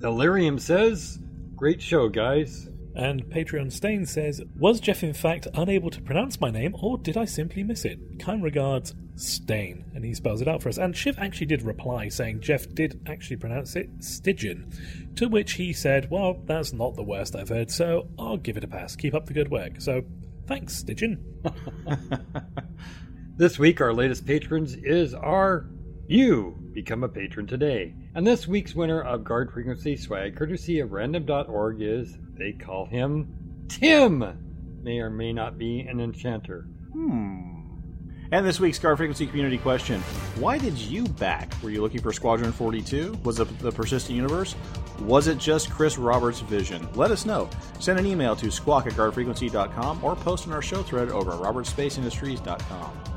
Delirium 0.00 0.58
says, 0.58 1.18
Great 1.56 1.80
show, 1.80 2.08
guys. 2.08 2.68
And 2.94 3.24
Patreon 3.24 3.72
Stain 3.72 4.06
says, 4.06 4.40
Was 4.56 4.80
Jeff 4.80 5.02
in 5.02 5.14
fact 5.14 5.48
unable 5.54 5.90
to 5.90 6.00
pronounce 6.00 6.40
my 6.40 6.50
name, 6.50 6.76
or 6.80 6.98
did 6.98 7.16
I 7.16 7.24
simply 7.24 7.62
miss 7.62 7.84
it? 7.84 8.18
Kind 8.18 8.42
regards, 8.42 8.94
Stain. 9.16 9.84
And 9.94 10.04
he 10.04 10.14
spells 10.14 10.40
it 10.40 10.48
out 10.48 10.62
for 10.62 10.68
us. 10.68 10.78
And 10.78 10.96
Shiv 10.96 11.18
actually 11.18 11.46
did 11.46 11.62
reply 11.62 12.08
saying 12.08 12.40
Jeff 12.40 12.68
did 12.72 13.00
actually 13.06 13.36
pronounce 13.36 13.76
it 13.76 13.90
Stygian. 14.00 14.70
To 15.16 15.28
which 15.28 15.52
he 15.54 15.72
said, 15.72 16.10
Well, 16.10 16.42
that's 16.44 16.72
not 16.72 16.94
the 16.94 17.02
worst 17.02 17.36
I've 17.36 17.48
heard, 17.48 17.70
so 17.70 18.08
I'll 18.18 18.36
give 18.36 18.56
it 18.56 18.64
a 18.64 18.68
pass. 18.68 18.96
Keep 18.96 19.14
up 19.14 19.26
the 19.26 19.34
good 19.34 19.50
work. 19.50 19.80
So, 19.80 20.02
thanks, 20.46 20.76
Stygian. 20.76 21.24
This 23.36 23.58
week, 23.58 23.80
our 23.80 23.92
latest 23.92 24.26
patrons 24.26 24.76
is 24.76 25.12
our 25.12 25.66
you. 26.08 26.56
Become 26.72 27.04
a 27.04 27.08
patron 27.08 27.46
today. 27.46 27.94
And 28.14 28.26
this 28.26 28.46
week's 28.46 28.74
winner 28.74 29.02
of 29.02 29.24
Guard 29.24 29.52
Frequency 29.52 29.96
swag, 29.96 30.36
courtesy 30.36 30.80
of 30.80 30.92
random.org, 30.92 31.80
is 31.80 32.16
they 32.38 32.52
call 32.52 32.86
him 32.86 33.66
Tim. 33.68 34.80
May 34.82 34.98
or 34.98 35.10
may 35.10 35.32
not 35.32 35.58
be 35.58 35.80
an 35.80 36.00
enchanter. 36.00 36.66
Hmm. 36.92 37.54
And 38.32 38.44
this 38.44 38.58
week's 38.58 38.78
Guard 38.78 38.96
Frequency 38.96 39.26
Community 39.26 39.58
question 39.58 40.00
Why 40.40 40.58
did 40.58 40.76
you 40.76 41.04
back? 41.04 41.54
Were 41.62 41.70
you 41.70 41.82
looking 41.82 42.02
for 42.02 42.12
Squadron 42.12 42.52
42? 42.52 43.18
Was 43.22 43.40
it 43.40 43.58
the 43.60 43.70
Persistent 43.72 44.16
Universe? 44.16 44.54
Was 45.00 45.26
it 45.26 45.38
just 45.38 45.70
Chris 45.70 45.98
Roberts' 45.98 46.40
vision? 46.40 46.86
Let 46.94 47.10
us 47.10 47.26
know. 47.26 47.48
Send 47.80 47.98
an 47.98 48.06
email 48.06 48.36
to 48.36 48.50
squawk 48.50 48.86
at 48.86 48.92
guardfrequency.com 48.94 50.02
or 50.04 50.16
post 50.16 50.46
on 50.46 50.52
our 50.52 50.62
show 50.62 50.82
thread 50.82 51.10
over 51.10 51.32
at 51.32 51.38
robertspaceindustries.com. 51.38 53.13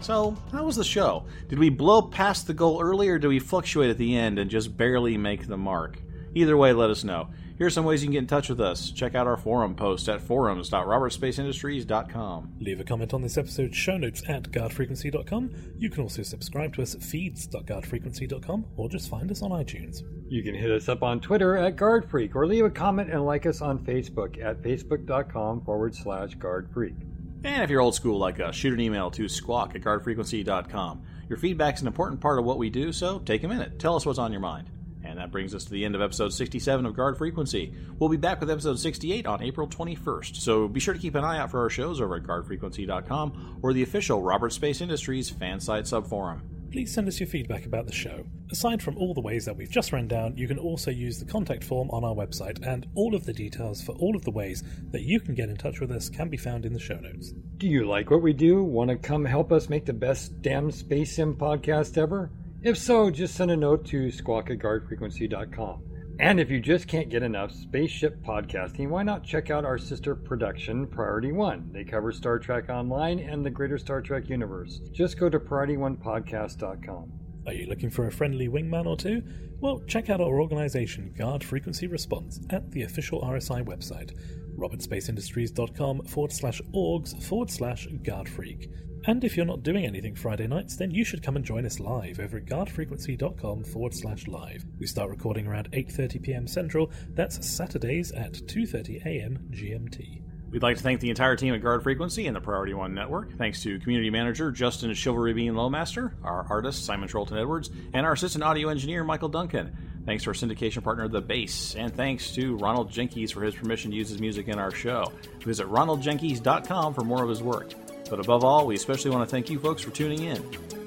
So, 0.00 0.36
how 0.50 0.64
was 0.64 0.76
the 0.76 0.84
show? 0.84 1.24
Did 1.48 1.58
we 1.58 1.68
blow 1.68 2.00
past 2.02 2.46
the 2.46 2.54
goal 2.54 2.80
early 2.80 3.08
or 3.08 3.18
did 3.18 3.28
we 3.28 3.38
fluctuate 3.38 3.90
at 3.90 3.98
the 3.98 4.16
end 4.16 4.38
and 4.38 4.50
just 4.50 4.74
barely 4.76 5.18
make 5.18 5.46
the 5.46 5.58
mark? 5.58 5.98
Either 6.34 6.56
way, 6.56 6.72
let 6.72 6.90
us 6.90 7.04
know. 7.04 7.28
Here 7.58 7.66
are 7.66 7.70
some 7.70 7.84
ways 7.84 8.02
you 8.02 8.06
can 8.06 8.12
get 8.12 8.20
in 8.20 8.26
touch 8.26 8.48
with 8.48 8.62
us. 8.62 8.90
Check 8.90 9.14
out 9.14 9.26
our 9.26 9.36
forum 9.36 9.74
post 9.74 10.08
at 10.08 10.22
forums.robertspaceindustries.com. 10.22 12.52
Leave 12.60 12.80
a 12.80 12.84
comment 12.84 13.12
on 13.12 13.20
this 13.20 13.36
episode's 13.36 13.76
show 13.76 13.98
notes 13.98 14.22
at 14.26 14.44
guardfrequency.com. 14.44 15.50
You 15.76 15.90
can 15.90 16.02
also 16.02 16.22
subscribe 16.22 16.74
to 16.76 16.82
us 16.82 16.94
at 16.94 17.02
feeds.guardfrequency.com 17.02 18.64
or 18.78 18.88
just 18.88 19.10
find 19.10 19.30
us 19.30 19.42
on 19.42 19.50
iTunes. 19.50 20.00
You 20.30 20.42
can 20.42 20.54
hit 20.54 20.70
us 20.70 20.88
up 20.88 21.02
on 21.02 21.20
Twitter 21.20 21.58
at 21.58 21.76
GuardFreak 21.76 22.34
or 22.34 22.46
leave 22.46 22.64
a 22.64 22.70
comment 22.70 23.10
and 23.10 23.26
like 23.26 23.44
us 23.44 23.60
on 23.60 23.78
Facebook 23.80 24.42
at 24.42 24.62
facebook.com 24.62 25.60
forward 25.62 25.94
slash 25.94 26.38
GuardFreak. 26.38 26.94
And 27.42 27.62
if 27.62 27.70
you're 27.70 27.80
old 27.80 27.94
school 27.94 28.18
like 28.18 28.38
us, 28.40 28.54
shoot 28.54 28.74
an 28.74 28.80
email 28.80 29.10
to 29.12 29.28
squawk 29.28 29.74
at 29.74 29.80
guardfrequency.com. 29.80 31.02
Your 31.28 31.38
feedback's 31.38 31.80
an 31.80 31.86
important 31.86 32.20
part 32.20 32.38
of 32.38 32.44
what 32.44 32.58
we 32.58 32.70
do, 32.70 32.92
so 32.92 33.20
take 33.20 33.44
a 33.44 33.48
minute. 33.48 33.78
Tell 33.78 33.96
us 33.96 34.04
what's 34.04 34.18
on 34.18 34.32
your 34.32 34.40
mind. 34.40 34.68
And 35.02 35.18
that 35.18 35.32
brings 35.32 35.54
us 35.54 35.64
to 35.64 35.70
the 35.70 35.84
end 35.84 35.94
of 35.94 36.02
episode 36.02 36.34
67 36.34 36.84
of 36.84 36.94
Guard 36.94 37.16
Frequency. 37.16 37.72
We'll 37.98 38.10
be 38.10 38.18
back 38.18 38.40
with 38.40 38.50
episode 38.50 38.78
68 38.78 39.26
on 39.26 39.42
April 39.42 39.66
21st, 39.66 40.36
so 40.36 40.68
be 40.68 40.80
sure 40.80 40.92
to 40.92 41.00
keep 41.00 41.14
an 41.14 41.24
eye 41.24 41.38
out 41.38 41.50
for 41.50 41.60
our 41.60 41.70
shows 41.70 42.00
over 42.00 42.16
at 42.16 42.24
guardfrequency.com 42.24 43.60
or 43.62 43.72
the 43.72 43.82
official 43.82 44.22
Robert 44.22 44.52
Space 44.52 44.80
Industries 44.82 45.30
fan 45.30 45.60
site 45.60 45.84
subforum. 45.84 46.40
Please 46.72 46.94
send 46.94 47.08
us 47.08 47.18
your 47.18 47.26
feedback 47.26 47.66
about 47.66 47.86
the 47.86 47.92
show. 47.92 48.24
Aside 48.52 48.80
from 48.80 48.96
all 48.96 49.12
the 49.12 49.20
ways 49.20 49.44
that 49.44 49.56
we've 49.56 49.70
just 49.70 49.92
run 49.92 50.06
down, 50.06 50.36
you 50.36 50.46
can 50.46 50.58
also 50.58 50.92
use 50.92 51.18
the 51.18 51.24
contact 51.24 51.64
form 51.64 51.90
on 51.90 52.04
our 52.04 52.14
website, 52.14 52.64
and 52.64 52.86
all 52.94 53.16
of 53.16 53.24
the 53.24 53.32
details 53.32 53.82
for 53.82 53.92
all 53.96 54.14
of 54.14 54.24
the 54.24 54.30
ways 54.30 54.62
that 54.92 55.02
you 55.02 55.18
can 55.18 55.34
get 55.34 55.48
in 55.48 55.56
touch 55.56 55.80
with 55.80 55.90
us 55.90 56.08
can 56.08 56.28
be 56.28 56.36
found 56.36 56.64
in 56.64 56.72
the 56.72 56.78
show 56.78 56.94
notes. 56.94 57.32
Do 57.56 57.66
you 57.66 57.88
like 57.88 58.10
what 58.10 58.22
we 58.22 58.32
do? 58.32 58.62
Want 58.62 58.88
to 58.90 58.96
come 58.96 59.24
help 59.24 59.50
us 59.50 59.68
make 59.68 59.84
the 59.84 59.92
best 59.92 60.42
damn 60.42 60.70
Space 60.70 61.16
Sim 61.16 61.34
podcast 61.34 61.98
ever? 61.98 62.30
If 62.62 62.78
so, 62.78 63.10
just 63.10 63.34
send 63.34 63.50
a 63.50 63.56
note 63.56 63.84
to 63.86 64.10
squawk 64.12 64.50
at 64.50 64.58
guardfrequency.com. 64.58 65.89
And 66.20 66.38
if 66.38 66.50
you 66.50 66.60
just 66.60 66.86
can't 66.86 67.08
get 67.08 67.22
enough 67.22 67.50
spaceship 67.50 68.22
podcasting, 68.22 68.90
why 68.90 69.02
not 69.02 69.24
check 69.24 69.48
out 69.50 69.64
our 69.64 69.78
sister 69.78 70.14
production, 70.14 70.86
Priority 70.86 71.32
One? 71.32 71.70
They 71.72 71.82
cover 71.82 72.12
Star 72.12 72.38
Trek 72.38 72.68
Online 72.68 73.20
and 73.20 73.42
the 73.42 73.48
greater 73.48 73.78
Star 73.78 74.02
Trek 74.02 74.28
universe. 74.28 74.82
Just 74.92 75.18
go 75.18 75.30
to 75.30 75.40
PriorityOnePodcast.com. 75.40 77.12
Are 77.46 77.54
you 77.54 77.66
looking 77.68 77.88
for 77.88 78.06
a 78.06 78.12
friendly 78.12 78.48
wingman 78.48 78.84
or 78.84 78.98
two? 78.98 79.22
Well, 79.60 79.80
check 79.88 80.10
out 80.10 80.20
our 80.20 80.42
organization, 80.42 81.14
Guard 81.16 81.42
Frequency 81.42 81.86
Response, 81.86 82.38
at 82.50 82.70
the 82.70 82.82
official 82.82 83.22
RSI 83.22 83.64
website, 83.64 84.14
robertspaceindustriescom 84.58 86.06
forward 86.06 86.32
slash 86.32 86.60
orgs 86.74 87.20
forward 87.22 87.50
slash 87.50 87.88
guardfreak. 88.02 88.70
And 89.06 89.24
if 89.24 89.36
you're 89.36 89.46
not 89.46 89.62
doing 89.62 89.86
anything 89.86 90.14
Friday 90.14 90.46
nights, 90.46 90.76
then 90.76 90.90
you 90.90 91.04
should 91.04 91.22
come 91.22 91.36
and 91.36 91.44
join 91.44 91.64
us 91.64 91.80
live 91.80 92.20
over 92.20 92.36
at 92.36 92.44
guardfrequency.com 92.44 93.64
forward 93.64 93.94
slash 93.94 94.26
live. 94.26 94.64
We 94.78 94.86
start 94.86 95.10
recording 95.10 95.46
around 95.46 95.70
8.30pm 95.72 96.48
Central, 96.48 96.90
that's 97.14 97.46
Saturdays 97.46 98.12
at 98.12 98.32
2.30am 98.32 99.50
GMT. 99.50 100.22
We'd 100.50 100.62
like 100.62 100.76
to 100.78 100.82
thank 100.82 101.00
the 101.00 101.10
entire 101.10 101.36
team 101.36 101.54
at 101.54 101.62
Guard 101.62 101.84
Frequency 101.84 102.26
and 102.26 102.34
the 102.34 102.40
Priority 102.40 102.74
One 102.74 102.92
Network. 102.92 103.36
Thanks 103.38 103.62
to 103.62 103.78
Community 103.78 104.10
Manager 104.10 104.50
Justin 104.50 104.92
Chivalry 104.94 105.32
Bean 105.32 105.52
Lowmaster, 105.52 106.12
our 106.24 106.44
artist 106.50 106.84
Simon 106.84 107.08
Trolton 107.08 107.40
Edwards, 107.40 107.70
and 107.94 108.04
our 108.04 108.12
assistant 108.12 108.42
audio 108.42 108.68
engineer 108.68 109.04
Michael 109.04 109.28
Duncan. 109.28 109.76
Thanks 110.06 110.24
to 110.24 110.30
our 110.30 110.34
syndication 110.34 110.82
partner 110.82 111.06
The 111.06 111.20
Base, 111.20 111.76
and 111.76 111.94
thanks 111.94 112.32
to 112.32 112.56
Ronald 112.56 112.90
Jenkins 112.90 113.30
for 113.30 113.42
his 113.42 113.54
permission 113.54 113.92
to 113.92 113.96
use 113.96 114.08
his 114.08 114.20
music 114.20 114.48
in 114.48 114.58
our 114.58 114.72
show. 114.72 115.12
Visit 115.44 115.68
ronaldjenkins.com 115.68 116.94
for 116.94 117.02
more 117.02 117.22
of 117.22 117.28
his 117.28 117.42
work. 117.42 117.72
But 118.10 118.18
above 118.18 118.42
all, 118.42 118.66
we 118.66 118.74
especially 118.74 119.12
want 119.12 119.26
to 119.26 119.30
thank 119.30 119.48
you 119.48 119.60
folks 119.60 119.82
for 119.82 119.90
tuning 119.90 120.24
in. 120.24 120.42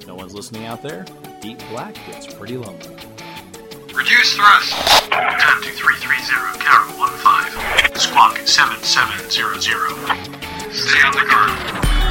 No 0.06 0.14
one's 0.14 0.36
listening 0.36 0.66
out 0.66 0.84
there. 0.84 1.06
Deep 1.42 1.58
Black 1.70 1.96
gets 2.06 2.28
pretty 2.34 2.58
lonely. 2.58 2.90
Reduce 3.94 4.36
thrust. 4.36 4.74
10330, 5.10 6.60
Carol 6.60 7.08
15. 7.08 7.96
Squawk 8.00 8.38
7700. 8.40 10.74
Stay 10.74 11.02
on 11.02 11.14
the 11.14 11.26
guard. 11.30 12.03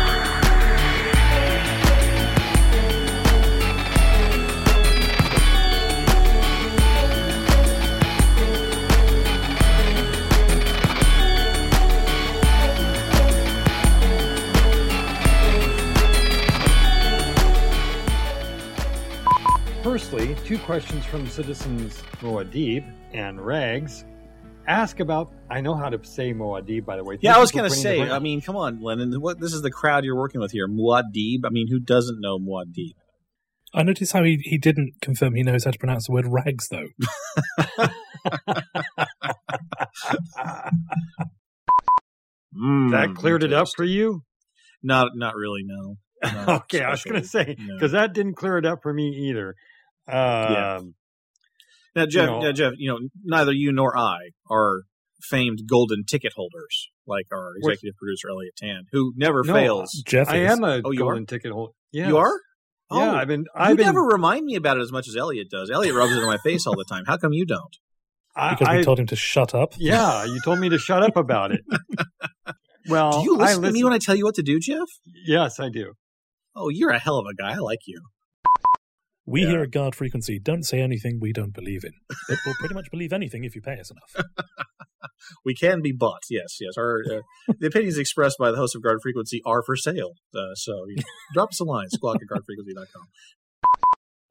Firstly, 20.12 20.36
two 20.44 20.58
questions 20.58 21.06
from 21.06 21.26
citizens 21.26 22.02
Moadib 22.20 22.84
and 23.14 23.40
Rags 23.40 24.04
ask 24.66 25.00
about. 25.00 25.32
I 25.48 25.62
know 25.62 25.74
how 25.74 25.88
to 25.88 26.04
say 26.04 26.34
Moadib, 26.34 26.84
by 26.84 26.98
the 26.98 27.04
way. 27.04 27.16
Yeah, 27.22 27.30
Thank 27.30 27.38
I 27.38 27.40
was 27.40 27.50
going 27.50 27.70
to 27.70 27.74
say, 27.74 27.92
different- 27.96 28.12
I 28.12 28.18
mean, 28.18 28.42
come 28.42 28.54
on, 28.54 28.82
Lennon. 28.82 29.10
What, 29.22 29.40
this 29.40 29.54
is 29.54 29.62
the 29.62 29.70
crowd 29.70 30.04
you're 30.04 30.14
working 30.14 30.42
with 30.42 30.52
here. 30.52 30.68
Muad'Dib. 30.68 31.46
I 31.46 31.48
mean, 31.48 31.68
who 31.68 31.80
doesn't 31.80 32.20
know 32.20 32.38
Muad'Dib? 32.38 32.92
I 33.72 33.84
noticed 33.84 34.12
how 34.12 34.22
he, 34.22 34.36
he 34.42 34.58
didn't 34.58 34.96
confirm 35.00 35.34
he 35.34 35.42
knows 35.42 35.64
how 35.64 35.70
to 35.70 35.78
pronounce 35.78 36.08
the 36.08 36.12
word 36.12 36.26
rags, 36.28 36.68
though. 36.68 36.88
Mm, 42.54 42.90
that 42.90 43.14
cleared 43.14 43.42
it 43.42 43.54
up 43.54 43.68
for 43.74 43.82
you. 43.82 44.24
Not, 44.82 45.12
not 45.14 45.34
really. 45.34 45.62
No. 45.64 45.96
Not 46.22 46.48
okay, 46.64 46.82
I 46.82 46.90
was 46.90 47.02
going 47.02 47.20
to 47.20 47.26
say 47.26 47.40
especially, 47.40 47.66
no. 47.66 47.74
because 47.74 47.92
that 47.92 48.12
didn't 48.12 48.34
clear 48.34 48.58
it 48.58 48.66
up 48.66 48.82
for 48.82 48.92
me 48.92 49.08
either. 49.08 49.56
Um, 50.08 50.94
Now, 51.94 52.06
Jeff, 52.06 52.26
know- 52.26 52.40
now, 52.40 52.52
Jeff, 52.52 52.72
you 52.78 52.90
know, 52.90 52.98
neither 53.24 53.52
you 53.52 53.70
nor 53.72 53.96
I 53.96 54.30
are 54.50 54.82
famed 55.22 55.60
golden 55.68 56.04
ticket 56.04 56.32
holders 56.34 56.88
like 57.06 57.26
our 57.32 57.52
executive 57.56 57.96
producer 57.96 58.28
Elliot 58.30 58.54
Tan, 58.56 58.84
who 58.92 59.12
never 59.16 59.42
No, 59.44 59.52
fails. 59.54 60.02
Jeff 60.06 60.28
I 60.28 60.38
is. 60.38 60.50
am 60.52 60.64
a 60.64 60.80
Oh, 60.84 60.90
you 60.90 61.00
are? 61.02 61.12
golden 61.12 61.26
ticket 61.26 61.52
holder. 61.52 61.72
Yes. 61.92 62.08
You 62.08 62.16
are? 62.16 62.32
Yeah, 62.90 63.12
Oh, 63.12 63.14
I've 63.16 63.28
been. 63.28 63.40
You 63.42 63.46
I've 63.54 63.76
been. 63.76 63.86
never 63.86 64.02
remind 64.02 64.44
me 64.44 64.54
about 64.56 64.76
it 64.78 64.80
as 64.80 64.90
much 64.92 65.06
as 65.08 65.16
Elliot 65.16 65.48
does. 65.50 65.70
Elliot 65.70 65.94
rubs 65.94 66.12
it 66.14 66.18
in 66.18 66.26
my 66.26 66.38
face 66.38 66.66
all 66.66 66.76
the 66.76 66.84
time. 66.84 67.04
How 67.06 67.16
come 67.16 67.32
you 67.32 67.46
don't? 67.46 67.76
Because 68.34 68.66
I- 68.68 68.78
we 68.78 68.82
told 68.84 68.98
him 69.00 69.06
to 69.06 69.16
shut 69.16 69.54
up. 69.54 69.74
yeah, 69.78 70.24
you 70.24 70.40
told 70.44 70.58
me 70.58 70.68
to 70.70 70.78
shut 70.78 71.02
up 71.02 71.16
about 71.16 71.52
it. 71.52 71.60
Well, 72.88 73.12
do 73.22 73.30
you 73.30 73.36
I 73.36 73.44
listen 73.44 73.62
to 73.62 73.70
me 73.70 73.84
when 73.84 73.92
I 73.92 73.98
tell 73.98 74.16
you 74.16 74.24
what 74.24 74.34
to 74.34 74.42
do, 74.42 74.58
Jeff? 74.58 74.88
Yes, 75.24 75.60
I 75.60 75.68
do. 75.68 75.92
Oh, 76.56 76.68
you're 76.68 76.90
a 76.90 76.98
hell 76.98 77.16
of 77.16 77.26
a 77.30 77.34
guy. 77.34 77.52
I 77.52 77.58
like 77.58 77.78
you. 77.86 78.00
We 79.24 79.42
Yeah. 79.42 79.48
here 79.50 79.62
at 79.62 79.70
Guard 79.70 79.94
Frequency 79.94 80.38
don't 80.38 80.64
say 80.64 80.80
anything 80.80 81.18
we 81.20 81.32
don't 81.32 81.52
believe 81.54 81.84
in. 81.84 81.92
But 82.28 82.38
we'll 82.44 82.54
pretty 82.56 82.74
much 82.74 82.90
believe 82.90 83.12
anything 83.12 83.44
if 83.44 83.54
you 83.54 83.62
pay 83.62 83.78
us 83.78 83.90
enough. 83.90 84.26
we 85.44 85.54
can 85.54 85.80
be 85.80 85.92
bought. 85.92 86.22
Yes, 86.28 86.56
yes. 86.60 86.72
Our 86.76 87.00
uh, 87.08 87.20
the 87.60 87.68
opinions 87.68 87.98
expressed 87.98 88.36
by 88.38 88.50
the 88.50 88.56
host 88.56 88.74
of 88.74 88.82
Guard 88.82 88.98
Frequency 89.02 89.40
are 89.46 89.62
for 89.62 89.76
sale. 89.76 90.14
Uh, 90.34 90.54
so 90.54 90.72
you 90.88 90.96
know, 90.96 91.02
drop 91.34 91.50
us 91.50 91.60
a 91.60 91.64
line, 91.64 91.88
squawk 91.90 92.16
at 92.16 92.28
guardfrequency.com. 92.28 93.06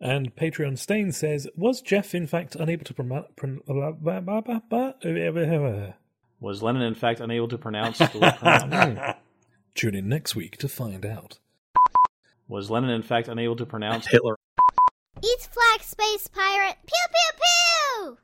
And 0.04 0.36
Patreon 0.36 0.78
Stain 0.80 1.12
says, 1.12 1.48
Was 1.56 1.80
Jeff 1.82 2.14
in 2.16 2.26
fact 2.28 2.56
unable 2.56 2.84
to 2.86 2.94
pronounce. 2.94 3.28
Was 6.40 6.64
Lennon 6.64 6.82
in 6.82 6.96
fact 6.96 7.20
unable 7.20 7.48
to 7.48 7.58
pronounce 7.58 8.00
the 8.00 8.18
word 8.20 8.34
pronounce? 8.40 9.18
Tune 9.76 9.96
in 9.96 10.10
next 10.10 10.36
week 10.36 10.58
to 10.58 10.68
find 10.68 11.06
out. 11.06 11.40
Was 12.48 12.70
Lennon 12.72 12.90
in 12.90 13.04
fact 13.04 13.28
unable 13.28 13.56
to 13.56 13.66
pronounce 13.66 14.08
Hitler? 14.08 14.36
Eat 15.24 15.42
flag 15.42 15.84
space 15.84 16.28
pirate. 16.28 16.78
Pew 16.88 17.06
pew 17.14 17.38
pew! 17.38 18.18